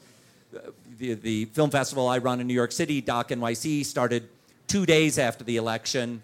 the, 0.99 1.15
the 1.15 1.45
film 1.47 1.71
festival 1.71 2.09
I 2.09 2.19
run 2.19 2.41
in 2.41 2.47
New 2.47 2.55
York 2.55 2.73
City, 2.73 3.01
Doc 3.01 3.29
NYC, 3.29 3.85
started 3.85 4.29
two 4.67 4.87
days 4.87 5.19
after 5.19 5.45
the 5.45 5.57
election, 5.57 6.23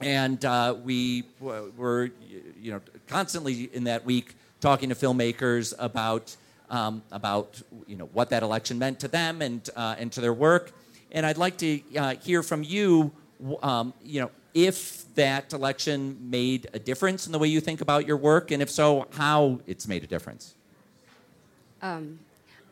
and 0.00 0.42
uh, 0.44 0.74
we 0.82 1.24
were 1.40 2.10
you 2.60 2.72
know 2.72 2.80
constantly 3.06 3.70
in 3.72 3.84
that 3.84 4.04
week 4.04 4.34
talking 4.60 4.88
to 4.88 4.94
filmmakers 4.94 5.74
about 5.78 6.36
um, 6.70 7.02
about 7.10 7.60
you 7.86 7.96
know 7.96 8.08
what 8.12 8.30
that 8.30 8.42
election 8.42 8.78
meant 8.78 9.00
to 9.00 9.08
them 9.08 9.42
and 9.42 9.68
uh, 9.76 9.96
and 9.98 10.12
to 10.12 10.20
their 10.20 10.34
work. 10.34 10.72
And 11.12 11.26
I'd 11.26 11.38
like 11.38 11.56
to 11.58 11.80
uh, 11.96 12.14
hear 12.16 12.42
from 12.42 12.62
you, 12.62 13.10
um, 13.62 13.92
you 14.04 14.20
know, 14.20 14.30
if 14.54 15.12
that 15.16 15.52
election 15.52 16.30
made 16.30 16.68
a 16.72 16.78
difference 16.78 17.26
in 17.26 17.32
the 17.32 17.38
way 17.38 17.48
you 17.48 17.60
think 17.60 17.80
about 17.80 18.06
your 18.06 18.16
work, 18.16 18.50
and 18.52 18.62
if 18.62 18.70
so, 18.70 19.08
how 19.12 19.60
it's 19.66 19.88
made 19.88 20.04
a 20.04 20.06
difference. 20.06 20.54
Um, 21.82 22.20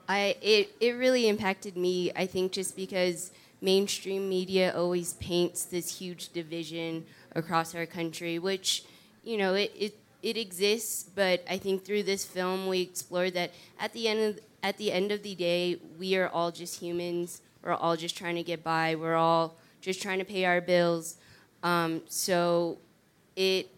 I 0.08 0.36
it 0.40 0.74
it 0.80 0.92
really 0.92 1.28
impacted 1.28 1.76
me. 1.76 2.10
I 2.16 2.26
think 2.26 2.52
just 2.52 2.74
because 2.74 3.30
mainstream 3.60 4.28
media 4.28 4.72
always 4.74 5.14
paints 5.14 5.64
this 5.64 5.98
huge 5.98 6.30
division 6.32 7.04
across 7.34 7.74
our 7.74 7.86
country, 7.86 8.38
which 8.38 8.84
you 9.22 9.36
know 9.36 9.54
it 9.54 9.72
it, 9.78 9.94
it 10.22 10.36
exists. 10.36 11.04
But 11.04 11.44
I 11.48 11.58
think 11.58 11.84
through 11.84 12.04
this 12.04 12.24
film 12.24 12.66
we 12.66 12.80
explore 12.80 13.30
that 13.30 13.52
at 13.78 13.92
the 13.92 14.08
end 14.08 14.20
of 14.20 14.40
at 14.62 14.76
the 14.78 14.90
end 14.90 15.12
of 15.12 15.22
the 15.22 15.34
day, 15.34 15.78
we 15.98 16.16
are 16.16 16.28
all 16.28 16.50
just 16.50 16.80
humans. 16.80 17.42
We're 17.62 17.74
all 17.74 17.96
just 17.96 18.16
trying 18.16 18.36
to 18.36 18.42
get 18.42 18.64
by. 18.64 18.94
We're 18.94 19.16
all 19.16 19.56
just 19.80 20.02
trying 20.02 20.18
to 20.18 20.24
pay 20.24 20.44
our 20.44 20.60
bills. 20.60 21.16
Um, 21.62 22.02
so 22.08 22.78
it 23.36 23.68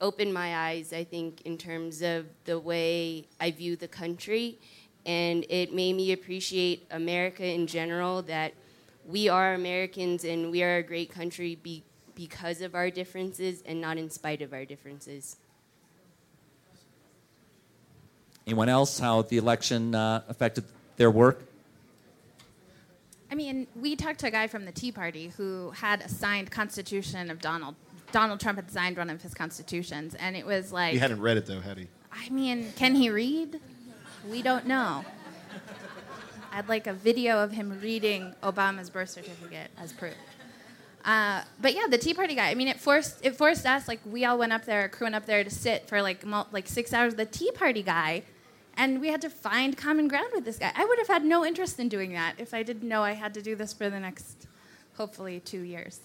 opened 0.00 0.32
my 0.32 0.68
eyes, 0.68 0.92
I 0.92 1.04
think, 1.04 1.42
in 1.42 1.58
terms 1.58 2.02
of 2.02 2.26
the 2.44 2.58
way 2.58 3.26
I 3.40 3.50
view 3.50 3.76
the 3.76 3.88
country. 3.88 4.58
And 5.06 5.46
it 5.48 5.72
made 5.72 5.94
me 5.94 6.12
appreciate 6.12 6.84
America 6.90 7.46
in 7.46 7.66
general 7.68 8.22
that 8.22 8.52
we 9.06 9.28
are 9.28 9.54
Americans 9.54 10.24
and 10.24 10.50
we 10.50 10.62
are 10.62 10.78
a 10.78 10.82
great 10.82 11.10
country 11.10 11.54
be- 11.54 11.84
because 12.16 12.60
of 12.60 12.74
our 12.74 12.90
differences 12.90 13.62
and 13.64 13.80
not 13.80 13.98
in 13.98 14.10
spite 14.10 14.42
of 14.42 14.52
our 14.52 14.64
differences. 14.64 15.36
Anyone 18.46 18.68
else? 18.68 18.98
How 18.98 19.22
the 19.22 19.38
election 19.38 19.94
uh, 19.94 20.22
affected 20.28 20.64
their 20.96 21.10
work? 21.10 21.42
I 23.30 23.34
mean, 23.34 23.66
we 23.74 23.96
talked 23.96 24.20
to 24.20 24.28
a 24.28 24.30
guy 24.30 24.46
from 24.46 24.64
the 24.64 24.72
Tea 24.72 24.92
Party 24.92 25.32
who 25.36 25.70
had 25.70 26.00
a 26.00 26.08
signed 26.08 26.50
Constitution 26.50 27.30
of 27.30 27.40
Donald. 27.40 27.74
Donald 28.12 28.40
Trump 28.40 28.58
had 28.58 28.70
signed 28.70 28.96
one 28.96 29.10
of 29.10 29.20
his 29.20 29.34
constitutions, 29.34 30.14
and 30.14 30.36
it 30.36 30.46
was 30.46 30.72
like. 30.72 30.92
He 30.92 30.98
hadn't 30.98 31.20
read 31.20 31.36
it 31.36 31.46
though, 31.46 31.60
had 31.60 31.78
he? 31.78 31.88
I 32.12 32.28
mean, 32.30 32.72
can 32.76 32.94
he 32.94 33.10
read? 33.10 33.60
We 34.30 34.42
don't 34.42 34.66
know. 34.66 35.04
I'd 36.52 36.68
like 36.68 36.86
a 36.86 36.92
video 36.92 37.42
of 37.42 37.52
him 37.52 37.78
reading 37.82 38.34
Obama's 38.42 38.88
birth 38.90 39.10
certificate 39.10 39.70
as 39.78 39.92
proof. 39.92 40.14
Uh, 41.04 41.42
but 41.60 41.74
yeah, 41.74 41.86
the 41.88 41.98
Tea 41.98 42.14
Party 42.14 42.34
guy. 42.34 42.50
I 42.50 42.54
mean, 42.54 42.66
it 42.66 42.80
forced 42.80 43.24
it 43.24 43.36
forced 43.36 43.64
us 43.64 43.86
like 43.86 44.00
we 44.04 44.24
all 44.24 44.38
went 44.38 44.52
up 44.52 44.64
there, 44.64 44.88
crewing 44.88 45.14
up 45.14 45.26
there 45.26 45.44
to 45.44 45.50
sit 45.50 45.88
for 45.88 46.02
like 46.02 46.24
mul- 46.26 46.48
like 46.50 46.66
six 46.66 46.92
hours. 46.92 47.14
The 47.14 47.26
Tea 47.26 47.52
Party 47.52 47.82
guy, 47.82 48.22
and 48.76 49.00
we 49.00 49.08
had 49.08 49.20
to 49.20 49.30
find 49.30 49.76
common 49.76 50.08
ground 50.08 50.28
with 50.34 50.44
this 50.44 50.58
guy. 50.58 50.72
I 50.74 50.84
would 50.84 50.98
have 50.98 51.06
had 51.06 51.24
no 51.24 51.44
interest 51.44 51.78
in 51.78 51.88
doing 51.88 52.12
that 52.14 52.34
if 52.38 52.52
I 52.52 52.64
didn't 52.64 52.88
know 52.88 53.02
I 53.02 53.12
had 53.12 53.34
to 53.34 53.42
do 53.42 53.54
this 53.54 53.72
for 53.72 53.88
the 53.88 54.00
next, 54.00 54.48
hopefully, 54.96 55.38
two 55.40 55.60
years, 55.60 56.00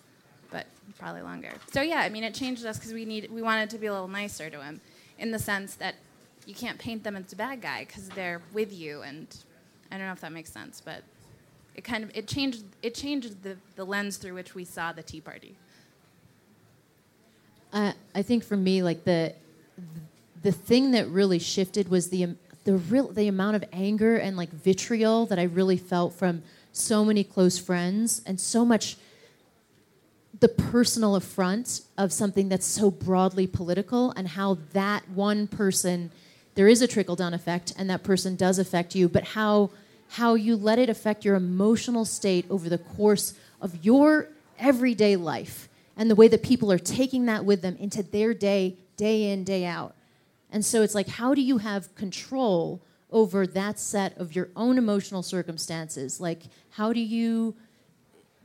but 0.51 0.67
probably 0.99 1.23
longer. 1.23 1.51
So 1.71 1.81
yeah, 1.81 2.01
I 2.01 2.09
mean, 2.09 2.23
it 2.23 2.35
changed 2.35 2.63
us 2.63 2.77
because 2.77 2.93
we 2.93 3.05
need 3.05 3.31
we 3.31 3.41
wanted 3.41 3.71
to 3.71 3.79
be 3.79 3.87
a 3.87 3.93
little 3.93 4.07
nicer 4.07 4.51
to 4.51 4.61
him, 4.61 4.81
in 5.17 5.31
the 5.31 5.39
sense 5.39 5.73
that 5.75 5.95
you 6.45 6.55
can't 6.55 6.79
paint 6.79 7.03
them 7.03 7.15
as 7.15 7.31
a 7.33 7.35
bad 7.35 7.61
guy 7.61 7.85
because 7.85 8.09
they're 8.09 8.41
with 8.53 8.73
you, 8.73 9.01
and 9.01 9.27
I 9.91 9.97
don't 9.97 10.07
know 10.07 10.13
if 10.13 10.21
that 10.21 10.31
makes 10.31 10.51
sense, 10.51 10.81
but 10.83 11.03
it 11.75 11.83
kind 11.83 12.03
of 12.03 12.11
it 12.13 12.27
changed 12.27 12.63
it 12.81 12.95
changed 12.95 13.43
the, 13.43 13.57
the 13.75 13.85
lens 13.85 14.17
through 14.17 14.33
which 14.33 14.55
we 14.55 14.65
saw 14.65 14.91
the 14.91 15.03
Tea 15.03 15.21
Party. 15.21 15.55
Uh, 17.71 17.93
I 18.13 18.21
think 18.21 18.43
for 18.43 18.57
me, 18.57 18.83
like 18.83 19.03
the 19.03 19.33
the 20.41 20.51
thing 20.51 20.91
that 20.91 21.07
really 21.07 21.39
shifted 21.39 21.89
was 21.89 22.09
the 22.09 22.35
the 22.63 22.73
real 22.73 23.07
the 23.07 23.27
amount 23.27 23.55
of 23.55 23.63
anger 23.71 24.17
and 24.17 24.35
like 24.37 24.49
vitriol 24.49 25.25
that 25.27 25.39
I 25.39 25.43
really 25.43 25.77
felt 25.77 26.13
from 26.13 26.43
so 26.71 27.03
many 27.03 27.23
close 27.23 27.57
friends 27.57 28.21
and 28.25 28.39
so 28.39 28.63
much 28.65 28.97
the 30.39 30.47
personal 30.47 31.15
affront 31.15 31.81
of 31.97 32.11
something 32.11 32.49
that's 32.49 32.65
so 32.65 32.89
broadly 32.89 33.45
political 33.45 34.11
and 34.11 34.27
how 34.27 34.57
that 34.73 35.07
one 35.09 35.47
person 35.47 36.11
there 36.55 36.67
is 36.67 36.81
a 36.81 36.87
trickle 36.87 37.15
down 37.15 37.33
effect 37.33 37.73
and 37.77 37.89
that 37.89 38.03
person 38.03 38.35
does 38.35 38.59
affect 38.59 38.95
you 38.95 39.07
but 39.07 39.23
how 39.23 39.69
how 40.09 40.33
you 40.33 40.55
let 40.55 40.77
it 40.77 40.89
affect 40.89 41.23
your 41.23 41.35
emotional 41.35 42.03
state 42.05 42.45
over 42.49 42.69
the 42.69 42.77
course 42.77 43.33
of 43.61 43.83
your 43.83 44.27
everyday 44.59 45.15
life 45.15 45.69
and 45.95 46.09
the 46.09 46.15
way 46.15 46.27
that 46.27 46.43
people 46.43 46.71
are 46.71 46.79
taking 46.79 47.25
that 47.25 47.45
with 47.45 47.61
them 47.61 47.75
into 47.79 48.03
their 48.03 48.33
day 48.33 48.75
day 48.97 49.31
in 49.31 49.43
day 49.43 49.65
out 49.65 49.95
and 50.51 50.65
so 50.65 50.81
it's 50.81 50.95
like 50.95 51.07
how 51.07 51.33
do 51.33 51.41
you 51.41 51.57
have 51.59 51.93
control 51.95 52.81
over 53.11 53.45
that 53.45 53.77
set 53.77 54.17
of 54.17 54.35
your 54.35 54.49
own 54.55 54.77
emotional 54.77 55.23
circumstances 55.23 56.19
like 56.19 56.43
how 56.71 56.93
do 56.93 56.99
you 56.99 57.55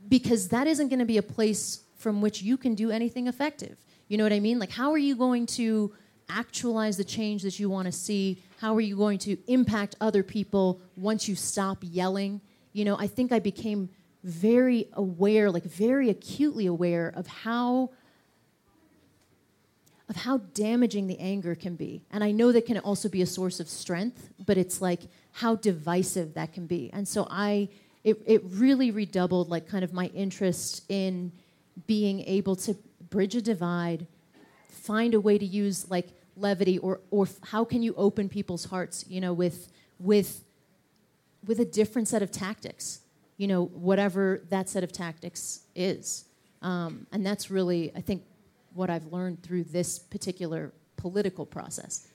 because 0.09 0.49
that 0.49 0.67
isn't 0.67 0.89
going 0.89 0.99
to 0.99 1.05
be 1.05 1.17
a 1.17 1.23
place 1.23 1.81
from 1.97 2.21
which 2.21 2.41
you 2.41 2.57
can 2.57 2.75
do 2.75 2.91
anything 2.91 3.27
effective. 3.27 3.77
You 4.07 4.17
know 4.17 4.23
what 4.23 4.33
I 4.33 4.39
mean? 4.39 4.59
Like, 4.59 4.71
how 4.71 4.91
are 4.91 4.97
you 4.97 5.15
going 5.15 5.45
to 5.47 5.91
actualize 6.29 6.97
the 6.97 7.03
change 7.03 7.41
that 7.43 7.59
you 7.59 7.69
want 7.69 7.85
to 7.85 7.91
see? 7.91 8.41
How 8.59 8.75
are 8.75 8.81
you 8.81 8.97
going 8.97 9.19
to 9.19 9.37
impact 9.47 9.95
other 10.01 10.23
people 10.23 10.81
once 10.95 11.27
you 11.27 11.35
stop 11.35 11.79
yelling? 11.81 12.41
You 12.73 12.85
know, 12.85 12.97
I 12.97 13.07
think 13.07 13.31
I 13.31 13.39
became 13.39 13.89
very 14.23 14.87
aware, 14.93 15.49
like 15.51 15.63
very 15.63 16.09
acutely 16.09 16.65
aware 16.65 17.11
of 17.15 17.27
how 17.27 17.91
of 20.09 20.15
how 20.15 20.37
damaging 20.53 21.07
the 21.07 21.19
anger 21.19 21.53
can 21.53 21.75
be. 21.75 22.01
And 22.11 22.23
I 22.23 22.31
know 22.31 22.53
that 22.53 22.65
can 22.65 22.77
also 22.79 23.09
be 23.09 23.21
a 23.21 23.25
source 23.25 23.59
of 23.59 23.67
strength, 23.67 24.29
but 24.45 24.57
it's 24.57 24.81
like 24.81 25.01
how 25.33 25.55
divisive 25.55 26.33
that 26.35 26.53
can 26.53 26.65
be. 26.65 26.89
And 26.93 27.05
so 27.05 27.27
I 27.29 27.67
it, 28.03 28.21
it 28.25 28.41
really 28.45 28.89
redoubled 28.89 29.49
like 29.49 29.67
kind 29.67 29.83
of 29.83 29.91
my 29.91 30.05
interest 30.07 30.83
in 30.87 31.31
being 31.87 32.21
able 32.21 32.55
to 32.55 32.75
bridge 33.09 33.35
a 33.35 33.41
divide, 33.41 34.07
find 34.69 35.13
a 35.13 35.19
way 35.19 35.37
to 35.37 35.45
use 35.45 35.89
like 35.89 36.07
levity 36.37 36.77
or 36.77 37.01
or 37.11 37.27
how 37.43 37.65
can 37.65 37.81
you 37.83 37.93
open 37.95 38.29
people's 38.29 38.65
hearts, 38.65 39.05
you 39.07 39.19
know, 39.21 39.33
with 39.33 39.71
with 39.99 40.43
with 41.45 41.59
a 41.59 41.65
different 41.65 42.07
set 42.07 42.21
of 42.21 42.31
tactics, 42.31 43.01
you 43.37 43.47
know, 43.47 43.65
whatever 43.65 44.41
that 44.49 44.69
set 44.69 44.83
of 44.83 44.91
tactics 44.91 45.61
is. 45.75 46.25
Um, 46.61 47.07
and 47.11 47.25
that's 47.25 47.49
really, 47.49 47.91
I 47.95 48.01
think, 48.01 48.23
what 48.73 48.89
I've 48.89 49.05
learned 49.07 49.43
through 49.43 49.65
this 49.65 49.99
particular 49.99 50.73
political 50.97 51.45
process. 51.45 52.07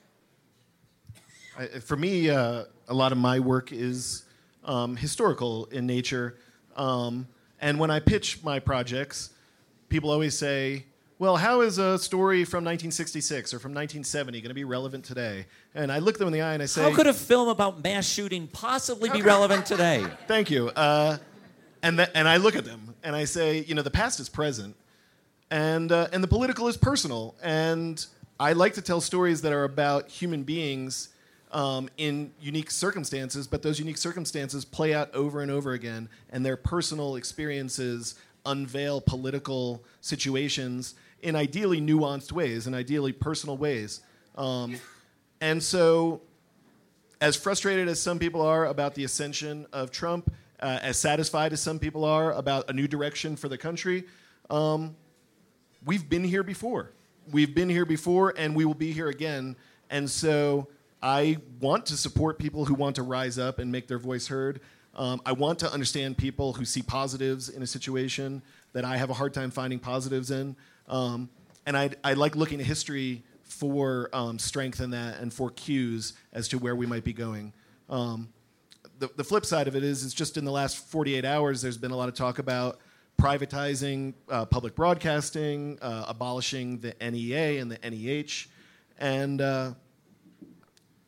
I, 1.58 1.66
for 1.66 1.96
me, 1.96 2.30
uh, 2.30 2.64
a 2.88 2.94
lot 2.94 3.12
of 3.12 3.18
my 3.18 3.40
work 3.40 3.72
is 3.72 4.24
um, 4.64 4.96
historical 4.96 5.66
in 5.66 5.86
nature. 5.86 6.38
Um, 6.76 7.26
and 7.60 7.78
when 7.78 7.90
I 7.90 8.00
pitch 8.00 8.42
my 8.42 8.58
projects, 8.58 9.30
people 9.88 10.10
always 10.10 10.36
say, 10.36 10.86
well, 11.22 11.36
how 11.36 11.60
is 11.60 11.78
a 11.78 12.00
story 12.00 12.44
from 12.44 12.64
1966 12.64 13.54
or 13.54 13.60
from 13.60 13.70
1970 13.70 14.40
going 14.40 14.48
to 14.48 14.54
be 14.54 14.64
relevant 14.64 15.04
today? 15.04 15.46
And 15.72 15.92
I 15.92 16.00
look 16.00 16.18
them 16.18 16.26
in 16.26 16.32
the 16.32 16.40
eye 16.40 16.52
and 16.52 16.60
I 16.60 16.66
say, 16.66 16.82
How 16.82 16.96
could 16.96 17.06
a 17.06 17.14
film 17.14 17.46
about 17.46 17.80
mass 17.84 18.08
shooting 18.08 18.48
possibly 18.48 19.08
be 19.08 19.22
relevant 19.22 19.64
today? 19.64 20.04
Thank 20.26 20.50
you. 20.50 20.70
Uh, 20.70 21.18
and, 21.80 21.96
th- 21.96 22.08
and 22.16 22.26
I 22.26 22.38
look 22.38 22.56
at 22.56 22.64
them 22.64 22.96
and 23.04 23.14
I 23.14 23.22
say, 23.22 23.60
you 23.60 23.76
know, 23.76 23.82
the 23.82 23.90
past 23.90 24.18
is 24.18 24.28
present 24.28 24.74
and, 25.48 25.92
uh, 25.92 26.08
and 26.12 26.24
the 26.24 26.26
political 26.26 26.66
is 26.66 26.76
personal. 26.76 27.36
And 27.40 28.04
I 28.40 28.54
like 28.54 28.74
to 28.74 28.82
tell 28.82 29.00
stories 29.00 29.42
that 29.42 29.52
are 29.52 29.62
about 29.62 30.08
human 30.08 30.42
beings 30.42 31.10
um, 31.52 31.88
in 31.98 32.32
unique 32.40 32.72
circumstances, 32.72 33.46
but 33.46 33.62
those 33.62 33.78
unique 33.78 33.98
circumstances 33.98 34.64
play 34.64 34.92
out 34.92 35.14
over 35.14 35.40
and 35.40 35.52
over 35.52 35.70
again, 35.70 36.08
and 36.30 36.44
their 36.44 36.56
personal 36.56 37.14
experiences 37.14 38.16
unveil 38.44 39.00
political 39.00 39.84
situations 40.00 40.96
in 41.22 41.36
ideally 41.36 41.80
nuanced 41.80 42.32
ways, 42.32 42.66
in 42.66 42.74
ideally 42.74 43.12
personal 43.12 43.56
ways. 43.56 44.00
Um, 44.34 44.76
and 45.40 45.62
so, 45.62 46.22
as 47.20 47.36
frustrated 47.36 47.88
as 47.88 48.00
some 48.00 48.18
people 48.18 48.42
are 48.42 48.66
about 48.66 48.94
the 48.94 49.04
ascension 49.04 49.66
of 49.72 49.90
Trump, 49.90 50.32
uh, 50.60 50.80
as 50.82 50.96
satisfied 50.96 51.52
as 51.52 51.60
some 51.60 51.78
people 51.78 52.04
are 52.04 52.32
about 52.32 52.68
a 52.68 52.72
new 52.72 52.88
direction 52.88 53.36
for 53.36 53.48
the 53.48 53.58
country, 53.58 54.04
um, 54.50 54.96
we've 55.84 56.08
been 56.08 56.24
here 56.24 56.42
before. 56.42 56.90
We've 57.30 57.54
been 57.54 57.68
here 57.68 57.86
before, 57.86 58.34
and 58.36 58.56
we 58.56 58.64
will 58.64 58.74
be 58.74 58.92
here 58.92 59.08
again. 59.08 59.56
And 59.90 60.10
so, 60.10 60.68
I 61.02 61.38
want 61.60 61.86
to 61.86 61.96
support 61.96 62.38
people 62.38 62.64
who 62.64 62.74
want 62.74 62.96
to 62.96 63.02
rise 63.02 63.38
up 63.38 63.58
and 63.58 63.70
make 63.70 63.88
their 63.88 63.98
voice 63.98 64.28
heard. 64.28 64.60
Um, 64.94 65.20
I 65.24 65.32
want 65.32 65.58
to 65.60 65.72
understand 65.72 66.18
people 66.18 66.52
who 66.52 66.64
see 66.64 66.82
positives 66.82 67.48
in 67.48 67.62
a 67.62 67.66
situation 67.66 68.42
that 68.72 68.84
I 68.84 68.96
have 68.96 69.10
a 69.10 69.14
hard 69.14 69.34
time 69.34 69.50
finding 69.50 69.78
positives 69.78 70.30
in. 70.30 70.54
Um, 70.88 71.28
and 71.66 71.76
I, 71.76 71.90
I 72.02 72.14
like 72.14 72.36
looking 72.36 72.60
at 72.60 72.66
history 72.66 73.22
for 73.42 74.08
um, 74.12 74.38
strength 74.38 74.80
in 74.80 74.90
that 74.90 75.20
and 75.20 75.32
for 75.32 75.50
cues 75.50 76.14
as 76.32 76.48
to 76.48 76.58
where 76.58 76.74
we 76.74 76.86
might 76.86 77.04
be 77.04 77.12
going. 77.12 77.52
Um, 77.88 78.28
the, 78.98 79.10
the 79.16 79.24
flip 79.24 79.44
side 79.44 79.68
of 79.68 79.76
it 79.76 79.84
is, 79.84 80.02
is 80.02 80.14
just 80.14 80.36
in 80.36 80.44
the 80.44 80.50
last 80.50 80.78
48 80.78 81.24
hours, 81.24 81.62
there's 81.62 81.78
been 81.78 81.90
a 81.90 81.96
lot 81.96 82.08
of 82.08 82.14
talk 82.14 82.38
about 82.38 82.78
privatizing 83.20 84.14
uh, 84.28 84.44
public 84.44 84.74
broadcasting, 84.74 85.78
uh, 85.82 86.06
abolishing 86.08 86.78
the 86.78 86.94
NEA 87.00 87.60
and 87.60 87.70
the 87.70 87.78
NEH. 87.88 88.48
And 88.98 89.40
uh, 89.40 89.72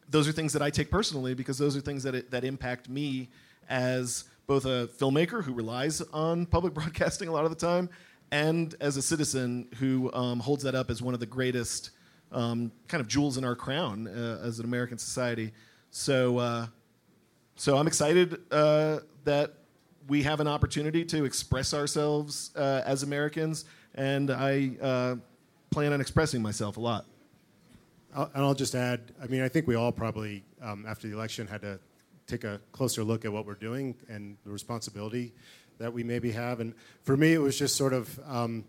those 0.09 0.29
are 0.29 0.33
things 0.33 0.53
that 0.53 0.63
I 0.63 0.71
take 0.71 0.91
personally 0.91 1.35
because 1.35 1.59
those 1.59 1.77
are 1.77 1.81
things 1.81 2.03
that, 2.03 2.15
it, 2.15 2.31
that 2.31 2.45
impact 2.45 2.89
me 2.89 3.31
as 3.69 4.25
both 4.47 4.65
a 4.65 4.89
filmmaker 4.99 5.43
who 5.43 5.53
relies 5.53 6.01
on 6.13 6.47
public 6.47 6.75
broadcasting 6.75 7.29
a 7.29 7.33
lot 7.33 7.45
of 7.45 7.51
the 7.51 7.57
time 7.57 7.89
and 8.35 8.75
as 8.81 8.97
a 8.97 9.03
citizen 9.03 9.69
who 9.77 10.13
um, 10.13 10.41
holds 10.41 10.65
that 10.65 10.75
up 10.75 10.91
as 10.91 11.01
one 11.01 11.15
of 11.15 11.21
the 11.21 11.27
greatest 11.27 11.91
um, 12.33 12.73
kind 12.89 13.01
of 13.01 13.07
jewels 13.07 13.39
in 13.39 13.45
our 13.45 13.55
crown 13.55 14.09
uh, 14.09 14.41
as 14.43 14.59
an 14.59 14.65
American 14.65 14.99
society. 14.99 15.53
So, 15.93 16.39
uh, 16.39 16.67
so 17.55 17.77
I'm 17.77 17.87
excited 17.87 18.41
uh, 18.51 18.99
that 19.23 19.55
we 20.09 20.25
have 20.25 20.41
an 20.41 20.49
opportunity 20.49 21.05
to 21.05 21.25
express 21.25 21.73
ourselves 21.73 22.51
uh, 22.57 22.83
as 22.85 23.05
Americans, 23.05 23.67
and 23.95 24.33
I 24.33 24.73
uh, 24.83 25.15
plan 25.71 25.93
on 25.93 26.01
expressing 26.01 26.43
myself 26.43 26.77
a 26.77 26.81
lot. 26.81 27.07
I'll, 28.17 28.33
and 28.35 28.45
I'll 28.45 28.55
just 28.55 28.75
add, 28.75 29.13
I 29.23 29.29
mean, 29.29 29.43
I 29.43 29.49
think 29.49 29.69
we 29.69 29.77
all 29.77 29.93
probably, 29.93 30.43
um, 30.61 30.87
after 30.89 31.07
the 31.07 31.15
election, 31.15 31.47
had 31.47 31.61
to 31.61 31.79
take 32.27 32.43
a 32.43 32.61
closer 32.73 33.05
look 33.05 33.25
at 33.25 33.33
what 33.33 33.47
we're 33.47 33.55
doing 33.55 33.95
and 34.09 34.37
the 34.45 34.51
responsibility 34.51 35.33
that 35.79 35.93
we 35.93 36.03
maybe 36.03 36.33
have. 36.33 36.61
And 36.61 36.75
for 37.03 37.17
me, 37.17 37.33
it 37.33 37.39
was 37.39 37.59
just 37.59 37.77
sort 37.77 37.93
of 37.93 38.19
um, 38.27 38.65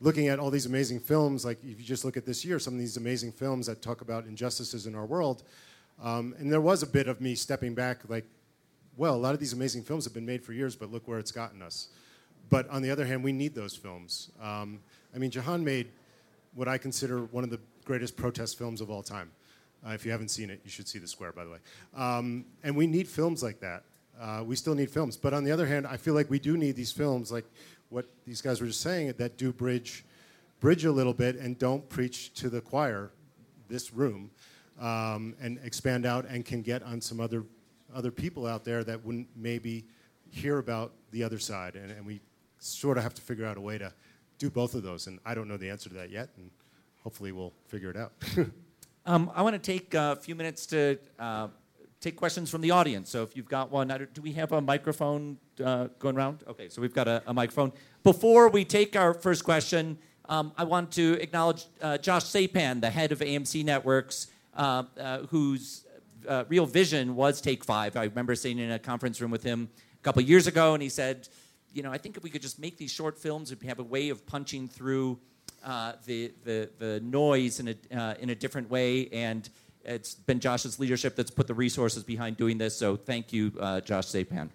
looking 0.00 0.28
at 0.28 0.38
all 0.38 0.50
these 0.50 0.66
amazing 0.66 1.00
films. 1.00 1.44
Like 1.44 1.58
if 1.62 1.78
you 1.78 1.84
just 1.84 2.04
look 2.04 2.16
at 2.16 2.24
this 2.26 2.44
year, 2.44 2.58
some 2.58 2.74
of 2.74 2.80
these 2.80 2.96
amazing 2.96 3.32
films 3.32 3.66
that 3.66 3.82
talk 3.82 4.00
about 4.00 4.26
injustices 4.26 4.86
in 4.86 4.94
our 4.94 5.06
world. 5.06 5.42
Um, 6.02 6.34
and 6.38 6.52
there 6.52 6.60
was 6.60 6.82
a 6.82 6.86
bit 6.86 7.08
of 7.08 7.20
me 7.20 7.34
stepping 7.34 7.74
back, 7.74 8.08
like, 8.08 8.24
well, 8.96 9.14
a 9.14 9.16
lot 9.16 9.34
of 9.34 9.40
these 9.40 9.52
amazing 9.52 9.82
films 9.82 10.04
have 10.04 10.14
been 10.14 10.26
made 10.26 10.42
for 10.42 10.52
years, 10.52 10.76
but 10.76 10.90
look 10.90 11.06
where 11.06 11.18
it's 11.18 11.32
gotten 11.32 11.62
us. 11.62 11.88
But 12.50 12.68
on 12.70 12.82
the 12.82 12.90
other 12.90 13.04
hand, 13.04 13.22
we 13.22 13.32
need 13.32 13.54
those 13.54 13.74
films. 13.74 14.30
Um, 14.40 14.80
I 15.14 15.18
mean, 15.18 15.30
Jehane 15.30 15.62
made 15.62 15.88
what 16.54 16.68
I 16.68 16.78
consider 16.78 17.24
one 17.26 17.44
of 17.44 17.50
the 17.50 17.60
greatest 17.84 18.16
protest 18.16 18.58
films 18.58 18.80
of 18.80 18.90
all 18.90 19.02
time. 19.02 19.30
Uh, 19.86 19.90
if 19.90 20.04
you 20.04 20.10
haven't 20.10 20.28
seen 20.28 20.50
it, 20.50 20.60
you 20.64 20.70
should 20.70 20.88
see 20.88 20.98
The 20.98 21.06
Square, 21.06 21.32
by 21.32 21.44
the 21.44 21.50
way. 21.50 21.58
Um, 21.96 22.44
and 22.64 22.74
we 22.74 22.86
need 22.86 23.06
films 23.06 23.42
like 23.42 23.60
that. 23.60 23.84
Uh, 24.20 24.42
we 24.44 24.56
still 24.56 24.74
need 24.74 24.90
films. 24.90 25.16
But 25.16 25.32
on 25.32 25.44
the 25.44 25.52
other 25.52 25.66
hand, 25.66 25.86
I 25.86 25.96
feel 25.96 26.14
like 26.14 26.28
we 26.28 26.38
do 26.38 26.56
need 26.56 26.76
these 26.76 26.92
films, 26.92 27.30
like 27.30 27.44
what 27.88 28.06
these 28.26 28.40
guys 28.40 28.60
were 28.60 28.66
just 28.66 28.80
saying, 28.80 29.12
that 29.18 29.36
do 29.36 29.52
bridge, 29.52 30.04
bridge 30.60 30.84
a 30.84 30.92
little 30.92 31.14
bit 31.14 31.36
and 31.36 31.58
don't 31.58 31.88
preach 31.88 32.34
to 32.34 32.50
the 32.50 32.60
choir, 32.60 33.10
this 33.68 33.92
room, 33.92 34.30
um, 34.80 35.34
and 35.40 35.58
expand 35.62 36.04
out 36.04 36.26
and 36.28 36.44
can 36.44 36.62
get 36.62 36.82
on 36.82 37.00
some 37.00 37.20
other, 37.20 37.44
other 37.94 38.10
people 38.10 38.46
out 38.46 38.64
there 38.64 38.84
that 38.84 39.04
wouldn't 39.04 39.28
maybe 39.36 39.84
hear 40.30 40.58
about 40.58 40.92
the 41.10 41.22
other 41.22 41.38
side. 41.38 41.74
And, 41.76 41.90
and 41.90 42.04
we 42.04 42.20
sort 42.58 42.98
of 42.98 43.04
have 43.04 43.14
to 43.14 43.22
figure 43.22 43.46
out 43.46 43.56
a 43.56 43.60
way 43.60 43.78
to 43.78 43.92
do 44.38 44.50
both 44.50 44.74
of 44.74 44.82
those. 44.82 45.06
And 45.06 45.18
I 45.24 45.34
don't 45.34 45.48
know 45.48 45.56
the 45.56 45.70
answer 45.70 45.88
to 45.88 45.94
that 45.96 46.10
yet, 46.10 46.30
and 46.36 46.50
hopefully 47.02 47.32
we'll 47.32 47.52
figure 47.68 47.90
it 47.90 47.96
out. 47.96 48.12
Um, 49.06 49.30
I 49.34 49.40
want 49.40 49.54
to 49.54 49.58
take 49.58 49.94
a 49.94 50.16
few 50.16 50.34
minutes 50.34 50.66
to 50.66 50.98
uh, 51.18 51.48
take 52.00 52.16
questions 52.16 52.50
from 52.50 52.60
the 52.60 52.70
audience. 52.70 53.10
So 53.10 53.22
if 53.22 53.36
you've 53.36 53.48
got 53.48 53.70
one, 53.70 53.88
do 54.12 54.22
we 54.22 54.32
have 54.32 54.52
a 54.52 54.60
microphone 54.60 55.38
uh, 55.62 55.88
going 55.98 56.16
around? 56.16 56.44
Okay, 56.46 56.68
so 56.68 56.80
we've 56.80 56.94
got 56.94 57.08
a, 57.08 57.22
a, 57.26 57.34
microphone. 57.34 57.72
Before 58.04 58.48
we 58.48 58.64
take 58.64 58.94
our 58.94 59.14
first 59.14 59.42
question, 59.44 59.98
um, 60.28 60.52
I 60.56 60.64
want 60.64 60.92
to 60.92 61.18
acknowledge 61.20 61.64
uh, 61.82 61.98
Josh 61.98 62.24
Sapan, 62.24 62.80
the 62.80 62.90
head 62.90 63.10
of 63.12 63.18
AMC 63.18 63.64
Networks, 63.64 64.28
uh, 64.54 64.84
uh, 64.98 65.18
whose 65.26 65.86
uh, 66.28 66.44
real 66.48 66.66
vision 66.66 67.16
was 67.16 67.40
Take 67.40 67.64
Five. 67.64 67.96
I 67.96 68.04
remember 68.04 68.34
sitting 68.34 68.58
in 68.58 68.70
a 68.70 68.78
conference 68.78 69.20
room 69.20 69.30
with 69.30 69.42
him 69.42 69.68
a 69.94 70.02
couple 70.02 70.22
years 70.22 70.46
ago, 70.46 70.74
and 70.74 70.82
he 70.82 70.88
said, 70.88 71.28
you 71.72 71.82
know, 71.82 71.90
I 71.90 71.98
think 71.98 72.16
if 72.16 72.22
we 72.22 72.30
could 72.30 72.42
just 72.42 72.60
make 72.60 72.76
these 72.76 72.92
short 72.92 73.18
films, 73.18 73.50
we'd 73.50 73.66
have 73.68 73.78
a 73.78 73.84
way 73.84 74.10
of 74.10 74.26
punching 74.26 74.68
through 74.68 75.18
uh, 75.64 75.92
the, 76.06 76.32
the, 76.44 76.70
the 76.78 77.00
noise 77.00 77.60
in 77.60 77.74
a, 77.90 78.16
in 78.20 78.30
a 78.30 78.34
different 78.34 78.70
way. 78.70 79.08
And 79.08 79.48
it's 79.88 80.14
been 80.14 80.38
Josh's 80.38 80.78
leadership 80.78 81.16
that's 81.16 81.30
put 81.30 81.46
the 81.46 81.54
resources 81.54 82.04
behind 82.04 82.36
doing 82.36 82.58
this. 82.58 82.76
So 82.76 82.96
thank 82.96 83.32
you, 83.32 83.52
uh, 83.58 83.80
Josh 83.80 84.06
Sapan. 84.06 84.50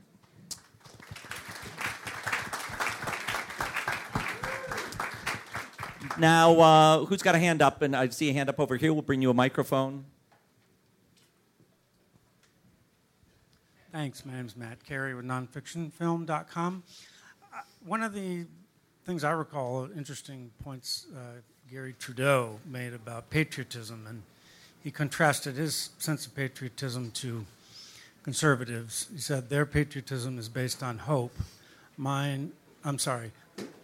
Now, 6.20 6.60
uh, 6.60 7.06
who's 7.06 7.24
got 7.24 7.34
a 7.34 7.40
hand 7.40 7.64
up? 7.64 7.82
And 7.82 7.96
I 7.96 8.08
see 8.10 8.30
a 8.30 8.34
hand 8.34 8.48
up 8.48 8.60
over 8.60 8.76
here. 8.78 8.94
We'll 8.94 9.02
bring 9.02 9.22
you 9.22 9.32
a 9.32 9.34
microphone. 9.34 10.06
Thanks. 13.92 14.24
My 14.24 14.34
name's 14.34 14.56
Matt 14.56 14.84
Carey 14.84 15.16
with 15.16 15.26
nonfictionfilm.com. 15.26 16.84
Uh, 17.54 17.58
one 17.86 18.04
of 18.04 18.14
the 18.14 18.46
things 19.06 19.24
I 19.24 19.32
recall, 19.32 19.90
interesting 19.96 20.52
points 20.64 21.08
uh, 21.16 21.42
Garry 21.70 21.94
Trudeau 21.98 22.60
made 22.66 22.94
about 22.94 23.30
patriotism, 23.30 24.06
and 24.08 24.22
he 24.84 24.92
contrasted 24.92 25.56
his 25.56 25.90
sense 25.98 26.26
of 26.26 26.36
patriotism 26.36 27.12
to 27.12 27.46
conservatives. 28.24 29.08
He 29.14 29.20
said 29.20 29.50
their 29.50 29.66
patriotism 29.66 30.38
is 30.38 30.50
based 30.50 30.84
on 30.84 31.00
hope. 31.00 31.36
Mine, 31.98 32.52
I'm 32.84 33.00
sorry, 33.00 33.32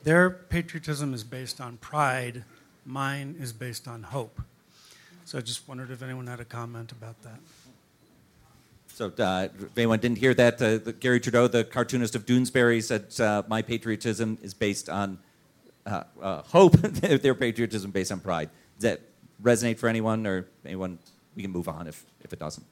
their 0.03 0.29
patriotism 0.29 1.13
is 1.13 1.23
based 1.23 1.61
on 1.61 1.77
pride. 1.77 2.43
Mine 2.85 3.35
is 3.39 3.53
based 3.53 3.87
on 3.87 4.03
hope. 4.03 4.41
So 5.25 5.37
I 5.37 5.41
just 5.41 5.67
wondered 5.67 5.91
if 5.91 6.01
anyone 6.01 6.27
had 6.27 6.39
a 6.39 6.45
comment 6.45 6.91
about 6.91 7.21
that. 7.21 7.39
So, 8.87 9.13
uh, 9.17 9.47
if 9.57 9.77
anyone 9.77 9.99
didn't 9.99 10.17
hear 10.17 10.33
that, 10.33 10.55
uh, 10.55 10.77
the, 10.77 10.91
Garry 10.91 11.21
Trudeau, 11.21 11.47
the 11.47 11.63
cartoonist 11.63 12.15
of 12.15 12.25
Doonesbury, 12.25 12.83
said, 12.83 13.17
uh, 13.25 13.43
My 13.47 13.61
patriotism 13.61 14.37
is 14.41 14.53
based 14.53 14.89
on 14.89 15.19
uh, 15.85 16.03
uh, 16.21 16.41
hope, 16.41 16.73
their 16.81 17.33
patriotism 17.33 17.91
based 17.91 18.11
on 18.11 18.19
pride. 18.19 18.49
That 18.79 18.99
resonate 19.41 19.77
for 19.77 19.87
anyone 19.87 20.25
or 20.27 20.47
anyone? 20.65 20.99
We 21.35 21.43
can 21.43 21.51
move 21.51 21.67
on 21.67 21.87
if, 21.87 22.05
if 22.21 22.33
it 22.33 22.39
doesn't. 22.39 22.65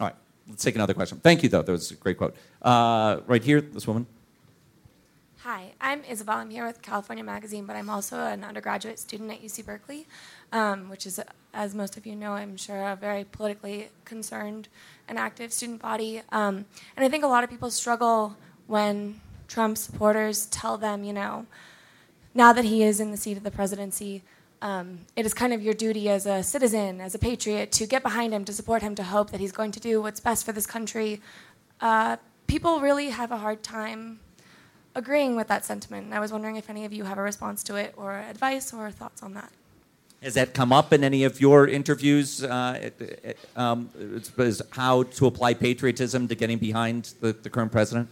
All 0.00 0.06
right, 0.06 0.16
let's 0.48 0.62
take 0.62 0.74
another 0.74 0.94
question. 0.94 1.18
Thank 1.18 1.42
you, 1.42 1.48
though. 1.48 1.62
That 1.62 1.72
was 1.72 1.90
a 1.90 1.94
great 1.94 2.18
quote. 2.18 2.36
Uh, 2.62 3.20
right 3.26 3.42
here, 3.42 3.60
this 3.60 3.86
woman. 3.86 4.06
Hi, 5.42 5.72
I'm 5.80 6.04
Isabel. 6.04 6.36
I'm 6.36 6.50
here 6.50 6.66
with 6.66 6.82
California 6.82 7.24
Magazine, 7.24 7.64
but 7.64 7.74
I'm 7.74 7.88
also 7.88 8.18
an 8.18 8.44
undergraduate 8.44 8.98
student 8.98 9.32
at 9.32 9.42
UC 9.42 9.64
Berkeley, 9.64 10.06
um, 10.52 10.90
which 10.90 11.06
is, 11.06 11.18
as 11.54 11.74
most 11.74 11.96
of 11.96 12.04
you 12.06 12.14
know, 12.14 12.32
I'm 12.32 12.58
sure, 12.58 12.86
a 12.86 12.94
very 12.94 13.24
politically 13.24 13.88
concerned 14.04 14.68
and 15.08 15.18
active 15.18 15.50
student 15.50 15.80
body. 15.80 16.20
Um, 16.30 16.66
and 16.94 17.06
I 17.06 17.08
think 17.08 17.24
a 17.24 17.26
lot 17.26 17.42
of 17.42 17.48
people 17.48 17.70
struggle 17.70 18.36
when 18.66 19.18
Trump 19.48 19.78
supporters 19.78 20.44
tell 20.46 20.76
them, 20.76 21.04
you 21.04 21.14
know, 21.14 21.46
now 22.34 22.52
that 22.52 22.66
he 22.66 22.82
is 22.82 23.00
in 23.00 23.10
the 23.10 23.16
seat 23.16 23.38
of 23.38 23.42
the 23.42 23.50
presidency, 23.50 24.22
um, 24.62 25.00
it 25.16 25.24
is 25.24 25.32
kind 25.32 25.52
of 25.52 25.62
your 25.62 25.74
duty 25.74 26.08
as 26.08 26.26
a 26.26 26.42
citizen, 26.42 27.00
as 27.00 27.14
a 27.14 27.18
patriot, 27.18 27.72
to 27.72 27.86
get 27.86 28.02
behind 28.02 28.34
him, 28.34 28.44
to 28.44 28.52
support 28.52 28.82
him, 28.82 28.94
to 28.96 29.02
hope 29.02 29.30
that 29.30 29.40
he's 29.40 29.52
going 29.52 29.72
to 29.72 29.80
do 29.80 30.02
what's 30.02 30.20
best 30.20 30.44
for 30.44 30.52
this 30.52 30.66
country. 30.66 31.20
Uh, 31.80 32.16
people 32.46 32.80
really 32.80 33.10
have 33.10 33.32
a 33.32 33.38
hard 33.38 33.62
time 33.62 34.20
agreeing 34.94 35.36
with 35.36 35.48
that 35.48 35.64
sentiment. 35.64 36.06
And 36.06 36.14
I 36.14 36.20
was 36.20 36.32
wondering 36.32 36.56
if 36.56 36.68
any 36.68 36.84
of 36.84 36.92
you 36.92 37.04
have 37.04 37.16
a 37.16 37.22
response 37.22 37.62
to 37.64 37.76
it, 37.76 37.94
or 37.96 38.18
advice, 38.18 38.72
or 38.74 38.90
thoughts 38.90 39.22
on 39.22 39.34
that. 39.34 39.50
Has 40.22 40.34
that 40.34 40.52
come 40.52 40.70
up 40.70 40.92
in 40.92 41.02
any 41.02 41.24
of 41.24 41.40
your 41.40 41.66
interviews? 41.66 42.44
Uh, 42.44 42.90
um, 43.56 43.88
is 44.36 44.60
how 44.72 45.04
to 45.04 45.26
apply 45.26 45.54
patriotism 45.54 46.28
to 46.28 46.34
getting 46.34 46.58
behind 46.58 47.14
the, 47.20 47.32
the 47.32 47.48
current 47.48 47.72
president? 47.72 48.10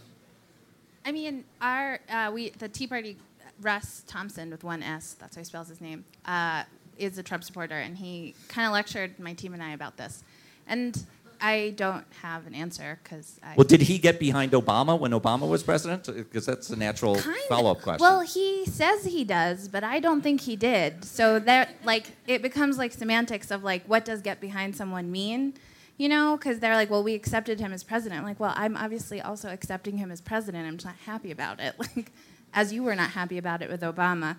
I 1.05 1.11
mean, 1.11 1.43
our 1.61 1.99
uh, 2.09 2.31
we 2.33 2.49
the 2.49 2.67
Tea 2.67 2.87
Party 2.87 3.17
Rus 3.61 4.03
Thompson 4.07 4.49
with 4.49 4.63
one 4.63 4.83
S. 4.83 5.15
That's 5.19 5.35
how 5.35 5.41
he 5.41 5.45
spells 5.45 5.69
his 5.69 5.81
name. 5.81 6.05
Uh, 6.25 6.63
is 6.97 7.17
a 7.17 7.23
Trump 7.23 7.43
supporter, 7.43 7.75
and 7.75 7.97
he 7.97 8.35
kind 8.49 8.67
of 8.67 8.73
lectured 8.73 9.17
my 9.19 9.33
team 9.33 9.53
and 9.53 9.63
I 9.63 9.71
about 9.71 9.97
this. 9.97 10.23
And 10.67 11.05
I 11.41 11.73
don't 11.77 12.05
have 12.21 12.47
an 12.47 12.53
answer 12.53 12.99
because. 13.03 13.39
Well, 13.55 13.65
did 13.65 13.81
he 13.81 13.97
get 13.97 14.19
behind 14.19 14.51
Obama 14.51 14.99
when 14.99 15.11
Obama 15.11 15.47
was 15.47 15.63
president? 15.63 16.05
Because 16.05 16.45
that's 16.45 16.69
a 16.69 16.75
natural 16.75 17.15
follow-up 17.47 17.81
question. 17.81 18.03
Well, 18.03 18.21
he 18.21 18.65
says 18.65 19.05
he 19.05 19.23
does, 19.23 19.67
but 19.67 19.83
I 19.83 19.99
don't 19.99 20.21
think 20.21 20.41
he 20.41 20.55
did. 20.55 21.05
So 21.05 21.39
that 21.39 21.69
like 21.83 22.11
it 22.27 22.41
becomes 22.41 22.77
like 22.77 22.91
semantics 22.91 23.51
of 23.51 23.63
like 23.63 23.85
what 23.85 24.05
does 24.05 24.21
get 24.21 24.41
behind 24.41 24.75
someone 24.75 25.11
mean, 25.11 25.53
you 25.97 26.09
know? 26.09 26.37
Because 26.37 26.59
they're 26.59 26.75
like, 26.75 26.89
well, 26.89 27.03
we 27.03 27.13
accepted 27.13 27.59
him 27.59 27.71
as 27.71 27.83
president. 27.83 28.19
I'm 28.19 28.27
like, 28.27 28.39
well, 28.39 28.53
I'm 28.55 28.75
obviously 28.75 29.21
also 29.21 29.49
accepting 29.49 29.97
him 29.97 30.11
as 30.11 30.21
president. 30.21 30.67
I'm 30.67 30.75
just 30.75 30.85
not 30.85 30.95
happy 31.05 31.31
about 31.31 31.59
it, 31.59 31.75
like 31.95 32.11
as 32.53 32.73
you 32.73 32.83
were 32.83 32.95
not 32.95 33.11
happy 33.11 33.37
about 33.37 33.61
it 33.61 33.69
with 33.69 33.81
Obama. 33.81 34.37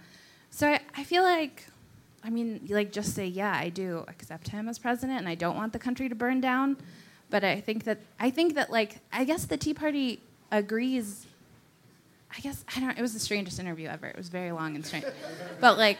So 0.50 0.68
I, 0.68 0.80
I 0.96 1.04
feel 1.04 1.22
like 1.22 1.64
I 2.22 2.30
mean, 2.30 2.66
like 2.68 2.92
just 2.92 3.14
say, 3.14 3.26
yeah, 3.26 3.56
I 3.58 3.70
do 3.70 4.04
accept 4.08 4.48
him 4.48 4.68
as 4.68 4.78
president, 4.78 5.20
and 5.20 5.28
I 5.28 5.34
don't 5.34 5.56
want 5.56 5.72
the 5.72 5.78
country 5.78 6.08
to 6.08 6.14
burn 6.14 6.40
down. 6.40 6.76
But 7.30 7.44
I 7.44 7.60
think 7.60 7.84
that 7.84 7.98
I 8.18 8.30
think 8.30 8.54
that 8.54 8.70
like 8.70 8.98
I 9.12 9.24
guess 9.24 9.44
the 9.46 9.56
Tea 9.56 9.74
Party 9.74 10.20
agrees. 10.50 11.26
I 12.36 12.40
guess 12.40 12.64
I 12.76 12.80
don't. 12.80 12.98
It 12.98 13.02
was 13.02 13.14
the 13.14 13.20
strangest 13.20 13.58
interview 13.58 13.88
ever. 13.88 14.06
It 14.06 14.16
was 14.16 14.28
very 14.28 14.52
long 14.52 14.74
and 14.74 14.84
strange, 14.84 15.06
but 15.60 15.78
like, 15.78 15.98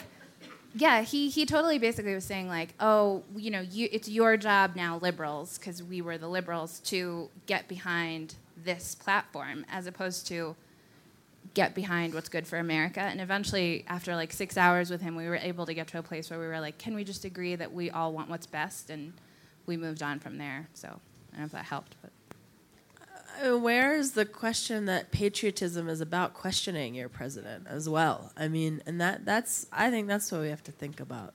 yeah, 0.75 1.03
he 1.03 1.31
he 1.31 1.47
totally 1.47 1.79
basically 1.79 2.15
was 2.15 2.25
saying 2.25 2.49
like, 2.49 2.75
oh, 2.81 3.23
you 3.35 3.51
know, 3.51 3.61
you, 3.61 3.89
it's 3.91 4.09
your 4.09 4.37
job 4.37 4.77
now, 4.77 4.99
liberals, 4.99 5.59
because 5.59 5.83
we 5.83 6.03
were 6.03 6.19
the 6.19 6.29
liberals 6.29 6.81
to 6.81 7.31
get 7.47 7.67
behind 7.67 8.35
this 8.63 8.95
platform, 8.95 9.65
as 9.71 9.87
opposed 9.87 10.27
to 10.27 10.55
get 11.55 11.75
behind 11.75 12.15
what's 12.15 12.29
good 12.29 12.47
for 12.47 12.59
America. 12.59 13.01
And 13.01 13.21
eventually, 13.21 13.85
after 13.89 14.15
like 14.15 14.33
six 14.33 14.57
hours 14.57 14.91
with 14.91 15.01
him, 15.01 15.17
we 15.17 15.27
were 15.27 15.37
able 15.37 15.67
to 15.67 15.75
get 15.75 15.89
to 15.89 15.99
a 15.99 16.03
place 16.03 16.31
where 16.31 16.39
we 16.39 16.47
were 16.47 16.61
like, 16.61 16.79
can 16.79 16.95
we 16.95 17.05
just 17.05 17.25
agree 17.25 17.57
that 17.57 17.73
we 17.73 17.91
all 17.91 18.13
want 18.13 18.31
what's 18.31 18.47
best? 18.47 18.91
And 18.91 19.13
we 19.67 19.77
moved 19.77 20.03
on 20.03 20.19
from 20.19 20.39
there. 20.39 20.69
So 20.75 20.89
I 20.89 20.93
don't 21.33 21.41
know 21.41 21.47
if 21.47 21.53
that 21.53 21.65
helped, 21.65 21.97
but. 22.03 22.11
Uh, 23.43 23.57
where 23.57 23.95
is 23.95 24.13
the 24.13 24.27
question 24.27 24.85
that 24.87 25.13
patriotism 25.13 25.89
is 25.89 26.01
about 26.01 26.35
questioning 26.35 26.95
your 26.95 27.09
president 27.09 27.67
as 27.69 27.89
well? 27.89 28.33
I 28.37 28.49
mean, 28.49 28.83
and 28.87 29.01
that 29.01 29.25
that's 29.25 29.67
I 29.73 29.91
think 29.91 30.09
that's 30.09 30.31
what 30.31 30.43
we 30.43 30.49
have 30.49 30.63
to 30.65 30.73
think 30.73 31.01
about. 31.01 31.33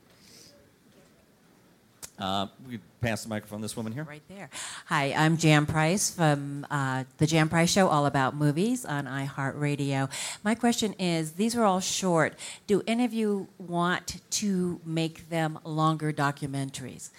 Uh, 2.17 2.47
we 2.67 2.79
pass 3.01 3.23
the 3.23 3.29
microphone 3.29 3.59
this 3.61 3.75
woman 3.75 3.91
here. 3.91 4.03
Right 4.03 4.21
there. 4.29 4.49
Hi, 4.85 5.13
I'm 5.13 5.35
Jan 5.35 5.65
Price 5.65 6.09
from 6.09 6.65
uh, 6.71 7.03
the 7.17 7.27
Jan 7.27 7.49
Price 7.49 7.69
Show, 7.69 7.89
all 7.89 8.05
about 8.05 8.35
movies 8.35 8.85
on 8.85 9.05
iHeartRadio. 9.05 10.09
My 10.43 10.55
question 10.55 10.93
is: 10.93 11.33
These 11.33 11.57
are 11.57 11.65
all 11.65 11.81
short. 11.81 12.35
Do 12.67 12.81
any 12.87 13.03
of 13.03 13.13
you 13.13 13.49
want 13.57 14.21
to 14.31 14.79
make 14.85 15.29
them 15.29 15.59
longer 15.65 16.13
documentaries? 16.13 17.09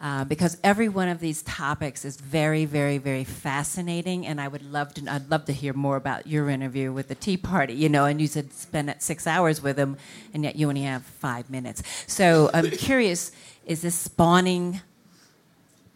Uh, 0.00 0.24
because 0.24 0.58
every 0.62 0.88
one 0.88 1.08
of 1.08 1.20
these 1.20 1.42
topics 1.42 2.04
is 2.04 2.18
very, 2.18 2.66
very, 2.66 2.98
very 2.98 3.24
fascinating, 3.24 4.26
and 4.26 4.40
I 4.40 4.46
would 4.46 4.62
love 4.70 4.94
to. 4.94 5.10
I'd 5.10 5.28
love 5.28 5.46
to 5.46 5.52
hear 5.52 5.72
more 5.72 5.96
about 5.96 6.26
your 6.28 6.50
interview 6.50 6.92
with 6.92 7.08
the 7.08 7.14
Tea 7.16 7.36
Party. 7.36 7.74
You 7.74 7.88
know, 7.88 8.04
and 8.04 8.20
you 8.20 8.28
said 8.28 8.52
spend 8.52 8.94
six 9.00 9.26
hours 9.26 9.60
with 9.60 9.74
them, 9.74 9.96
and 10.32 10.44
yet 10.44 10.54
you 10.54 10.68
only 10.68 10.82
have 10.82 11.02
five 11.02 11.50
minutes. 11.50 11.82
So 12.06 12.48
I'm 12.54 12.70
curious 12.70 13.32
is 13.66 13.82
this 13.82 13.94
spawning 13.94 14.80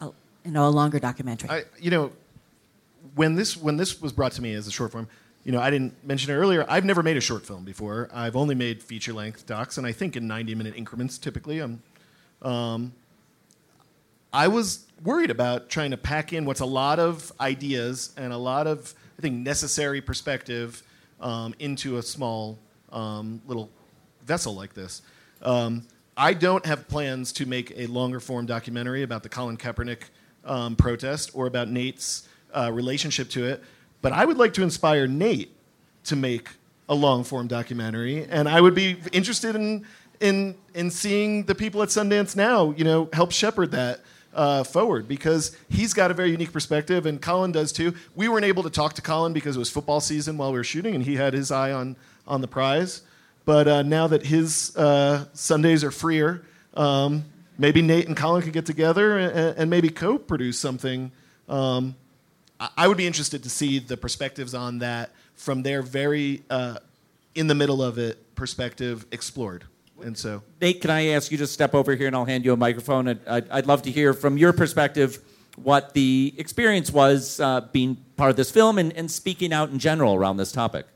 a, 0.01 0.11
you 0.45 0.51
know 0.51 0.67
a 0.67 0.71
longer 0.71 0.99
documentary? 0.99 1.49
I, 1.51 1.63
you 1.79 1.91
know 1.91 2.13
when 3.15 3.35
this 3.35 3.57
when 3.57 3.77
this 3.77 4.01
was 4.01 4.13
brought 4.13 4.33
to 4.33 4.43
me 4.43 4.53
as 4.55 4.67
a 4.67 4.71
short 4.71 4.93
form 4.93 5.09
you 5.43 5.53
know 5.53 5.61
i 5.61 5.71
didn't 5.71 5.95
mention 6.05 6.31
it 6.31 6.37
earlier 6.37 6.67
i've 6.69 6.85
never 6.85 7.03
made 7.03 7.17
a 7.17 7.21
short 7.21 7.47
film 7.47 7.65
before. 7.65 8.11
I've 8.13 8.37
only 8.37 8.55
made 8.55 8.83
feature 8.83 9.13
length 9.13 9.47
docs 9.47 9.79
and 9.79 9.87
i 9.87 9.93
think 9.93 10.17
in 10.17 10.27
90 10.27 10.55
minute 10.55 10.75
increments 10.77 11.19
typically. 11.19 11.61
I'm 11.61 11.83
um, 12.43 12.93
i 14.33 14.49
was 14.49 14.87
worried 15.03 15.31
about 15.31 15.69
trying 15.69 15.91
to 15.93 15.97
pack 15.97 16.33
in 16.33 16.45
what's 16.45 16.61
a 16.61 16.67
lot 16.67 16.99
of 16.99 17.33
ideas 17.41 18.13
and 18.17 18.33
a 18.33 18.37
lot 18.37 18.67
of 18.67 18.95
i 19.19 19.23
think 19.23 19.37
necessary 19.37 20.01
perspective 20.01 20.83
um, 21.21 21.55
into 21.59 21.99
a 21.99 22.03
small 22.03 22.59
um, 22.93 23.41
little 23.47 23.71
vessel 24.25 24.55
like 24.55 24.75
this. 24.75 25.03
Um, 25.43 25.87
I 26.17 26.35
don't 26.35 26.65
have 26.67 26.89
plans 26.89 27.33
to 27.33 27.47
make 27.47 27.73
a 27.77 27.87
longer 27.87 28.21
form 28.21 28.47
documentary 28.47 29.03
about 29.03 29.23
the 29.23 29.29
Colin 29.29 29.57
Kaepernick 29.57 30.03
um, 30.45 30.77
protest 30.77 31.31
or 31.35 31.47
about 31.47 31.69
Nate's 31.69 32.29
uh, 32.53 32.71
relationship 32.73 33.31
to 33.31 33.47
it, 33.47 33.63
but 34.03 34.13
I 34.13 34.25
would 34.25 34.37
like 34.37 34.55
to 34.55 34.63
inspire 34.63 35.07
Nate 35.07 35.55
to 36.05 36.17
make 36.17 36.49
a 36.89 36.95
long 36.95 37.25
form 37.25 37.47
documentary, 37.47 38.25
and 38.25 38.49
I 38.49 38.61
would 38.61 38.75
be 38.75 38.99
interested 39.13 39.55
in 39.55 39.87
in 40.21 40.57
in 40.75 40.91
seeing 40.91 41.45
the 41.45 41.55
people 41.55 41.83
at 41.83 41.89
Sundance 41.89 42.37
now, 42.37 42.73
you 42.77 42.85
know, 42.85 43.09
help 43.13 43.33
shepherd 43.33 43.73
that. 43.73 44.01
Uh, 44.33 44.63
forward 44.63 45.09
because 45.09 45.57
he's 45.69 45.93
got 45.93 46.13
a 46.13 46.15
very 46.15 46.31
unique 46.31 46.53
perspective 46.53 47.05
and 47.05 47.21
Colin 47.21 47.51
does 47.51 47.73
too. 47.73 47.93
We 48.15 48.29
weren't 48.29 48.45
able 48.45 48.63
to 48.63 48.71
talk 48.71 48.93
to 48.93 49.03
Colin 49.03 49.33
because 49.33 49.57
it 49.57 49.59
was 49.59 49.71
football 49.71 49.99
season 49.99 50.39
while 50.39 50.53
we 50.53 50.59
were 50.59 50.63
shooting 50.63 50.95
and 50.95 51.03
he 51.03 51.17
had 51.17 51.35
his 51.35 51.51
eye 51.51 51.73
on 51.73 51.97
on 52.29 52.41
the 52.41 52.47
prize. 52.47 53.03
But 53.45 53.69
uh, 53.69 53.83
now 53.83 54.07
that 54.07 54.25
his 54.27 54.77
uh, 54.77 55.27
Sundays 55.33 55.83
are 55.83 55.91
freer, 55.91 56.45
um, 56.75 57.25
maybe 57.59 57.83
Nate 57.83 58.07
and 58.07 58.17
Colin 58.17 58.43
could 58.43 58.53
get 58.53 58.67
together 58.67 59.19
and, 59.19 59.59
and 59.59 59.71
maybe 59.71 59.89
co-produce 59.89 60.59
something. 60.59 61.13
Um, 61.49 61.97
I 62.77 62.87
would 62.87 62.99
be 62.99 63.07
interested 63.07 63.43
to 63.43 63.51
see 63.51 63.79
the 63.79 63.97
perspectives 63.97 64.55
on 64.55 64.79
that 64.81 65.11
from 65.35 65.63
their 65.63 65.81
very 65.81 66.43
uh, 66.51 66.79
in 67.35 67.47
the 67.47 67.55
middle 67.55 67.83
of 67.83 67.99
it 67.99 68.35
perspective 68.35 69.07
explored. 69.13 69.65
And 70.03 70.17
so, 70.17 70.43
Nate, 70.61 70.81
can 70.81 70.91
I 70.91 71.09
ask 71.09 71.31
you 71.31 71.39
to 71.39 71.47
step 71.47 71.75
over 71.75 71.95
here 71.95 72.07
and 72.07 72.17
I'll 72.17 72.25
hand 72.25 72.45
you 72.45 72.53
a 72.53 72.57
microphone? 72.57 73.09
I'd, 73.09 73.49
I'd 73.51 73.67
love 73.67 73.83
to 73.83 73.91
hear 73.91 74.15
from 74.15 74.39
your 74.39 74.53
perspective 74.53 75.19
what 75.57 75.93
the 75.95 76.35
experience 76.39 76.91
was 76.91 77.41
uh, 77.41 77.63
being 77.73 77.97
part 78.17 78.31
of 78.31 78.37
this 78.37 78.51
film 78.51 78.79
and, 78.79 78.93
and, 78.95 79.11
speaking 79.11 79.53
out 79.53 79.71
in 79.71 79.79
general 79.79 80.15
around 80.15 80.37
this 80.39 80.53
topic. 80.53 80.87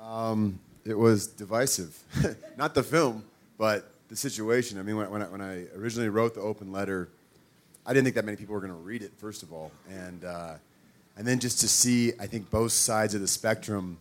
Um, 0.00 0.58
it 0.84 0.98
was 0.98 1.26
divisive. 1.26 1.98
Not 2.56 2.74
the 2.74 2.82
film, 2.82 3.24
but 3.58 3.92
the 4.08 4.16
situation. 4.16 4.78
I 4.78 4.82
mean, 4.82 4.96
when, 4.96 5.10
when 5.10 5.22
I, 5.22 5.24
when, 5.26 5.40
I, 5.40 5.64
originally 5.76 6.08
wrote 6.08 6.34
the 6.34 6.40
open 6.40 6.72
letter, 6.72 7.08
I 7.86 7.92
didn't 7.92 8.04
think 8.04 8.16
that 8.16 8.24
many 8.24 8.36
people 8.36 8.54
were 8.54 8.60
going 8.60 8.72
to 8.72 8.78
read 8.78 9.02
it, 9.02 9.12
first 9.16 9.42
of 9.42 9.52
all. 9.52 9.70
And, 9.90 10.24
uh, 10.24 10.54
and 11.16 11.26
then 11.26 11.38
just 11.38 11.60
to 11.60 11.68
see, 11.68 12.12
I 12.20 12.26
think, 12.26 12.50
both 12.50 12.72
sides 12.72 13.14
of 13.14 13.20
the 13.20 13.28
spectrum 13.28 13.98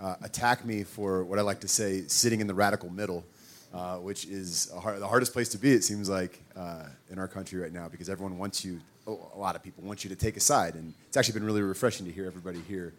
uh, 0.00 0.16
attack 0.22 0.64
me 0.64 0.82
for 0.82 1.24
what 1.24 1.38
I 1.38 1.42
like 1.42 1.60
to 1.60 1.68
say, 1.68 2.02
sitting 2.08 2.40
in 2.40 2.46
the 2.46 2.54
radical 2.54 2.90
middle, 2.90 3.24
uh, 3.72 3.96
which 3.96 4.26
is 4.26 4.70
hard, 4.80 5.00
the 5.00 5.06
hardest 5.06 5.32
place 5.32 5.48
to 5.50 5.58
be, 5.58 5.72
it 5.72 5.84
seems 5.84 6.08
like, 6.08 6.40
uh, 6.56 6.84
in 7.10 7.18
our 7.18 7.28
country 7.28 7.60
right 7.60 7.72
now, 7.72 7.88
because 7.88 8.10
everyone 8.10 8.38
wants 8.38 8.64
you, 8.64 8.80
a 9.06 9.38
lot 9.38 9.56
of 9.56 9.62
people 9.62 9.84
want 9.84 10.04
you 10.04 10.10
to 10.10 10.16
take 10.16 10.36
a 10.36 10.40
side. 10.40 10.74
And 10.74 10.94
it's 11.06 11.16
actually 11.16 11.34
been 11.34 11.44
really 11.44 11.62
refreshing 11.62 12.06
to 12.06 12.12
hear 12.12 12.26
everybody 12.26 12.60
here. 12.68 12.92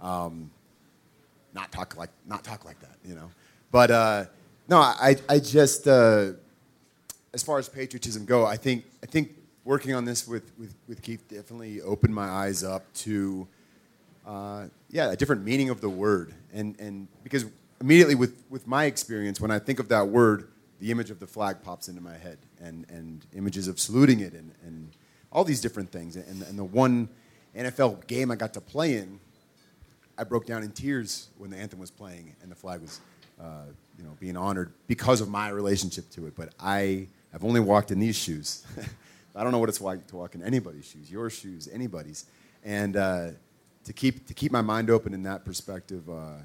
Um, 0.00 0.50
not 1.54 1.72
talk 1.72 1.96
like 1.96 2.10
not 2.26 2.44
talk 2.44 2.64
like 2.64 2.80
that, 2.80 2.96
you 3.04 3.14
know. 3.14 3.30
But 3.70 3.90
uh, 3.90 4.24
no, 4.68 4.78
I 4.78 5.16
I 5.28 5.38
just 5.38 5.88
uh, 5.88 6.32
as 7.32 7.42
far 7.42 7.58
as 7.58 7.68
patriotism 7.68 8.24
go, 8.24 8.46
I 8.46 8.56
think 8.56 8.84
I 9.02 9.06
think 9.06 9.38
working 9.68 9.94
on 9.94 10.06
this 10.06 10.26
with, 10.26 10.50
with, 10.58 10.74
with 10.88 11.02
Keith 11.02 11.28
definitely 11.28 11.82
opened 11.82 12.14
my 12.14 12.26
eyes 12.26 12.64
up 12.64 12.90
to, 12.94 13.46
uh, 14.26 14.64
yeah, 14.88 15.12
a 15.12 15.16
different 15.16 15.44
meaning 15.44 15.68
of 15.68 15.82
the 15.82 15.90
word. 15.90 16.32
And, 16.54 16.74
and 16.80 17.06
because 17.22 17.44
immediately 17.78 18.14
with, 18.14 18.42
with 18.48 18.66
my 18.66 18.86
experience, 18.86 19.42
when 19.42 19.50
I 19.50 19.58
think 19.58 19.78
of 19.78 19.88
that 19.90 20.08
word, 20.08 20.48
the 20.80 20.90
image 20.90 21.10
of 21.10 21.20
the 21.20 21.26
flag 21.26 21.62
pops 21.62 21.88
into 21.88 22.00
my 22.00 22.16
head 22.16 22.38
and, 22.58 22.86
and 22.88 23.26
images 23.36 23.68
of 23.68 23.78
saluting 23.78 24.20
it 24.20 24.32
and, 24.32 24.54
and 24.64 24.96
all 25.30 25.44
these 25.44 25.60
different 25.60 25.92
things. 25.92 26.16
And, 26.16 26.42
and 26.44 26.58
the 26.58 26.64
one 26.64 27.10
NFL 27.54 28.06
game 28.06 28.30
I 28.30 28.36
got 28.36 28.54
to 28.54 28.62
play 28.62 28.94
in, 28.94 29.20
I 30.18 30.24
broke 30.24 30.46
down 30.46 30.64
in 30.64 30.72
tears 30.72 31.28
when 31.38 31.50
the 31.50 31.56
anthem 31.56 31.78
was 31.78 31.92
playing 31.92 32.34
and 32.42 32.50
the 32.50 32.56
flag 32.56 32.80
was, 32.80 33.00
uh, 33.40 33.66
you 33.96 34.04
know, 34.04 34.16
being 34.18 34.36
honored 34.36 34.72
because 34.88 35.20
of 35.20 35.28
my 35.28 35.48
relationship 35.50 36.10
to 36.10 36.26
it. 36.26 36.34
But 36.34 36.54
I 36.58 37.06
have 37.32 37.44
only 37.44 37.60
walked 37.60 37.92
in 37.92 38.00
these 38.00 38.16
shoes. 38.16 38.66
I 39.36 39.44
don't 39.44 39.52
know 39.52 39.58
what 39.58 39.68
it's 39.68 39.80
like 39.80 40.06
to 40.08 40.16
walk 40.16 40.34
in 40.34 40.42
anybody's 40.42 40.86
shoes, 40.86 41.08
your 41.08 41.30
shoes, 41.30 41.68
anybody's. 41.72 42.26
And 42.64 42.96
uh, 42.96 43.28
to 43.84 43.92
keep 43.92 44.26
to 44.26 44.34
keep 44.34 44.50
my 44.50 44.60
mind 44.62 44.90
open 44.90 45.14
in 45.14 45.22
that 45.22 45.44
perspective 45.44 46.10
uh, 46.10 46.38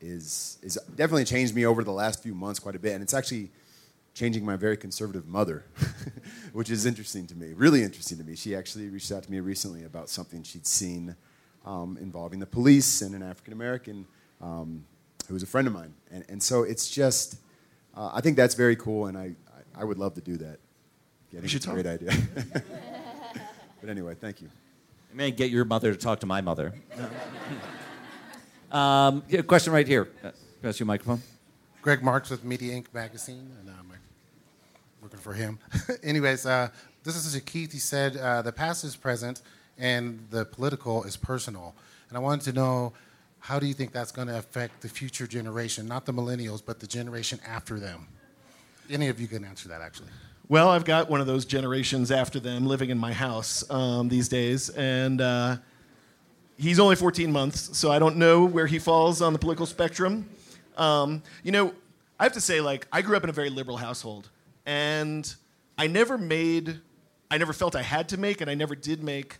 is 0.00 0.58
is 0.62 0.78
definitely 0.96 1.26
changed 1.26 1.54
me 1.54 1.66
over 1.66 1.84
the 1.84 1.92
last 1.92 2.22
few 2.22 2.34
months 2.34 2.58
quite 2.58 2.76
a 2.76 2.78
bit. 2.78 2.94
And 2.94 3.02
it's 3.02 3.12
actually 3.12 3.50
changing 4.14 4.44
my 4.44 4.56
very 4.56 4.78
conservative 4.78 5.26
mother, 5.26 5.64
which 6.54 6.70
is 6.70 6.86
interesting 6.86 7.26
to 7.26 7.34
me, 7.34 7.52
really 7.52 7.82
interesting 7.82 8.16
to 8.16 8.24
me. 8.24 8.36
She 8.36 8.56
actually 8.56 8.88
reached 8.88 9.12
out 9.12 9.22
to 9.24 9.30
me 9.30 9.40
recently 9.40 9.84
about 9.84 10.08
something 10.08 10.42
she'd 10.42 10.66
seen 10.66 11.14
um, 11.64 11.98
involving 12.00 12.40
the 12.40 12.46
police 12.46 13.02
and 13.02 13.14
an 13.14 13.22
African 13.22 13.52
American 13.52 14.06
um, 14.40 14.84
who 15.28 15.34
was 15.34 15.42
a 15.42 15.46
friend 15.46 15.66
of 15.66 15.72
mine. 15.72 15.94
And, 16.10 16.24
and 16.28 16.42
so 16.42 16.62
it's 16.62 16.90
just, 16.90 17.36
uh, 17.96 18.10
I 18.12 18.20
think 18.20 18.36
that's 18.36 18.54
very 18.54 18.76
cool, 18.76 19.06
and 19.06 19.16
I, 19.16 19.34
I, 19.76 19.82
I 19.82 19.84
would 19.84 19.98
love 19.98 20.14
to 20.14 20.20
do 20.20 20.36
that. 20.38 20.58
Yeah, 21.30 21.38
I 21.38 21.42
think 21.42 21.54
it's 21.54 21.66
a 21.66 21.70
great 21.70 21.86
idea. 21.86 22.12
but 23.80 23.88
anyway, 23.88 24.14
thank 24.20 24.42
you. 24.42 24.48
I 25.10 25.14
may 25.14 25.30
get 25.30 25.50
your 25.50 25.64
mother 25.64 25.92
to 25.92 25.98
talk 25.98 26.20
to 26.20 26.26
my 26.26 26.40
mother. 26.40 26.74
um, 28.72 29.22
yeah, 29.28 29.42
question 29.42 29.72
right 29.72 29.86
here. 29.86 30.08
Uh, 30.22 30.30
Pass 30.62 30.78
your 30.78 30.86
microphone. 30.86 31.20
Greg 31.80 32.02
Marks 32.04 32.30
with 32.30 32.44
Media 32.44 32.74
Inc. 32.74 32.86
magazine, 32.94 33.50
and 33.60 33.68
I'm 33.68 33.92
working 35.02 35.18
for 35.18 35.32
him. 35.32 35.58
Anyways, 36.04 36.46
uh, 36.46 36.68
this 37.02 37.16
is 37.16 37.32
to 37.32 37.40
Keith. 37.40 37.72
He 37.72 37.78
said 37.78 38.16
uh, 38.16 38.42
the 38.42 38.52
past 38.52 38.84
is 38.84 38.94
present 38.94 39.42
and 39.82 40.24
the 40.30 40.44
political 40.46 41.02
is 41.02 41.16
personal. 41.16 41.74
And 42.08 42.16
I 42.16 42.20
wanted 42.20 42.44
to 42.44 42.52
know 42.52 42.92
how 43.40 43.58
do 43.58 43.66
you 43.66 43.74
think 43.74 43.92
that's 43.92 44.12
going 44.12 44.28
to 44.28 44.38
affect 44.38 44.80
the 44.80 44.88
future 44.88 45.26
generation, 45.26 45.88
not 45.88 46.06
the 46.06 46.12
millennials, 46.12 46.62
but 46.64 46.78
the 46.78 46.86
generation 46.86 47.40
after 47.44 47.80
them? 47.80 48.06
Any 48.88 49.08
of 49.08 49.20
you 49.20 49.26
can 49.26 49.44
answer 49.44 49.68
that, 49.68 49.80
actually. 49.80 50.08
Well, 50.48 50.68
I've 50.68 50.84
got 50.84 51.10
one 51.10 51.20
of 51.20 51.26
those 51.26 51.44
generations 51.44 52.12
after 52.12 52.38
them 52.38 52.66
living 52.66 52.90
in 52.90 52.98
my 52.98 53.12
house 53.12 53.68
um, 53.70 54.08
these 54.08 54.28
days, 54.28 54.68
and 54.70 55.20
uh, 55.20 55.56
he's 56.56 56.78
only 56.78 56.94
14 56.94 57.32
months, 57.32 57.76
so 57.76 57.90
I 57.90 57.98
don't 57.98 58.16
know 58.16 58.44
where 58.44 58.68
he 58.68 58.78
falls 58.78 59.20
on 59.20 59.32
the 59.32 59.38
political 59.38 59.66
spectrum. 59.66 60.28
Um, 60.76 61.24
you 61.42 61.50
know, 61.50 61.74
I 62.20 62.24
have 62.24 62.34
to 62.34 62.40
say, 62.40 62.60
like, 62.60 62.86
I 62.92 63.02
grew 63.02 63.16
up 63.16 63.24
in 63.24 63.30
a 63.30 63.32
very 63.32 63.50
liberal 63.50 63.78
household, 63.78 64.28
and 64.64 65.34
I 65.76 65.88
never 65.88 66.16
made, 66.16 66.80
I 67.32 67.38
never 67.38 67.52
felt 67.52 67.74
I 67.74 67.82
had 67.82 68.08
to 68.10 68.16
make, 68.16 68.40
and 68.40 68.48
I 68.48 68.54
never 68.54 68.76
did 68.76 69.02
make 69.02 69.38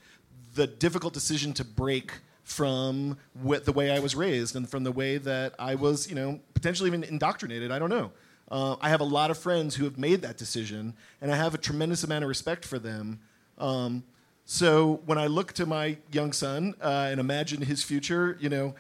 the 0.55 0.67
difficult 0.67 1.15
decision 1.15 1.53
to 1.55 1.65
break 1.65 2.13
from 2.43 3.17
what, 3.35 3.65
the 3.65 3.73
way 3.73 3.91
I 3.91 4.01
was 4.01 4.15
raised 4.15 4.57
and 4.57 4.69
from 4.69 4.85
the 4.85 4.93
way 4.93 5.19
that 5.19 5.55
I 5.59 5.75
was, 5.75 6.09
you 6.09 6.15
know, 6.15 6.41
potentially 6.55 6.89
even 6.89 7.05
indoctrinated. 7.05 7.71
I 7.71 7.79
don't 7.79 7.91
know. 7.91 8.13
Uh, 8.51 8.77
I 8.81 8.91
have 8.91 9.01
a 9.01 9.05
lot 9.05 9.31
of 9.31 9.39
friends 9.39 9.77
who 9.77 9.85
have 9.85 9.97
made 9.97 10.23
that 10.23 10.37
decision, 10.37 10.95
and 11.21 11.33
I 11.33 11.37
have 11.37 11.55
a 11.55 11.59
tremendous 11.59 12.05
amount 12.05 12.25
of 12.25 12.29
respect 12.29 12.65
for 12.65 12.79
them. 12.79 13.21
Um, 13.57 14.05
so 14.45 15.01
when 15.07 15.19
I 15.19 15.29
look 15.29 15.53
to 15.55 15.67
my 15.67 15.97
young 16.11 16.33
son 16.33 16.75
uh, 16.83 17.09
and 17.11 17.21
imagine 17.21 17.63
his 17.63 17.83
future, 17.83 18.37
you 18.41 18.49
know, 18.49 18.75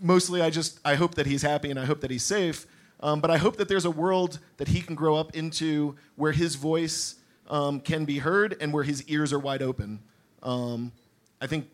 mostly 0.00 0.40
I 0.42 0.50
just 0.50 0.80
I 0.84 0.94
hope 0.94 1.14
that 1.14 1.26
he's 1.26 1.42
happy 1.42 1.70
and 1.70 1.78
I 1.78 1.84
hope 1.84 2.00
that 2.00 2.10
he's 2.10 2.24
safe. 2.24 2.66
Um, 3.00 3.20
but 3.20 3.30
I 3.30 3.36
hope 3.36 3.56
that 3.56 3.68
there's 3.68 3.84
a 3.84 3.90
world 3.90 4.38
that 4.56 4.68
he 4.68 4.80
can 4.80 4.94
grow 4.94 5.16
up 5.16 5.36
into 5.36 5.96
where 6.16 6.32
his 6.32 6.54
voice 6.54 7.16
um, 7.48 7.78
can 7.80 8.06
be 8.06 8.18
heard 8.18 8.56
and 8.60 8.72
where 8.72 8.84
his 8.84 9.04
ears 9.04 9.32
are 9.32 9.38
wide 9.38 9.62
open. 9.62 10.00
Um, 10.42 10.92
I 11.40 11.46
think 11.46 11.68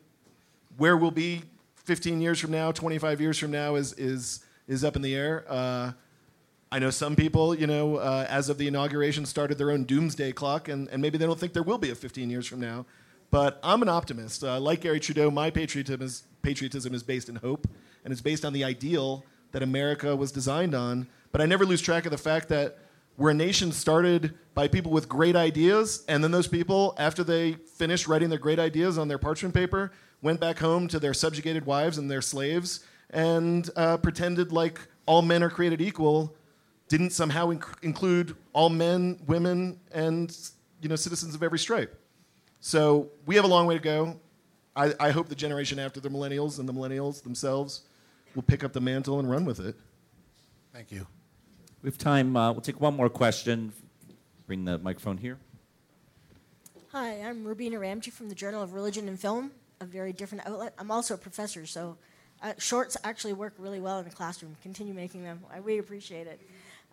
where 0.77 0.97
we'll 0.97 1.11
be 1.11 1.43
15 1.85 2.21
years 2.21 2.39
from 2.39 2.51
now, 2.51 2.73
25 2.73 3.21
years 3.21 3.39
from 3.39 3.51
now 3.51 3.75
is, 3.75 3.93
is, 3.95 4.45
is 4.69 4.85
up 4.85 4.97
in 4.97 5.03
the 5.03 5.15
air. 5.15 5.45
Uh, 5.49 5.93
I 6.71 6.79
know 6.79 6.91
some 6.91 7.17
people, 7.17 7.55
you 7.55 7.67
know, 7.67 7.97
uh, 7.97 8.27
as 8.31 8.49
of 8.49 8.57
the 8.57 8.67
inauguration, 8.67 9.27
started 9.27 9.59
their 9.59 9.71
own 9.71 9.85
doomsday 9.85 10.33
clock, 10.33 10.69
and, 10.69 10.89
and 10.89 11.03
maybe 11.03 11.19
they 11.19 11.27
don't 11.27 11.39
think 11.39 11.53
there 11.53 11.63
will 11.63 11.79
be 11.79 11.91
a 11.91 11.95
15 11.95 12.31
years 12.31 12.47
from 12.47 12.61
now. 12.61 12.87
But 13.31 13.59
I'm 13.63 13.83
an 13.83 13.89
optimist. 13.89 14.43
Uh, 14.43 14.59
like 14.59 14.81
Garry 14.81 15.01
Trudeau, 15.01 15.31
my 15.31 15.51
patriotism 15.51 16.03
is, 16.03 16.25
patriotism 16.41 16.95
is 16.95 17.03
based 17.03 17.29
in 17.29 17.37
hope, 17.37 17.67
and 18.05 18.13
it's 18.13 18.23
based 18.23 18.45
on 18.45 18.53
the 18.53 18.65
ideal 18.65 19.25
that 19.53 19.63
America 19.63 20.17
was 20.17 20.33
designed 20.33 20.75
on. 20.75 21.09
But 21.31 21.41
I 21.41 21.47
never 21.47 21.67
lose 21.67 21.81
track 21.83 22.07
of 22.07 22.11
the 22.11 22.19
fact 22.19 22.49
that 22.49 22.79
we're 23.17 23.31
a 23.31 23.35
nation 23.35 23.73
started 23.73 24.35
by 24.55 24.69
people 24.69 24.91
with 24.91 25.09
great 25.09 25.37
ideas, 25.37 26.05
and 26.09 26.23
then 26.23 26.31
those 26.31 26.47
people, 26.47 26.95
after 26.99 27.23
they 27.25 27.55
finished 27.77 28.07
writing 28.07 28.29
their 28.31 28.39
great 28.39 28.59
ideas 28.59 28.99
on 28.99 29.09
their 29.09 29.19
parchment 29.19 29.55
paper, 29.55 29.93
went 30.21 30.41
back 30.41 30.59
home 30.59 30.89
to 30.89 30.99
their 30.99 31.15
subjugated 31.15 31.67
wives 31.67 31.99
and 31.99 32.11
their 32.11 32.23
slaves 32.23 32.85
and 33.11 33.69
uh, 33.77 33.99
pretended 33.99 34.53
like 34.53 34.81
all 35.07 35.23
men 35.23 35.43
are 35.43 35.51
created 35.51 35.81
equal, 35.81 36.35
didn't 36.89 37.11
somehow 37.11 37.49
inc- 37.49 37.83
include 37.83 38.37
all 38.53 38.69
men, 38.69 39.21
women, 39.27 39.79
and 39.93 40.37
you 40.81 40.89
know 40.89 40.97
citizens 40.97 41.35
of 41.35 41.43
every 41.43 41.59
stripe. 41.59 41.99
So 42.61 43.11
we 43.27 43.35
have 43.37 43.45
a 43.45 43.49
long 43.49 43.67
way 43.67 43.75
to 43.75 43.83
go. 43.83 44.21
I, 44.75 44.95
I 44.99 45.11
hope 45.11 45.29
the 45.29 45.35
generation 45.35 45.79
after 45.79 46.01
the 46.01 46.09
millennials 46.09 46.59
and 46.59 46.69
the 46.69 46.73
millennials 46.73 47.23
themselves 47.23 47.83
will 48.35 48.43
pick 48.43 48.65
up 48.65 48.73
the 48.73 48.81
mantle 48.81 49.19
and 49.19 49.31
run 49.31 49.45
with 49.45 49.61
it. 49.61 49.75
Thank 50.73 50.91
you. 50.91 51.07
We 51.83 51.89
have 51.89 51.99
time. 51.99 52.37
Uh, 52.37 52.53
we'll 52.53 52.61
take 52.61 52.81
one 52.81 52.95
more 52.95 53.09
question. 53.09 53.73
Bring 54.47 54.65
the 54.65 54.79
microphone 54.79 55.19
here. 55.19 55.37
Hi, 56.93 57.21
I'm 57.23 57.45
Rubina 57.45 57.77
Ramji 57.77 58.13
from 58.13 58.29
the 58.29 58.37
Journal 58.37 58.63
of 58.63 58.73
Religion 58.73 59.09
and 59.09 59.19
Film, 59.19 59.51
a 59.81 59.85
very 59.85 60.13
different 60.13 60.47
outlet. 60.47 60.75
I'm 60.79 60.93
also 60.93 61.15
a 61.15 61.19
professor, 61.19 61.67
so 61.67 61.97
uh, 62.41 62.53
shorts 62.57 62.97
actually 63.03 63.33
work 63.33 63.55
really 63.59 63.81
well 63.81 63.99
in 63.99 64.05
the 64.05 64.15
classroom. 64.15 64.57
Continue 64.63 64.95
making 64.95 65.25
them. 65.25 65.41
I 65.53 65.59
really 65.59 65.81
appreciate 65.81 66.29
it. 66.29 66.41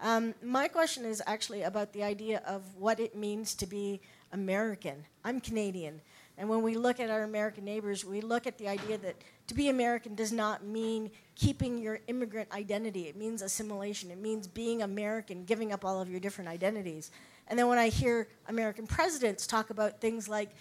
Um, 0.01 0.33
my 0.41 0.67
question 0.67 1.05
is 1.05 1.21
actually 1.27 1.61
about 1.61 1.93
the 1.93 2.01
idea 2.01 2.41
of 2.47 2.63
what 2.75 2.99
it 2.99 3.15
means 3.15 3.53
to 3.55 3.67
be 3.67 4.01
American. 4.31 5.05
I'm 5.23 5.39
Canadian. 5.39 6.01
And 6.35 6.49
when 6.49 6.63
we 6.63 6.73
look 6.73 6.99
at 6.99 7.11
our 7.11 7.21
American 7.21 7.63
neighbors, 7.63 8.03
we 8.03 8.21
look 8.21 8.47
at 8.47 8.57
the 8.57 8.67
idea 8.67 8.97
that 8.97 9.17
to 9.49 9.55
be 9.55 9.69
American 9.69 10.13
does 10.13 10.31
not 10.31 10.63
mean 10.63 11.09
keeping 11.33 11.79
your 11.79 11.99
immigrant 12.05 12.51
identity. 12.51 13.07
It 13.07 13.15
means 13.15 13.41
assimilation. 13.41 14.11
It 14.11 14.19
means 14.19 14.45
being 14.45 14.83
American, 14.83 15.43
giving 15.43 15.73
up 15.73 15.83
all 15.83 15.99
of 15.99 16.07
your 16.07 16.19
different 16.19 16.51
identities. 16.51 17.09
And 17.47 17.57
then 17.57 17.67
when 17.67 17.79
I 17.79 17.89
hear 17.89 18.27
American 18.47 18.85
presidents 18.85 19.47
talk 19.47 19.71
about 19.71 20.01
things 20.01 20.29
like, 20.29 20.51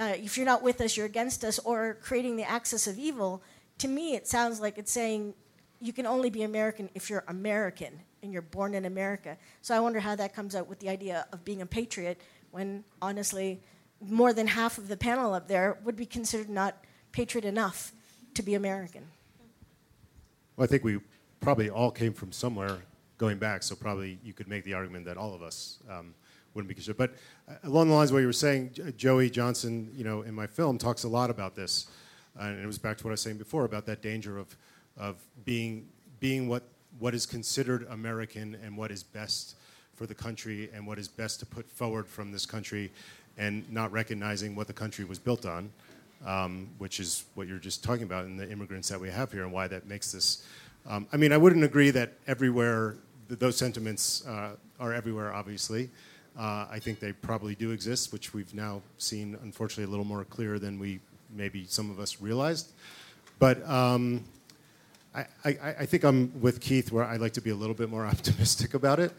uh, 0.00 0.14
if 0.16 0.36
you're 0.36 0.44
not 0.44 0.60
with 0.60 0.80
us, 0.80 0.96
you're 0.96 1.06
against 1.06 1.44
us, 1.44 1.60
or 1.60 1.98
creating 2.02 2.34
the 2.34 2.42
axis 2.42 2.88
of 2.88 2.98
evil, 2.98 3.44
to 3.78 3.86
me 3.86 4.16
it 4.16 4.26
sounds 4.26 4.60
like 4.60 4.76
it's 4.76 4.90
saying 4.90 5.34
you 5.80 5.92
can 5.92 6.06
only 6.06 6.28
be 6.28 6.42
American 6.42 6.90
if 6.96 7.08
you're 7.08 7.22
American 7.28 8.00
and 8.24 8.32
you're 8.32 8.42
born 8.42 8.74
in 8.74 8.86
America. 8.86 9.38
So 9.60 9.72
I 9.72 9.78
wonder 9.78 10.00
how 10.00 10.16
that 10.16 10.34
comes 10.34 10.56
out 10.56 10.66
with 10.66 10.80
the 10.80 10.88
idea 10.88 11.26
of 11.32 11.44
being 11.44 11.62
a 11.62 11.66
patriot 11.66 12.20
when 12.50 12.82
honestly 13.00 13.60
more 14.00 14.32
than 14.32 14.48
half 14.48 14.78
of 14.78 14.88
the 14.88 14.96
panel 14.96 15.32
up 15.32 15.46
there 15.46 15.78
would 15.84 15.94
be 15.94 16.06
considered 16.06 16.48
not 16.48 16.84
patriot 17.12 17.44
enough 17.44 17.92
to 18.34 18.42
be 18.42 18.54
American. 18.54 19.04
Well, 20.56 20.64
I 20.64 20.66
think 20.66 20.84
we 20.84 21.00
probably 21.40 21.70
all 21.70 21.90
came 21.90 22.12
from 22.12 22.32
somewhere 22.32 22.78
going 23.18 23.38
back, 23.38 23.62
so 23.62 23.74
probably 23.74 24.18
you 24.24 24.32
could 24.32 24.48
make 24.48 24.64
the 24.64 24.74
argument 24.74 25.04
that 25.06 25.16
all 25.16 25.34
of 25.34 25.42
us 25.42 25.78
um, 25.90 26.14
wouldn't 26.54 26.68
be 26.68 26.74
considered. 26.74 26.98
But 26.98 27.14
uh, 27.48 27.54
along 27.64 27.88
the 27.88 27.94
lines 27.94 28.10
of 28.10 28.14
what 28.14 28.20
you 28.20 28.26
were 28.26 28.32
saying, 28.32 28.72
Joey 28.96 29.30
Johnson, 29.30 29.90
you 29.94 30.04
know, 30.04 30.22
in 30.22 30.34
my 30.34 30.46
film 30.46 30.78
talks 30.78 31.04
a 31.04 31.08
lot 31.08 31.30
about 31.30 31.54
this, 31.54 31.86
and 32.38 32.62
it 32.62 32.66
was 32.66 32.78
back 32.78 32.98
to 32.98 33.04
what 33.04 33.10
I 33.10 33.12
was 33.12 33.20
saying 33.20 33.38
before 33.38 33.64
about 33.64 33.86
that 33.86 34.02
danger 34.02 34.38
of 34.38 34.54
of 34.98 35.16
being 35.44 35.88
being 36.20 36.48
what 36.48 36.62
what 36.98 37.14
is 37.14 37.26
considered 37.26 37.86
American 37.90 38.56
and 38.62 38.76
what 38.76 38.90
is 38.90 39.02
best 39.02 39.56
for 39.94 40.06
the 40.06 40.14
country 40.14 40.70
and 40.74 40.86
what 40.86 40.98
is 40.98 41.08
best 41.08 41.40
to 41.40 41.46
put 41.46 41.70
forward 41.70 42.06
from 42.06 42.30
this 42.30 42.46
country 42.46 42.90
and 43.38 43.70
not 43.72 43.90
recognizing 43.92 44.54
what 44.54 44.66
the 44.66 44.72
country 44.72 45.04
was 45.04 45.18
built 45.18 45.46
on, 45.46 45.70
um, 46.26 46.68
which 46.78 47.00
is 47.00 47.24
what 47.34 47.48
you're 47.48 47.58
just 47.58 47.82
talking 47.82 48.04
about 48.04 48.24
and 48.24 48.38
the 48.38 48.50
immigrants 48.50 48.88
that 48.88 49.00
we 49.00 49.10
have 49.10 49.32
here 49.32 49.44
and 49.44 49.52
why 49.52 49.66
that 49.68 49.86
makes 49.86 50.12
this. 50.12 50.46
Um, 50.86 51.06
I 51.12 51.16
mean, 51.16 51.32
I 51.32 51.36
wouldn't 51.36 51.64
agree 51.64 51.90
that 51.90 52.14
everywhere 52.26 52.96
th- 53.28 53.38
those 53.38 53.56
sentiments 53.56 54.26
uh, 54.26 54.56
are 54.80 54.92
everywhere, 54.92 55.32
obviously. 55.32 55.90
Uh, 56.38 56.66
I 56.70 56.78
think 56.78 56.98
they 57.00 57.12
probably 57.12 57.54
do 57.54 57.72
exist, 57.72 58.12
which 58.12 58.32
we've 58.32 58.54
now 58.54 58.82
seen, 58.98 59.36
unfortunately, 59.42 59.84
a 59.84 59.88
little 59.88 60.04
more 60.04 60.24
clear 60.24 60.58
than 60.58 60.78
we 60.78 61.00
maybe 61.34 61.66
some 61.66 61.90
of 61.90 62.00
us 62.00 62.20
realized. 62.20 62.72
But 63.38 63.66
um, 63.68 64.24
I, 65.14 65.26
I, 65.44 65.74
I, 65.80 65.86
think 65.86 66.04
I'm 66.04 66.40
with 66.40 66.60
Keith 66.60 66.92
where 66.92 67.04
I'd 67.04 67.20
like 67.20 67.32
to 67.34 67.40
be 67.40 67.50
a 67.50 67.54
little 67.54 67.74
bit 67.74 67.90
more 67.90 68.06
optimistic 68.12 68.74
about 68.74 68.98
it. 68.98 69.12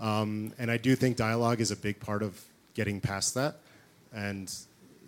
Um, 0.00 0.52
and 0.58 0.70
I 0.70 0.76
do 0.76 0.96
think 0.96 1.16
dialogue 1.16 1.60
is 1.60 1.70
a 1.70 1.76
big 1.76 2.00
part 2.00 2.22
of 2.22 2.42
getting 2.74 3.00
past 3.00 3.34
that. 3.34 3.56
And 4.12 4.52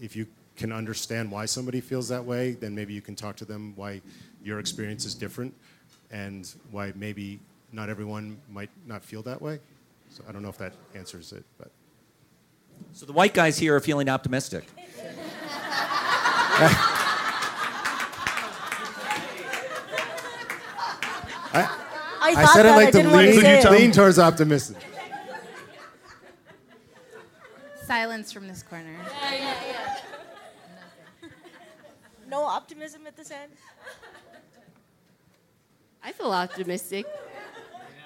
if 0.00 0.14
you 0.14 0.26
can 0.56 0.72
understand 0.72 1.30
why 1.30 1.46
somebody 1.46 1.80
feels 1.80 2.08
that 2.08 2.24
way, 2.24 2.52
then 2.52 2.74
maybe 2.74 2.92
you 2.92 3.00
can 3.00 3.14
talk 3.14 3.36
to 3.36 3.44
them 3.44 3.72
why 3.76 4.00
your 4.44 4.58
experience 4.58 5.04
is 5.04 5.14
different 5.14 5.54
and 6.10 6.52
why 6.70 6.92
maybe 6.94 7.40
not 7.72 7.88
everyone 7.88 8.38
might 8.50 8.70
not 8.86 9.04
feel 9.04 9.22
that 9.22 9.40
way. 9.40 9.60
So 10.10 10.22
I 10.28 10.32
don't 10.32 10.42
know 10.42 10.50
if 10.50 10.58
that 10.58 10.74
answers 10.94 11.32
it, 11.32 11.44
but. 11.58 11.70
So 12.92 13.06
the 13.06 13.12
white 13.12 13.32
guys 13.32 13.58
here 13.58 13.74
are 13.74 13.80
feeling 13.80 14.08
optimistic. 14.08 14.64
I, 21.54 21.78
I 22.20 22.34
I 22.34 22.44
said 22.46 22.62
that, 22.62 22.66
I'd 22.66 22.72
I 22.72 22.76
like 22.76 22.86
to 22.92 22.98
didn't 22.98 23.12
want 23.12 23.26
to 23.26 23.32
lean, 23.32 23.62
say 23.62 23.70
lean 23.70 23.92
towards 23.92 24.18
optimism. 24.18 24.76
Silence 27.84 28.32
from 28.32 28.48
this 28.48 28.62
corner. 28.62 28.96
No 28.96 29.91
optimism 32.52 33.06
at 33.06 33.16
this 33.16 33.30
end. 33.30 33.52
I 36.04 36.12
feel 36.12 36.32
optimistic. 36.32 37.06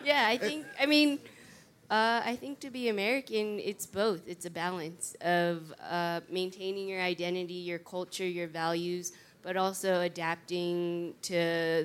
Yeah, 0.04 0.24
I 0.28 0.36
think. 0.38 0.66
I 0.78 0.86
mean, 0.86 1.18
uh, 1.90 2.20
I 2.24 2.36
think 2.40 2.60
to 2.60 2.70
be 2.70 2.88
American, 2.88 3.58
it's 3.58 3.86
both. 3.86 4.20
It's 4.28 4.46
a 4.46 4.50
balance 4.50 5.16
of 5.20 5.74
uh, 5.90 6.20
maintaining 6.30 6.86
your 6.88 7.00
identity, 7.00 7.54
your 7.54 7.80
culture, 7.80 8.28
your 8.40 8.46
values, 8.46 9.12
but 9.42 9.56
also 9.56 10.02
adapting 10.02 11.14
to 11.22 11.34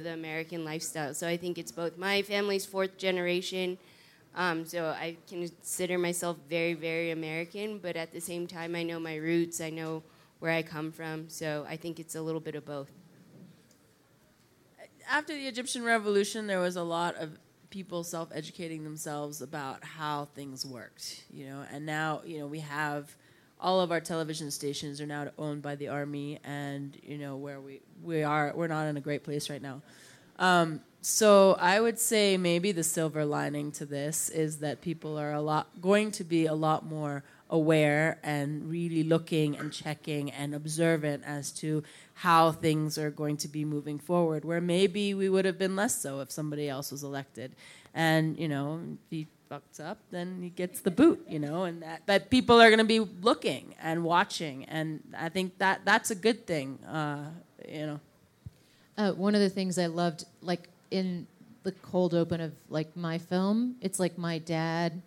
the 0.06 0.12
American 0.14 0.64
lifestyle. 0.64 1.14
So 1.16 1.28
I 1.28 1.38
think 1.38 1.58
it's 1.58 1.72
both. 1.72 1.98
My 1.98 2.22
family's 2.22 2.66
fourth 2.66 2.96
generation, 2.98 3.78
um, 4.36 4.66
so 4.66 4.80
I 5.06 5.18
consider 5.28 5.98
myself 5.98 6.38
very, 6.48 6.76
very 6.76 7.10
American. 7.10 7.80
But 7.80 7.96
at 7.96 8.12
the 8.12 8.22
same 8.22 8.46
time, 8.46 8.76
I 8.76 8.84
know 8.84 9.00
my 9.00 9.16
roots. 9.16 9.62
I 9.62 9.72
know 9.72 10.04
where 10.42 10.52
I 10.52 10.64
come 10.64 10.92
from. 10.92 11.30
So 11.30 11.66
I 11.70 11.78
think 11.78 12.00
it's 12.00 12.16
a 12.16 12.22
little 12.22 12.42
bit 12.42 12.56
of 12.56 12.66
both. 12.66 12.90
after 15.10 15.34
the 15.34 15.48
Egyptian 15.48 15.84
revolution, 15.84 16.48
there 16.48 16.60
was 16.60 16.76
a 16.76 16.84
lot 16.84 17.16
of 17.16 17.38
people 17.70 18.04
self-educating 18.04 18.84
themselves 18.84 19.42
about 19.42 19.84
how 19.84 20.26
things 20.36 20.66
worked, 20.66 21.24
you 21.32 21.46
know. 21.46 21.64
And 21.72 21.86
now, 21.86 22.22
you 22.26 22.40
know, 22.40 22.48
we 22.48 22.60
have 22.60 23.16
all 23.60 23.82
of 23.82 23.92
our 23.92 24.02
television 24.02 24.50
stations 24.50 25.00
are 25.00 25.06
now 25.06 25.30
owned 25.38 25.62
by 25.62 25.76
the 25.76 25.90
army, 25.90 26.40
and 26.44 26.98
you 27.04 27.18
know 27.18 27.36
where 27.36 27.62
we 27.62 27.82
we 28.04 28.24
are, 28.24 28.52
we're 28.56 28.68
not 28.68 28.88
in 28.88 28.98
a 28.98 29.02
great 29.02 29.24
place 29.24 29.50
right 29.50 29.62
now. 29.62 29.82
Um, 30.40 30.82
so 31.02 31.56
I 31.60 31.80
would 31.80 32.00
say 32.00 32.38
maybe 32.38 32.72
the 32.72 32.84
silver 32.84 33.26
lining 33.26 33.72
to 33.74 33.86
this 33.86 34.30
is 34.30 34.58
that 34.60 34.82
people 34.82 35.18
are 35.20 35.34
a 35.34 35.42
lot 35.42 35.82
going 35.82 36.12
to 36.14 36.24
be 36.24 36.46
a 36.48 36.54
lot 36.54 36.86
more 36.86 37.24
aware 37.52 38.20
and 38.24 38.70
really 38.70 39.04
looking 39.04 39.58
and 39.58 39.72
checking 39.72 40.32
and 40.32 40.56
observant 40.56 41.24
as 41.26 41.52
to 41.52 41.84
how 42.16 42.52
things 42.52 42.98
are 42.98 43.12
going 43.12 43.38
to 43.38 43.48
be 43.48 43.66
moving 43.66 44.00
forward 44.00 44.46
where 44.46 44.62
maybe 44.62 45.14
we 45.14 45.30
would 45.30 45.46
have 45.46 45.58
been 45.58 45.76
less 45.76 46.02
so 46.02 46.22
if 46.22 46.32
somebody 46.32 46.68
else 46.70 46.92
was 46.92 47.04
elected. 47.04 47.56
And 47.94 48.40
you 48.40 48.48
know 48.48 48.80
he 49.10 49.28
fucks 49.52 49.82
up 49.84 49.98
then 50.12 50.40
he 50.42 50.50
gets 50.50 50.80
the 50.80 50.90
boot 50.90 51.22
you 51.28 51.38
know 51.38 51.66
and 51.66 51.84
that 51.84 52.02
but 52.06 52.30
people 52.30 52.62
are 52.62 52.70
going 52.70 52.80
to 52.80 52.86
be 52.86 53.02
looking 53.02 53.76
and 53.82 54.02
watching 54.02 54.64
and 54.70 55.04
i 55.20 55.28
think 55.28 55.58
that 55.58 55.82
that's 55.84 56.10
a 56.10 56.16
good 56.16 56.48
thing 56.48 56.80
uh, 56.86 57.26
you 57.68 57.86
know. 57.86 58.00
Uh, 58.98 59.12
one 59.14 59.36
of 59.36 59.42
the 59.42 59.50
things 59.50 59.78
I 59.80 59.88
loved, 59.88 60.26
like 60.42 60.70
in 60.92 61.28
the 61.64 61.72
cold 61.72 62.14
open 62.14 62.42
of 62.42 62.54
like 62.70 62.96
my 62.96 63.18
film, 63.18 63.76
it's 63.82 64.00
like 64.00 64.18
my 64.18 64.38
dad 64.38 65.02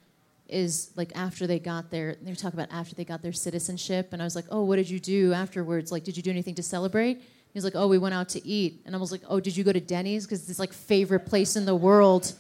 is 0.49 0.91
like 0.95 1.11
after 1.15 1.47
they 1.47 1.59
got 1.59 1.91
their 1.91 2.17
they 2.21 2.31
were 2.31 2.37
talking 2.37 2.59
about 2.59 2.71
after 2.73 2.95
they 2.95 3.05
got 3.05 3.23
their 3.23 3.33
citizenship 3.33 4.13
and 4.13 4.21
I 4.21 4.25
was 4.25 4.37
like, 4.37 4.45
Oh, 4.51 4.65
what 4.65 4.77
did 4.77 4.91
you 4.91 5.01
do 5.01 5.33
afterwards? 5.33 5.91
Like, 5.91 6.05
did 6.05 6.17
you 6.17 6.23
do 6.23 6.31
anything 6.31 6.55
to 6.57 6.63
celebrate? 6.63 7.23
He's 7.53 7.65
like, 7.65 7.75
Oh, 7.75 7.89
we 7.89 7.99
went 7.99 8.15
out 8.15 8.29
to 8.31 8.47
eat. 8.47 8.83
And 8.85 8.95
I 8.95 8.99
was 8.99 9.11
like, 9.11 9.23
Oh, 9.29 9.41
did 9.41 9.57
you 9.57 9.65
go 9.65 9.73
to 9.73 9.81
Denny's? 9.81 10.27
Because 10.27 10.47
this 10.47 10.59
like 10.59 10.73
favorite 10.73 11.27
place 11.27 11.57
in 11.57 11.65
the 11.65 11.75
world 11.75 12.33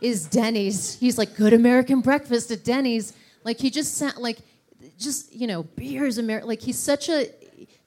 is 0.00 0.26
Denny's. 0.26 0.98
He's 0.98 1.16
like, 1.16 1.36
Good 1.36 1.52
American 1.52 2.00
breakfast 2.00 2.50
at 2.50 2.64
Denny's. 2.64 3.12
Like 3.44 3.58
he 3.58 3.70
just 3.70 3.96
sat 3.96 4.20
like 4.20 4.38
just, 4.98 5.32
you 5.32 5.46
know, 5.46 5.62
beers 5.62 6.18
American 6.18 6.48
like 6.48 6.60
he's 6.60 6.78
such 6.78 7.08
a 7.08 7.28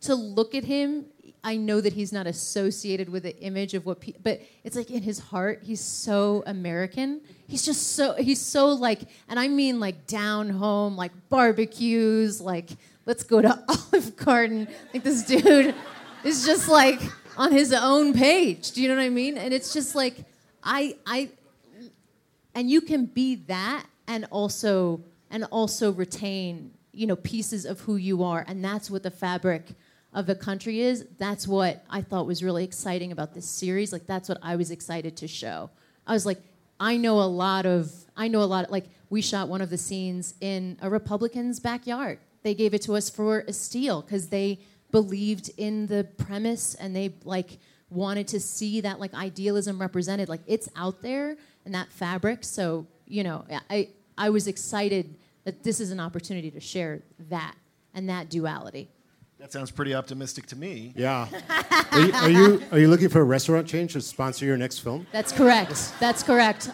to 0.01 0.15
look 0.15 0.55
at 0.55 0.63
him 0.63 1.05
I 1.43 1.57
know 1.57 1.81
that 1.81 1.93
he's 1.93 2.13
not 2.13 2.27
associated 2.27 3.09
with 3.09 3.23
the 3.23 3.35
image 3.39 3.73
of 3.73 3.85
what 3.85 3.99
people, 3.99 4.21
but 4.23 4.41
it's 4.63 4.75
like 4.75 4.91
in 4.91 5.01
his 5.01 5.17
heart, 5.17 5.61
he's 5.63 5.81
so 5.81 6.43
American. 6.45 7.21
He's 7.47 7.65
just 7.65 7.95
so, 7.95 8.13
he's 8.13 8.39
so 8.39 8.69
like, 8.69 9.01
and 9.27 9.39
I 9.39 9.47
mean 9.47 9.79
like 9.79 10.05
down 10.05 10.49
home, 10.49 10.95
like 10.95 11.11
barbecues, 11.29 12.39
like 12.41 12.69
let's 13.05 13.23
go 13.23 13.41
to 13.41 13.63
Olive 13.67 14.15
Garden. 14.15 14.67
Like 14.93 15.03
this 15.03 15.23
dude 15.23 15.73
is 16.23 16.45
just 16.45 16.69
like 16.69 17.01
on 17.37 17.51
his 17.51 17.73
own 17.73 18.13
page. 18.13 18.71
Do 18.71 18.81
you 18.81 18.87
know 18.87 18.95
what 18.95 19.03
I 19.03 19.09
mean? 19.09 19.37
And 19.37 19.51
it's 19.51 19.73
just 19.73 19.95
like, 19.95 20.23
I, 20.63 20.95
I, 21.07 21.29
and 22.53 22.69
you 22.69 22.81
can 22.81 23.05
be 23.05 23.35
that 23.47 23.85
and 24.07 24.25
also, 24.29 25.01
and 25.31 25.45
also 25.45 25.91
retain, 25.91 26.71
you 26.91 27.07
know, 27.07 27.15
pieces 27.15 27.65
of 27.65 27.79
who 27.79 27.95
you 27.95 28.21
are. 28.23 28.45
And 28.47 28.63
that's 28.63 28.91
what 28.91 29.01
the 29.01 29.09
fabric 29.09 29.73
of 30.13 30.25
the 30.25 30.35
country 30.35 30.81
is, 30.81 31.05
that's 31.17 31.47
what 31.47 31.83
I 31.89 32.01
thought 32.01 32.27
was 32.27 32.43
really 32.43 32.63
exciting 32.63 33.11
about 33.11 33.33
this 33.33 33.45
series. 33.45 33.93
Like 33.93 34.05
that's 34.05 34.27
what 34.27 34.37
I 34.41 34.55
was 34.55 34.71
excited 34.71 35.15
to 35.17 35.27
show. 35.27 35.69
I 36.05 36.13
was 36.13 36.25
like, 36.25 36.41
I 36.79 36.97
know 36.97 37.21
a 37.21 37.23
lot 37.23 37.65
of, 37.65 37.91
I 38.17 38.27
know 38.27 38.41
a 38.41 38.45
lot. 38.45 38.71
Like 38.71 38.85
we 39.09 39.21
shot 39.21 39.47
one 39.47 39.61
of 39.61 39.69
the 39.69 39.77
scenes 39.77 40.33
in 40.41 40.77
a 40.81 40.89
Republican's 40.89 41.59
backyard. 41.59 42.19
They 42.43 42.53
gave 42.53 42.73
it 42.73 42.81
to 42.83 42.95
us 42.95 43.09
for 43.09 43.45
a 43.47 43.53
steal 43.53 44.01
because 44.01 44.27
they 44.27 44.59
believed 44.91 45.51
in 45.57 45.87
the 45.87 46.07
premise 46.17 46.75
and 46.75 46.95
they 46.95 47.13
like 47.23 47.59
wanted 47.89 48.27
to 48.29 48.39
see 48.39 48.81
that 48.81 48.99
like 48.99 49.13
idealism 49.13 49.79
represented. 49.79 50.27
Like 50.27 50.41
it's 50.47 50.67
out 50.75 51.01
there 51.01 51.37
and 51.65 51.73
that 51.75 51.89
fabric. 51.91 52.43
So 52.43 52.87
you 53.07 53.23
know, 53.23 53.45
I 53.69 53.89
I 54.17 54.29
was 54.29 54.47
excited 54.47 55.15
that 55.43 55.63
this 55.63 55.79
is 55.79 55.91
an 55.91 55.99
opportunity 55.99 56.51
to 56.51 56.59
share 56.59 57.01
that 57.29 57.55
and 57.93 58.09
that 58.09 58.29
duality. 58.29 58.89
That 59.41 59.51
sounds 59.51 59.71
pretty 59.71 59.95
optimistic 59.95 60.45
to 60.47 60.55
me. 60.55 60.93
Yeah. 60.95 61.27
are, 61.91 61.99
you, 61.99 62.13
are 62.13 62.29
you 62.29 62.63
are 62.71 62.77
you 62.77 62.87
looking 62.87 63.09
for 63.09 63.21
a 63.21 63.23
restaurant 63.23 63.67
chain 63.67 63.87
to 63.87 63.99
sponsor 63.99 64.45
your 64.45 64.55
next 64.55 64.79
film? 64.79 65.07
That's 65.11 65.31
correct. 65.31 65.93
That's 65.99 66.21
correct. 66.21 66.69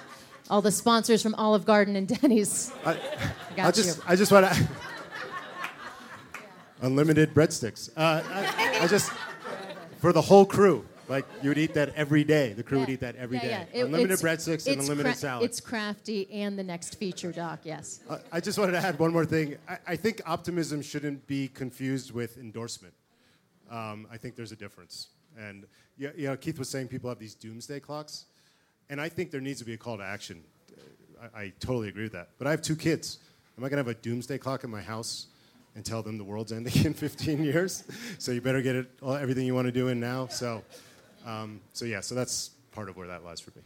All 0.50 0.62
the 0.62 0.72
sponsors 0.72 1.24
from 1.24 1.34
Olive 1.36 1.66
Garden 1.66 1.96
and 1.96 2.10
Denny's. 2.10 2.74
I, 2.86 2.96
got 3.56 3.68
I 3.68 3.72
just 3.72 3.98
you. 3.98 4.04
I 4.06 4.16
just 4.18 4.34
want 4.34 4.52
to 4.52 4.68
unlimited 6.82 7.34
breadsticks. 7.34 7.90
Uh, 7.96 8.22
I, 8.26 8.80
I 8.82 8.88
just 8.88 9.14
for 10.00 10.12
the 10.12 10.22
whole 10.22 10.46
crew. 10.46 10.86
Like 11.10 11.26
you 11.42 11.50
would 11.50 11.58
eat 11.58 11.74
that 11.76 11.94
every 11.96 12.24
day. 12.24 12.54
The 12.54 12.64
crew 12.64 12.80
would 12.80 12.90
eat 12.90 13.00
that 13.00 13.16
every 13.16 13.40
day. 13.40 13.66
It- 13.74 13.86
unlimited 13.86 14.20
it's- 14.20 14.22
breadsticks 14.22 14.68
and 14.68 14.76
it's 14.78 14.84
unlimited 14.90 15.14
cra- 15.14 15.16
salad. 15.16 15.46
It's 15.46 15.60
crafty 15.62 16.30
and 16.32 16.60
the 16.60 16.64
next 16.64 16.96
feature, 16.96 17.32
Doc. 17.32 17.60
Yes. 17.64 18.02
I- 18.10 18.20
I 18.34 18.40
just 18.40 18.58
wanted 18.60 18.74
to 18.74 18.80
add 18.80 19.00
one 19.00 19.12
more 19.14 19.26
thing. 19.26 19.56
I, 19.70 19.78
I 19.88 19.96
think 19.96 20.22
optimism 20.26 20.82
shouldn't 20.82 21.26
be 21.28 21.48
confused 21.48 22.12
with 22.12 22.38
endorsement. 22.38 22.94
Um, 23.70 24.08
I 24.12 24.18
think 24.18 24.36
there's 24.36 24.52
a 24.52 24.56
difference. 24.58 25.08
And 25.38 25.66
yeah, 25.98 26.10
you 26.16 26.28
know, 26.28 26.36
Keith 26.38 26.60
was 26.60 26.70
saying 26.70 26.88
people 26.90 27.10
have 27.10 27.20
these 27.20 27.36
doomsday 27.36 27.80
clocks, 27.80 28.26
and 28.90 29.00
I 29.00 29.08
think 29.10 29.32
there 29.32 29.42
needs 29.42 29.60
to 29.60 29.66
be 29.66 29.74
a 29.74 29.78
call 29.78 29.98
to 29.98 30.04
action. 30.04 30.44
I, 31.36 31.42
I 31.44 31.54
totally 31.60 31.90
agree 31.90 32.04
with 32.04 32.14
that. 32.14 32.30
But 32.38 32.48
I 32.48 32.52
have 32.52 32.62
two 32.62 32.76
kids. 32.76 33.20
Am 33.58 33.64
I 33.64 33.70
going 33.70 33.84
to 33.84 33.90
have 33.90 33.98
a 33.98 34.00
doomsday 34.02 34.38
clock 34.38 34.64
in 34.64 34.70
my 34.70 34.82
house 34.82 35.28
and 35.76 35.84
tell 35.84 36.04
them 36.04 36.18
the 36.18 36.24
world's 36.24 36.52
ending 36.52 36.74
in 36.86 36.94
15 36.94 37.44
years? 37.44 37.84
So 38.20 38.32
you 38.32 38.42
better 38.42 38.62
get 38.62 38.76
it 38.76 38.88
all, 39.02 39.16
everything 39.16 39.46
you 39.46 39.56
want 39.56 39.66
to 39.68 39.72
do 39.72 39.88
in 39.88 40.00
now. 40.00 40.28
So, 40.28 40.64
um, 41.28 41.60
so 41.74 41.86
yeah. 41.86 42.00
So 42.00 42.16
that's 42.16 42.52
part 42.72 42.90
of 42.90 42.96
where 42.96 43.08
that 43.08 43.24
lies 43.24 43.40
for 43.42 43.52
me. 43.52 43.62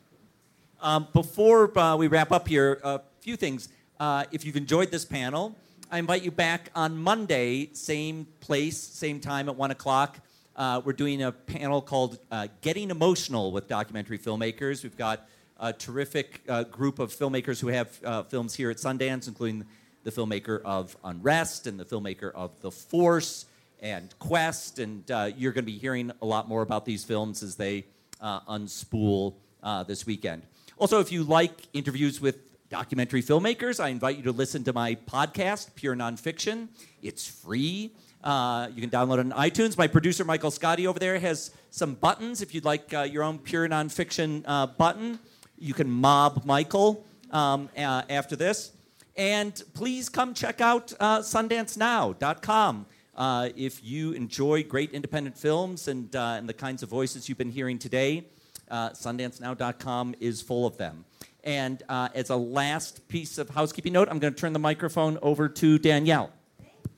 Um, 0.81 1.07
before 1.13 1.77
uh, 1.77 1.95
we 1.95 2.07
wrap 2.07 2.31
up 2.31 2.47
here, 2.47 2.79
a 2.83 3.01
few 3.19 3.35
things. 3.35 3.69
Uh, 3.99 4.25
if 4.31 4.43
you've 4.43 4.57
enjoyed 4.57 4.89
this 4.89 5.05
panel, 5.05 5.55
I 5.91 5.99
invite 5.99 6.23
you 6.23 6.31
back 6.31 6.71
on 6.73 6.97
Monday, 6.97 7.69
same 7.73 8.25
place, 8.39 8.77
same 8.77 9.19
time 9.19 9.47
at 9.47 9.55
1 9.55 9.69
o'clock. 9.69 10.19
Uh, 10.55 10.81
we're 10.83 10.93
doing 10.93 11.21
a 11.21 11.31
panel 11.31 11.83
called 11.83 12.17
uh, 12.31 12.47
Getting 12.61 12.89
Emotional 12.89 13.51
with 13.51 13.67
Documentary 13.67 14.17
Filmmakers. 14.17 14.81
We've 14.81 14.97
got 14.97 15.27
a 15.59 15.71
terrific 15.71 16.41
uh, 16.49 16.63
group 16.63 16.97
of 16.97 17.13
filmmakers 17.13 17.59
who 17.59 17.67
have 17.67 17.89
films 18.29 18.55
here 18.55 18.71
at 18.71 18.77
Sundance, 18.77 19.27
including 19.27 19.65
the 20.03 20.11
filmmaker 20.11 20.63
of 20.63 20.97
Unrest 21.03 21.67
and 21.67 21.79
the 21.79 21.85
filmmaker 21.85 22.31
of 22.33 22.59
The 22.61 22.71
Force 22.71 23.45
and 23.81 24.13
Quest. 24.19 24.79
And 24.79 25.09
uh, 25.09 25.31
you're 25.35 25.51
going 25.51 25.65
to 25.65 25.71
be 25.71 25.77
hearing 25.77 26.11
a 26.21 26.25
lot 26.25 26.47
more 26.47 26.61
about 26.61 26.85
these 26.85 27.03
films 27.03 27.43
as 27.43 27.55
they 27.55 27.85
uh, 28.21 28.41
unspool 28.41 29.35
uh, 29.63 29.83
this 29.83 30.05
weekend. 30.05 30.43
Also, 30.77 30.99
if 30.99 31.11
you 31.11 31.23
like 31.23 31.51
interviews 31.73 32.21
with 32.21 32.37
documentary 32.69 33.21
filmmakers, 33.21 33.83
I 33.83 33.89
invite 33.89 34.17
you 34.17 34.23
to 34.23 34.31
listen 34.31 34.63
to 34.63 34.73
my 34.73 34.95
podcast, 34.95 35.75
Pure 35.75 35.97
Nonfiction. 35.97 36.69
It's 37.01 37.27
free. 37.27 37.91
Uh, 38.23 38.69
you 38.73 38.81
can 38.81 38.89
download 38.89 39.19
it 39.19 39.31
on 39.31 39.49
iTunes. 39.49 39.77
My 39.77 39.87
producer, 39.87 40.23
Michael 40.23 40.51
Scotti, 40.51 40.85
over 40.85 40.99
there 40.99 41.19
has 41.19 41.51
some 41.71 41.95
buttons. 41.95 42.41
If 42.41 42.53
you'd 42.53 42.65
like 42.65 42.93
uh, 42.93 43.01
your 43.01 43.23
own 43.23 43.39
Pure 43.39 43.69
Nonfiction 43.69 44.43
uh, 44.45 44.67
button, 44.67 45.19
you 45.57 45.73
can 45.73 45.89
mob 45.89 46.45
Michael 46.45 47.05
um, 47.31 47.69
uh, 47.77 48.03
after 48.09 48.35
this. 48.35 48.71
And 49.17 49.61
please 49.73 50.09
come 50.09 50.33
check 50.33 50.61
out 50.61 50.93
uh, 50.99 51.19
SundanceNow.com. 51.19 52.85
Uh, 53.21 53.49
if 53.55 53.83
you 53.83 54.13
enjoy 54.13 54.63
great 54.63 54.93
independent 54.93 55.37
films 55.37 55.87
and, 55.87 56.15
uh, 56.15 56.33
and 56.39 56.49
the 56.49 56.53
kinds 56.55 56.81
of 56.81 56.89
voices 56.89 57.29
you've 57.29 57.37
been 57.37 57.51
hearing 57.51 57.77
today, 57.77 58.25
uh, 58.71 58.89
SundanceNow.com 58.89 60.15
is 60.19 60.41
full 60.41 60.65
of 60.65 60.75
them. 60.77 61.05
And 61.43 61.83
uh, 61.87 62.09
as 62.15 62.31
a 62.31 62.35
last 62.35 63.07
piece 63.09 63.37
of 63.37 63.47
housekeeping 63.51 63.93
note, 63.93 64.07
I'm 64.09 64.17
going 64.17 64.33
to 64.33 64.39
turn 64.39 64.53
the 64.53 64.59
microphone 64.59 65.19
over 65.21 65.47
to 65.47 65.77
Danielle. 65.77 66.31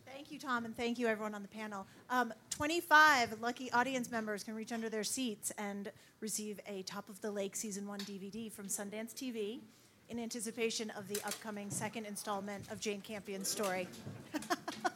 Thank 0.06 0.32
you, 0.32 0.40
Thom, 0.40 0.64
and 0.64 0.78
thank 0.78 0.98
you, 0.98 1.08
everyone 1.08 1.36
on 1.36 1.42
the 1.42 1.50
panel. 1.50 1.86
Um, 2.10 2.34
25 2.52 3.42
lucky 3.42 3.70
audience 3.74 4.10
members 4.10 4.46
can 4.46 4.56
reach 4.56 4.72
under 4.72 4.88
their 4.88 5.04
seats 5.04 5.52
and 5.58 5.92
receive 6.22 6.58
a 6.66 6.84
Top 6.84 7.10
of 7.10 7.20
the 7.20 7.32
Lake 7.32 7.54
Season 7.54 7.86
1 7.86 8.00
DVD 8.00 8.50
from 8.50 8.68
Sundance 8.68 9.14
TV 9.14 9.60
in 10.08 10.20
anticipation 10.20 10.90
of 10.92 11.10
the 11.10 11.18
upcoming 11.28 11.70
second 11.70 12.06
installment 12.06 12.64
of 12.72 12.80
Jane 12.80 13.02
Campion's 13.02 13.50
story. 13.50 13.90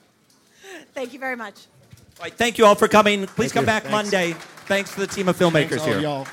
thank 0.93 1.13
you 1.13 1.19
very 1.19 1.35
much. 1.35 1.55
All 2.19 2.23
right, 2.23 2.33
thank 2.33 2.57
you 2.57 2.65
all 2.65 2.75
for 2.75 2.87
coming. 2.87 3.27
Please 3.27 3.51
Thank 3.51 3.53
come 3.53 3.63
you. 3.63 3.67
back 3.67 3.83
Thanks. 3.83 4.11
Monday. 4.11 4.33
Thanks 4.65 4.93
to 4.95 4.99
the 5.01 5.07
team 5.07 5.29
of 5.29 5.37
filmmakers 5.37 5.69
Thanks 5.69 5.77
all 5.79 5.87
here. 5.87 5.99
y'all. 5.99 6.27